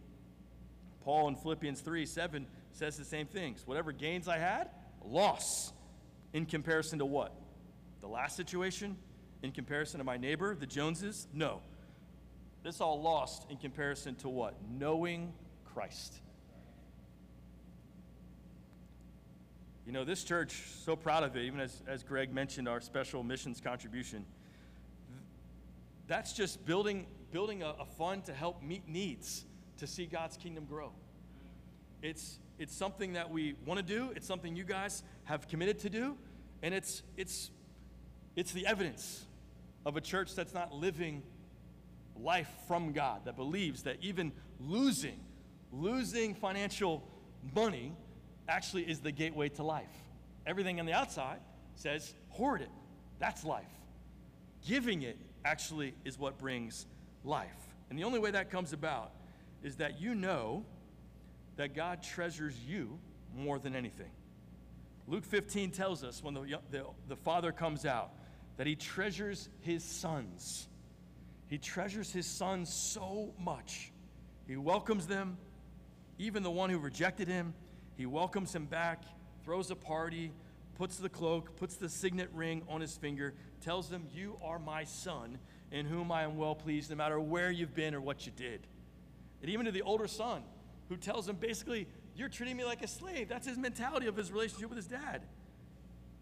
Paul 1.04 1.28
in 1.28 1.36
Philippians 1.36 1.82
3 1.82 2.06
7 2.06 2.46
says 2.72 2.96
the 2.96 3.04
same 3.04 3.26
things. 3.26 3.66
Whatever 3.66 3.92
gains 3.92 4.26
I 4.26 4.38
had, 4.38 4.70
loss 5.04 5.72
in 6.32 6.46
comparison 6.46 6.98
to 6.98 7.04
what? 7.04 7.34
The 8.00 8.08
last 8.08 8.36
situation? 8.36 8.96
In 9.42 9.52
comparison 9.52 9.98
to 9.98 10.04
my 10.04 10.16
neighbor, 10.16 10.54
the 10.54 10.66
Joneses? 10.66 11.26
No. 11.32 11.60
This 12.62 12.80
all 12.80 13.00
lost 13.00 13.46
in 13.50 13.56
comparison 13.56 14.14
to 14.16 14.28
what? 14.28 14.54
Knowing 14.78 15.32
Christ. 15.74 16.14
You 19.86 19.92
know, 19.92 20.04
this 20.04 20.22
church, 20.22 20.62
so 20.84 20.94
proud 20.94 21.24
of 21.24 21.36
it, 21.36 21.42
even 21.42 21.58
as, 21.58 21.82
as 21.88 22.04
Greg 22.04 22.32
mentioned, 22.32 22.68
our 22.68 22.80
special 22.80 23.24
missions 23.24 23.60
contribution. 23.60 24.24
That's 26.06 26.32
just 26.32 26.64
building, 26.64 27.06
building 27.32 27.62
a, 27.62 27.74
a 27.80 27.84
fund 27.84 28.24
to 28.26 28.32
help 28.32 28.62
meet 28.62 28.88
needs 28.88 29.44
to 29.78 29.86
see 29.88 30.06
God's 30.06 30.36
kingdom 30.36 30.66
grow. 30.66 30.92
It's, 32.00 32.38
it's 32.62 32.76
something 32.76 33.14
that 33.14 33.28
we 33.28 33.56
want 33.66 33.78
to 33.78 33.84
do, 33.84 34.12
it's 34.14 34.26
something 34.26 34.54
you 34.54 34.62
guys 34.62 35.02
have 35.24 35.48
committed 35.48 35.80
to 35.80 35.90
do, 35.90 36.16
and 36.62 36.72
it's, 36.72 37.02
it's, 37.16 37.50
it's 38.36 38.52
the 38.52 38.66
evidence 38.66 39.26
of 39.84 39.96
a 39.96 40.00
church 40.00 40.36
that's 40.36 40.54
not 40.54 40.72
living 40.72 41.24
life 42.16 42.48
from 42.68 42.92
God, 42.92 43.22
that 43.24 43.34
believes 43.34 43.82
that 43.82 43.96
even 44.00 44.30
losing, 44.60 45.18
losing 45.72 46.36
financial 46.36 47.02
money 47.52 47.92
actually 48.48 48.84
is 48.84 49.00
the 49.00 49.10
gateway 49.10 49.48
to 49.48 49.64
life. 49.64 49.90
Everything 50.46 50.78
on 50.78 50.86
the 50.86 50.92
outside 50.92 51.40
says, 51.74 52.14
hoard 52.28 52.60
it. 52.60 52.70
That's 53.18 53.44
life. 53.44 53.64
Giving 54.64 55.02
it 55.02 55.18
actually 55.44 55.94
is 56.04 56.16
what 56.16 56.38
brings 56.38 56.86
life. 57.24 57.48
And 57.90 57.98
the 57.98 58.04
only 58.04 58.20
way 58.20 58.30
that 58.30 58.50
comes 58.50 58.72
about 58.72 59.10
is 59.64 59.76
that 59.76 60.00
you 60.00 60.14
know 60.14 60.64
that 61.56 61.74
God 61.74 62.02
treasures 62.02 62.54
you 62.66 62.98
more 63.36 63.58
than 63.58 63.74
anything. 63.74 64.10
Luke 65.06 65.24
15 65.24 65.70
tells 65.70 66.04
us 66.04 66.22
when 66.22 66.34
the, 66.34 66.58
the, 66.70 66.84
the 67.08 67.16
father 67.16 67.52
comes 67.52 67.84
out 67.84 68.12
that 68.56 68.66
he 68.66 68.76
treasures 68.76 69.48
his 69.60 69.82
sons. 69.82 70.68
He 71.48 71.58
treasures 71.58 72.12
his 72.12 72.26
sons 72.26 72.72
so 72.72 73.34
much. 73.38 73.92
He 74.46 74.56
welcomes 74.56 75.06
them, 75.06 75.36
even 76.18 76.42
the 76.42 76.50
one 76.50 76.70
who 76.70 76.78
rejected 76.78 77.28
him. 77.28 77.54
He 77.96 78.06
welcomes 78.06 78.54
him 78.54 78.66
back, 78.66 79.02
throws 79.44 79.70
a 79.70 79.76
party, 79.76 80.32
puts 80.76 80.96
the 80.96 81.08
cloak, 81.08 81.56
puts 81.56 81.76
the 81.76 81.88
signet 81.88 82.30
ring 82.32 82.62
on 82.68 82.80
his 82.80 82.96
finger, 82.96 83.34
tells 83.60 83.88
them, 83.88 84.06
You 84.14 84.36
are 84.42 84.58
my 84.58 84.84
son, 84.84 85.38
in 85.70 85.86
whom 85.86 86.10
I 86.10 86.22
am 86.22 86.36
well 86.36 86.54
pleased, 86.54 86.90
no 86.90 86.96
matter 86.96 87.18
where 87.20 87.50
you've 87.50 87.74
been 87.74 87.94
or 87.94 88.00
what 88.00 88.26
you 88.26 88.32
did. 88.34 88.66
And 89.40 89.50
even 89.50 89.66
to 89.66 89.72
the 89.72 89.82
older 89.82 90.06
son, 90.06 90.42
who 90.92 90.98
tells 90.98 91.28
him 91.28 91.36
basically, 91.36 91.88
You're 92.14 92.28
treating 92.28 92.56
me 92.56 92.64
like 92.64 92.82
a 92.82 92.88
slave. 92.88 93.28
That's 93.28 93.46
his 93.46 93.56
mentality 93.56 94.06
of 94.06 94.16
his 94.16 94.30
relationship 94.30 94.68
with 94.68 94.76
his 94.76 94.86
dad. 94.86 95.22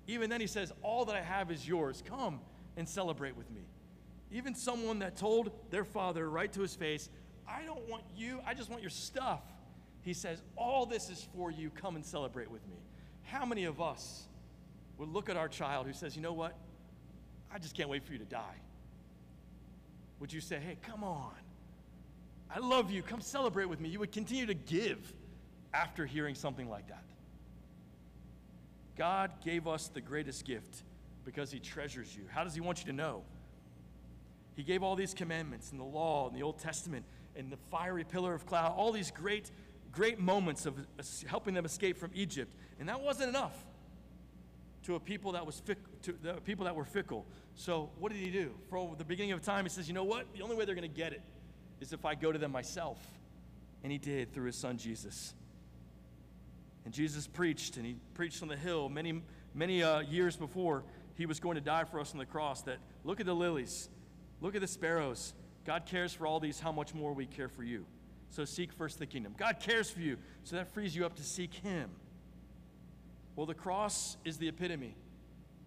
Even 0.06 0.30
then, 0.30 0.40
he 0.40 0.46
says, 0.46 0.72
All 0.82 1.04
that 1.06 1.16
I 1.16 1.22
have 1.22 1.50
is 1.50 1.66
yours. 1.66 2.02
Come 2.06 2.40
and 2.76 2.88
celebrate 2.88 3.36
with 3.36 3.50
me. 3.50 3.62
Even 4.30 4.54
someone 4.54 5.00
that 5.00 5.16
told 5.16 5.50
their 5.70 5.84
father 5.84 6.30
right 6.30 6.52
to 6.52 6.60
his 6.60 6.74
face, 6.76 7.10
I 7.48 7.64
don't 7.64 7.88
want 7.88 8.04
you, 8.16 8.40
I 8.46 8.54
just 8.54 8.70
want 8.70 8.80
your 8.80 8.90
stuff. 8.90 9.42
He 10.02 10.14
says, 10.14 10.40
All 10.56 10.86
this 10.86 11.10
is 11.10 11.26
for 11.34 11.50
you. 11.50 11.70
Come 11.70 11.96
and 11.96 12.04
celebrate 12.04 12.50
with 12.50 12.66
me. 12.68 12.76
How 13.24 13.44
many 13.44 13.64
of 13.64 13.80
us 13.80 14.28
would 14.98 15.08
look 15.08 15.28
at 15.28 15.36
our 15.36 15.48
child 15.48 15.86
who 15.86 15.92
says, 15.92 16.14
You 16.14 16.22
know 16.22 16.32
what? 16.32 16.56
I 17.52 17.58
just 17.58 17.76
can't 17.76 17.88
wait 17.88 18.04
for 18.04 18.12
you 18.12 18.18
to 18.20 18.24
die? 18.24 18.56
Would 20.20 20.32
you 20.32 20.40
say, 20.40 20.60
Hey, 20.60 20.76
come 20.80 21.02
on. 21.02 21.34
I 22.55 22.59
love 22.59 22.90
you. 22.90 23.03
Come 23.03 23.20
celebrate 23.20 23.66
with 23.66 23.80
me. 23.80 23.88
You 23.88 24.01
would 24.01 24.12
continue 24.12 24.46
to 24.46 24.55
give 24.55 25.12
after 25.72 26.05
hearing 26.05 26.34
something 26.34 26.68
like 26.68 26.88
that. 26.88 27.05
God 28.96 29.30
gave 29.44 29.66
us 29.68 29.88
the 29.88 30.01
greatest 30.01 30.44
gift 30.44 30.82
because 31.24 31.51
He 31.51 31.61
treasures 31.61 32.14
you. 32.14 32.24
How 32.28 32.44
does 32.44 32.55
He 32.55 32.61
want 32.61 32.80
you 32.80 32.86
to 32.86 32.92
know? 32.92 33.22
He 34.57 34.62
gave 34.62 34.82
all 34.82 34.96
these 34.96 35.14
commandments 35.14 35.70
in 35.70 35.78
the 35.78 35.84
law, 35.84 36.28
and 36.28 36.36
the 36.36 36.42
Old 36.42 36.59
Testament, 36.59 37.05
and 37.36 37.51
the 37.51 37.57
fiery 37.70 38.05
pillar 38.05 38.34
of 38.34 38.46
cloud, 38.46 38.74
all 38.76 38.92
these 38.92 39.11
great, 39.11 39.51
great 39.92 40.18
moments 40.18 40.66
of 40.66 40.74
helping 41.26 41.55
them 41.55 41.64
escape 41.64 41.96
from 41.96 42.11
Egypt. 42.14 42.53
And 42.78 42.88
that 42.88 43.01
wasn't 43.01 43.28
enough 43.28 43.55
to 44.84 44.96
a 44.96 45.01
people 45.01 45.32
that 45.32 45.46
was 45.46 45.62
fic- 45.64 45.76
to 46.03 46.14
the 46.20 46.34
people 46.34 46.64
that 46.64 46.74
were 46.74 46.84
fickle. 46.84 47.26
So 47.55 47.90
what 47.98 48.12
did 48.12 48.20
he 48.20 48.30
do? 48.30 48.51
For 48.68 48.94
the 48.98 49.05
beginning 49.05 49.32
of 49.32 49.42
time, 49.42 49.64
he 49.64 49.68
says, 49.68 49.86
you 49.86 49.94
know 49.94 50.05
what? 50.05 50.26
The 50.34 50.42
only 50.42 50.57
way 50.57 50.64
they're 50.64 50.74
going 50.74 50.90
to 50.90 50.94
get 50.94 51.12
it 51.12 51.22
is 51.81 51.93
if 51.93 52.05
I 52.05 52.14
go 52.14 52.31
to 52.31 52.39
them 52.39 52.53
myself. 52.53 52.99
And 53.83 53.91
he 53.91 53.99
did 53.99 54.33
through 54.33 54.47
his 54.47 54.57
son 54.57 54.76
Jesus. 54.76 55.35
And 56.85 56.95
Jesus 56.95 57.26
preached, 57.26 57.76
and 57.76 57.87
he 57.87 57.97
preached 58.14 58.43
on 58.43 58.49
the 58.49 58.57
hill 58.57 58.89
many, 58.89 59.22
many 59.55 59.83
uh, 59.83 60.01
years 60.01 60.37
before 60.37 60.85
he 61.16 61.26
was 61.26 61.41
going 61.41 61.57
to 61.57 61.61
die 61.61 61.85
for 61.85 62.01
us 62.01 62.12
on 62.12 62.18
the 62.18 62.26
cross. 62.26 62.62
That 62.62 62.78
look 63.05 63.20
at 63.20 63.26
the 63.26 63.35
lilies, 63.35 63.89
look 64.41 64.55
at 64.55 64.61
the 64.61 64.66
sparrows. 64.66 65.35
God 65.66 65.87
cares 65.87 66.12
for 66.12 66.26
all 66.26 66.41
these, 66.41 66.61
how 66.61 66.72
much 66.72 66.95
more 66.95 67.12
we 67.12 67.26
care 67.26 67.49
for 67.49 67.62
you. 67.62 67.85
So 68.31 68.45
seek 68.45 68.72
first 68.72 68.99
the 68.99 69.07
kingdom. 69.07 69.35
God 69.37 69.61
cares 69.61 69.91
for 69.91 70.01
you, 70.01 70.16
so 70.45 70.57
that 70.57 70.72
frees 70.72 70.95
you 70.95 71.05
up 71.05 71.16
to 71.16 71.22
seek 71.22 71.53
him. 71.55 71.91
Well, 73.37 73.47
the 73.47 73.55
cross 73.55 74.16
is 74.24 74.39
the 74.39 74.49
epitome 74.49 74.95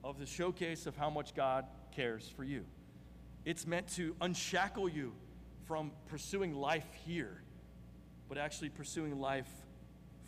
of 0.03 0.20
the 0.20 0.26
showcase 0.26 0.86
of 0.86 0.95
how 0.95 1.09
much 1.09 1.36
God 1.36 1.66
cares 1.95 2.32
for 2.36 2.43
you. 2.43 2.66
It's 3.45 3.68
meant 3.68 3.88
to 3.95 4.16
unshackle 4.22 4.89
you 4.89 5.14
from 5.68 5.91
pursuing 6.07 6.53
life 6.53 6.88
here, 7.05 7.41
but 8.30 8.38
actually 8.38 8.70
pursuing 8.70 9.20
life 9.20 9.49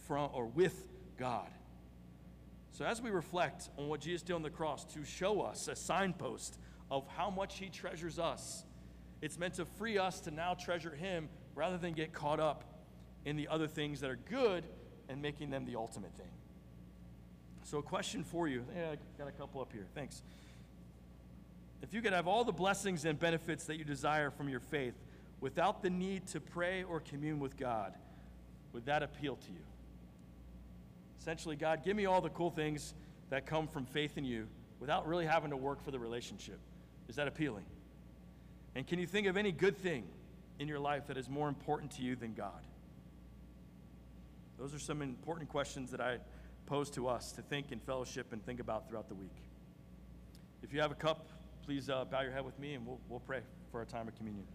from 0.08 0.30
or 0.34 0.46
with 0.46 0.88
God. 1.18 1.50
So, 2.72 2.86
as 2.86 3.02
we 3.02 3.10
reflect 3.10 3.70
on 3.78 3.88
what 3.88 4.02
Jesus 4.02 4.22
did 4.22 4.34
on 4.34 4.42
the 4.42 4.50
cross 4.50 4.84
to 4.94 5.06
show 5.06 5.42
us 5.42 5.68
a 5.68 5.76
signpost 5.76 6.60
of 6.92 7.08
how 7.16 7.30
much 7.30 7.58
He 7.58 7.70
treasures 7.70 8.20
us, 8.20 8.66
it's 9.22 9.40
meant 9.40 9.56
to 9.56 9.66
free 9.66 9.98
us 9.98 10.20
to 10.22 10.32
now 10.32 10.56
treasure 10.56 10.94
Him 10.94 11.30
rather 11.56 11.78
than 11.78 11.94
get 11.94 12.14
caught 12.14 12.40
up 12.40 12.66
in 13.24 13.38
the 13.38 13.48
other 13.48 13.68
things 13.68 14.02
that 14.02 14.10
are 14.10 14.20
good 14.30 14.66
and 15.08 15.22
making 15.22 15.50
them 15.50 15.66
the 15.66 15.78
ultimate 15.78 16.14
thing. 16.18 16.32
So, 17.64 17.78
a 17.78 17.84
question 17.84 18.24
for 18.24 18.48
you. 18.48 18.66
Yeah, 18.76 18.92
I 18.92 18.98
got 19.18 19.28
a 19.28 19.32
couple 19.32 19.62
up 19.62 19.72
here. 19.72 19.88
Thanks. 19.96 20.22
If 21.82 21.94
you 21.94 22.02
could 22.02 22.14
have 22.14 22.28
all 22.28 22.44
the 22.44 22.52
blessings 22.52 23.06
and 23.06 23.18
benefits 23.18 23.66
that 23.66 23.78
you 23.78 23.84
desire 23.84 24.32
from 24.32 24.50
your 24.50 24.60
faith 24.60 24.96
without 25.46 25.84
the 25.84 25.90
need 25.92 26.26
to 26.26 26.42
pray 26.42 26.82
or 26.82 27.00
commune 27.00 27.40
with 27.40 27.56
God, 27.56 27.94
would 28.74 28.84
that 28.88 29.04
appeal 29.04 29.36
to 29.36 29.52
you? 29.52 29.60
Essentially, 31.20 31.56
God, 31.56 31.84
give 31.86 31.96
me 31.96 32.08
all 32.08 32.20
the 32.20 32.32
cool 32.32 32.50
things 32.50 32.96
that 33.30 33.46
come 33.46 33.68
from 33.68 33.86
faith 33.86 34.18
in 34.18 34.26
you 34.26 34.48
without 34.80 35.08
really 35.08 35.28
having 35.28 35.52
to 35.52 35.56
work 35.56 35.84
for 35.84 35.92
the 35.92 36.00
relationship. 36.00 36.58
Is 37.08 37.18
that 37.18 37.28
appealing? 37.28 37.66
And 38.74 38.88
can 38.88 38.98
you 38.98 39.06
think 39.06 39.28
of 39.28 39.38
any 39.38 39.52
good 39.52 39.78
thing 39.78 40.06
in 40.58 40.68
your 40.68 40.80
life 40.80 41.06
that 41.06 41.16
is 41.16 41.30
more 41.30 41.48
important 41.48 41.92
to 41.92 42.02
you 42.02 42.16
than 42.16 42.34
God? 42.34 42.66
Those 44.58 44.74
are 44.74 44.80
some 44.80 45.04
important 45.04 45.48
questions 45.48 45.92
that 45.92 46.02
I 46.02 46.18
pose 46.66 46.90
to 46.90 47.08
us 47.08 47.32
to 47.34 47.44
think 47.44 47.72
and 47.72 47.80
fellowship 47.84 48.34
and 48.34 48.44
think 48.44 48.60
about 48.60 48.90
throughout 48.90 49.10
the 49.10 49.14
week. 49.14 49.36
If 50.64 50.74
you 50.74 50.82
have 50.82 50.92
a 50.92 50.96
cup, 50.96 51.30
please 51.68 51.88
uh, 51.88 52.04
bow 52.06 52.22
your 52.22 52.32
head 52.32 52.44
with 52.44 52.58
me 52.58 52.74
and 52.74 52.84
we'll, 52.84 53.00
we'll 53.10 53.20
pray 53.20 53.42
for 53.72 53.78
our 53.78 53.86
time 53.86 54.08
of 54.08 54.16
communion. 54.16 54.48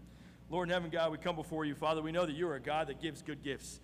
Lord 0.51 0.67
in 0.67 0.73
heaven, 0.73 0.89
God, 0.89 1.13
we 1.13 1.17
come 1.17 1.37
before 1.37 1.63
you. 1.63 1.73
Father, 1.75 2.01
we 2.01 2.11
know 2.11 2.25
that 2.25 2.35
you 2.35 2.45
are 2.49 2.55
a 2.55 2.59
God 2.59 2.87
that 2.87 3.01
gives 3.01 3.21
good 3.21 3.41
gifts. 3.41 3.79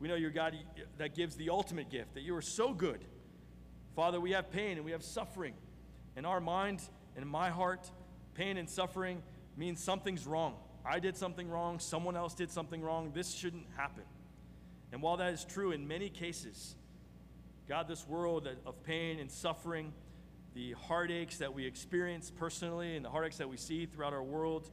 We 0.00 0.06
know 0.06 0.16
you're 0.16 0.28
a 0.28 0.34
God 0.34 0.54
that 0.98 1.14
gives 1.14 1.34
the 1.34 1.48
ultimate 1.48 1.88
gift, 1.88 2.12
that 2.12 2.20
you 2.20 2.36
are 2.36 2.42
so 2.42 2.74
good. 2.74 3.02
Father, 3.96 4.20
we 4.20 4.32
have 4.32 4.50
pain 4.50 4.76
and 4.76 4.84
we 4.84 4.90
have 4.90 5.02
suffering. 5.02 5.54
In 6.18 6.26
our 6.26 6.38
mind 6.38 6.82
and 7.16 7.22
in 7.22 7.28
my 7.28 7.48
heart, 7.48 7.90
pain 8.34 8.58
and 8.58 8.68
suffering 8.68 9.22
means 9.56 9.82
something's 9.82 10.26
wrong. 10.26 10.56
I 10.84 10.98
did 10.98 11.16
something 11.16 11.48
wrong, 11.48 11.78
someone 11.78 12.18
else 12.18 12.34
did 12.34 12.50
something 12.50 12.82
wrong. 12.82 13.12
This 13.14 13.32
shouldn't 13.32 13.66
happen. 13.74 14.04
And 14.92 15.00
while 15.00 15.16
that 15.16 15.32
is 15.32 15.46
true 15.46 15.72
in 15.72 15.88
many 15.88 16.10
cases, 16.10 16.76
God, 17.66 17.88
this 17.88 18.06
world 18.06 18.46
of 18.66 18.82
pain 18.82 19.20
and 19.20 19.30
suffering, 19.30 19.94
the 20.52 20.72
heartaches 20.72 21.38
that 21.38 21.54
we 21.54 21.64
experience 21.64 22.30
personally 22.30 22.94
and 22.94 23.06
the 23.06 23.10
heartaches 23.10 23.38
that 23.38 23.48
we 23.48 23.56
see 23.56 23.86
throughout 23.86 24.12
our 24.12 24.22
world 24.22 24.68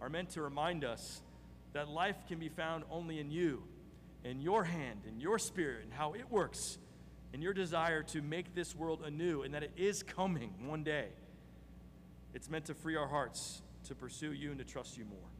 are 0.00 0.08
meant 0.08 0.30
to 0.30 0.42
remind 0.42 0.84
us 0.84 1.22
that 1.72 1.88
life 1.88 2.16
can 2.28 2.38
be 2.38 2.48
found 2.48 2.84
only 2.90 3.20
in 3.20 3.30
you, 3.30 3.62
in 4.24 4.40
your 4.40 4.64
hand, 4.64 5.00
in 5.06 5.20
your 5.20 5.38
spirit, 5.38 5.84
and 5.84 5.92
how 5.92 6.14
it 6.14 6.30
works, 6.30 6.78
in 7.32 7.42
your 7.42 7.52
desire 7.52 8.02
to 8.02 8.22
make 8.22 8.54
this 8.54 8.74
world 8.74 9.02
anew, 9.04 9.42
and 9.42 9.52
that 9.54 9.62
it 9.62 9.72
is 9.76 10.02
coming 10.02 10.54
one 10.64 10.82
day. 10.82 11.08
It's 12.34 12.50
meant 12.50 12.66
to 12.66 12.74
free 12.74 12.96
our 12.96 13.08
hearts 13.08 13.62
to 13.84 13.94
pursue 13.94 14.32
you 14.32 14.50
and 14.50 14.58
to 14.58 14.64
trust 14.64 14.98
you 14.98 15.04
more. 15.04 15.30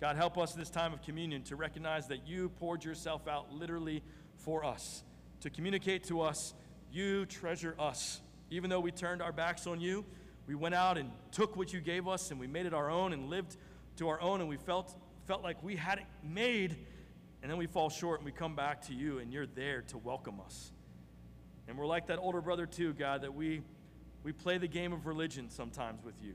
God, 0.00 0.16
help 0.16 0.38
us 0.38 0.54
this 0.54 0.70
time 0.70 0.92
of 0.92 1.02
communion 1.02 1.42
to 1.44 1.56
recognize 1.56 2.08
that 2.08 2.26
you 2.26 2.48
poured 2.48 2.84
yourself 2.84 3.28
out 3.28 3.52
literally 3.52 4.02
for 4.36 4.64
us, 4.64 5.04
to 5.40 5.50
communicate 5.50 6.04
to 6.04 6.22
us, 6.22 6.54
you 6.90 7.26
treasure 7.26 7.74
us. 7.78 8.20
Even 8.50 8.70
though 8.70 8.80
we 8.80 8.90
turned 8.90 9.20
our 9.20 9.32
backs 9.32 9.66
on 9.66 9.80
you, 9.80 10.04
we 10.46 10.54
went 10.54 10.74
out 10.74 10.98
and 10.98 11.10
took 11.30 11.56
what 11.56 11.72
you 11.72 11.80
gave 11.80 12.08
us 12.08 12.30
and 12.30 12.40
we 12.40 12.46
made 12.46 12.66
it 12.66 12.74
our 12.74 12.90
own 12.90 13.12
and 13.12 13.28
lived 13.28 13.56
to 14.00 14.08
our 14.08 14.20
own 14.22 14.40
and 14.40 14.48
we 14.48 14.56
felt, 14.56 14.96
felt 15.26 15.42
like 15.42 15.62
we 15.62 15.76
had 15.76 15.98
it 15.98 16.06
made. 16.24 16.74
And 17.42 17.50
then 17.50 17.58
we 17.58 17.66
fall 17.66 17.90
short 17.90 18.20
and 18.20 18.24
we 18.24 18.32
come 18.32 18.56
back 18.56 18.80
to 18.86 18.94
you 18.94 19.18
and 19.18 19.30
you're 19.30 19.46
there 19.46 19.82
to 19.88 19.98
welcome 19.98 20.40
us. 20.40 20.72
And 21.68 21.76
we're 21.76 21.86
like 21.86 22.06
that 22.06 22.18
older 22.18 22.40
brother, 22.40 22.64
too, 22.64 22.94
God, 22.94 23.20
that 23.22 23.34
we, 23.34 23.60
we 24.24 24.32
play 24.32 24.56
the 24.56 24.66
game 24.66 24.94
of 24.94 25.06
religion 25.06 25.50
sometimes 25.50 26.02
with 26.02 26.14
you. 26.22 26.32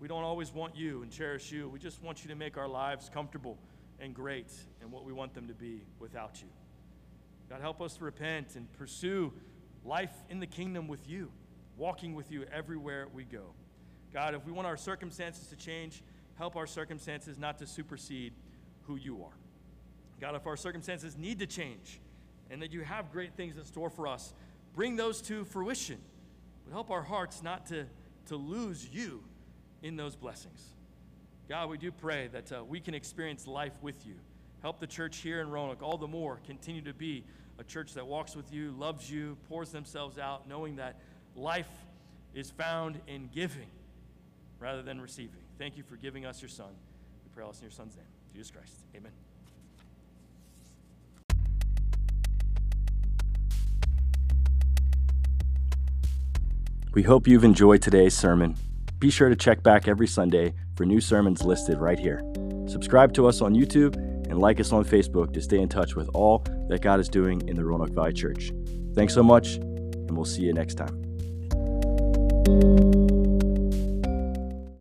We 0.00 0.08
don't 0.08 0.24
always 0.24 0.52
want 0.52 0.74
you 0.74 1.02
and 1.02 1.12
cherish 1.12 1.52
you. 1.52 1.68
We 1.68 1.78
just 1.78 2.02
want 2.02 2.24
you 2.24 2.28
to 2.30 2.34
make 2.34 2.58
our 2.58 2.68
lives 2.68 3.08
comfortable 3.08 3.56
and 4.00 4.12
great 4.12 4.52
and 4.80 4.90
what 4.90 5.04
we 5.04 5.12
want 5.12 5.34
them 5.34 5.46
to 5.46 5.54
be 5.54 5.84
without 6.00 6.42
you. 6.42 6.48
God, 7.48 7.60
help 7.60 7.80
us 7.80 7.98
to 7.98 8.04
repent 8.04 8.56
and 8.56 8.70
pursue 8.72 9.32
life 9.84 10.14
in 10.28 10.40
the 10.40 10.46
kingdom 10.48 10.88
with 10.88 11.08
you, 11.08 11.30
walking 11.76 12.16
with 12.16 12.32
you 12.32 12.46
everywhere 12.52 13.06
we 13.14 13.22
go. 13.22 13.54
God, 14.12 14.34
if 14.34 14.44
we 14.44 14.50
want 14.50 14.66
our 14.66 14.76
circumstances 14.76 15.46
to 15.46 15.56
change, 15.56 16.02
help 16.42 16.56
our 16.56 16.66
circumstances 16.66 17.38
not 17.38 17.56
to 17.56 17.64
supersede 17.64 18.32
who 18.88 18.96
you 18.96 19.22
are. 19.22 19.36
God, 20.20 20.34
if 20.34 20.44
our 20.44 20.56
circumstances 20.56 21.16
need 21.16 21.38
to 21.38 21.46
change 21.46 22.00
and 22.50 22.60
that 22.60 22.72
you 22.72 22.80
have 22.80 23.12
great 23.12 23.34
things 23.34 23.56
in 23.56 23.64
store 23.64 23.88
for 23.88 24.08
us, 24.08 24.34
bring 24.74 24.96
those 24.96 25.22
to 25.22 25.44
fruition. 25.44 25.98
But 26.64 26.72
help 26.72 26.90
our 26.90 27.02
hearts 27.02 27.44
not 27.44 27.66
to, 27.66 27.86
to 28.26 28.34
lose 28.34 28.88
you 28.92 29.22
in 29.84 29.94
those 29.94 30.16
blessings. 30.16 30.60
God, 31.48 31.70
we 31.70 31.78
do 31.78 31.92
pray 31.92 32.26
that 32.32 32.50
uh, 32.50 32.64
we 32.64 32.80
can 32.80 32.94
experience 32.94 33.46
life 33.46 33.74
with 33.80 34.04
you. 34.04 34.14
Help 34.62 34.80
the 34.80 34.86
church 34.88 35.18
here 35.18 35.42
in 35.42 35.48
Roanoke 35.48 35.80
all 35.80 35.96
the 35.96 36.08
more 36.08 36.40
continue 36.44 36.82
to 36.82 36.92
be 36.92 37.22
a 37.60 37.62
church 37.62 37.94
that 37.94 38.04
walks 38.04 38.34
with 38.34 38.52
you, 38.52 38.72
loves 38.72 39.08
you, 39.08 39.36
pours 39.48 39.70
themselves 39.70 40.18
out, 40.18 40.48
knowing 40.48 40.74
that 40.74 40.96
life 41.36 41.70
is 42.34 42.50
found 42.50 42.98
in 43.06 43.28
giving 43.32 43.70
rather 44.58 44.82
than 44.82 45.00
receiving. 45.00 45.41
Thank 45.58 45.76
you 45.76 45.82
for 45.82 45.96
giving 45.96 46.26
us 46.26 46.42
your 46.42 46.48
Son. 46.48 46.70
We 47.24 47.30
pray 47.34 47.44
all 47.44 47.50
this 47.50 47.60
in 47.60 47.64
your 47.64 47.72
Son's 47.72 47.96
name, 47.96 48.06
Jesus 48.34 48.50
Christ. 48.50 48.74
Amen. 48.96 49.12
We 56.94 57.02
hope 57.02 57.26
you've 57.26 57.44
enjoyed 57.44 57.80
today's 57.80 58.14
sermon 58.14 58.56
be 59.02 59.10
sure 59.10 59.28
to 59.28 59.34
check 59.34 59.64
back 59.64 59.88
every 59.88 60.06
Sunday 60.06 60.54
for 60.76 60.86
new 60.86 61.00
sermons 61.00 61.42
listed 61.42 61.78
right 61.78 61.98
here. 61.98 62.22
Subscribe 62.68 63.12
to 63.14 63.26
us 63.26 63.40
on 63.40 63.52
YouTube 63.52 63.96
and 64.30 64.38
like 64.38 64.60
us 64.60 64.70
on 64.72 64.84
Facebook 64.84 65.32
to 65.32 65.42
stay 65.42 65.58
in 65.58 65.68
touch 65.68 65.96
with 65.96 66.08
all 66.14 66.44
that 66.68 66.82
God 66.82 67.00
is 67.00 67.08
doing 67.08 67.42
in 67.48 67.56
the 67.56 67.64
Roanoke 67.64 67.90
Valley 67.90 68.12
Church. 68.12 68.52
Thanks 68.94 69.12
so 69.12 69.24
much, 69.24 69.56
and 69.56 70.12
we'll 70.12 70.24
see 70.24 70.42
you 70.42 70.52
next 70.52 70.74
time. 70.76 71.02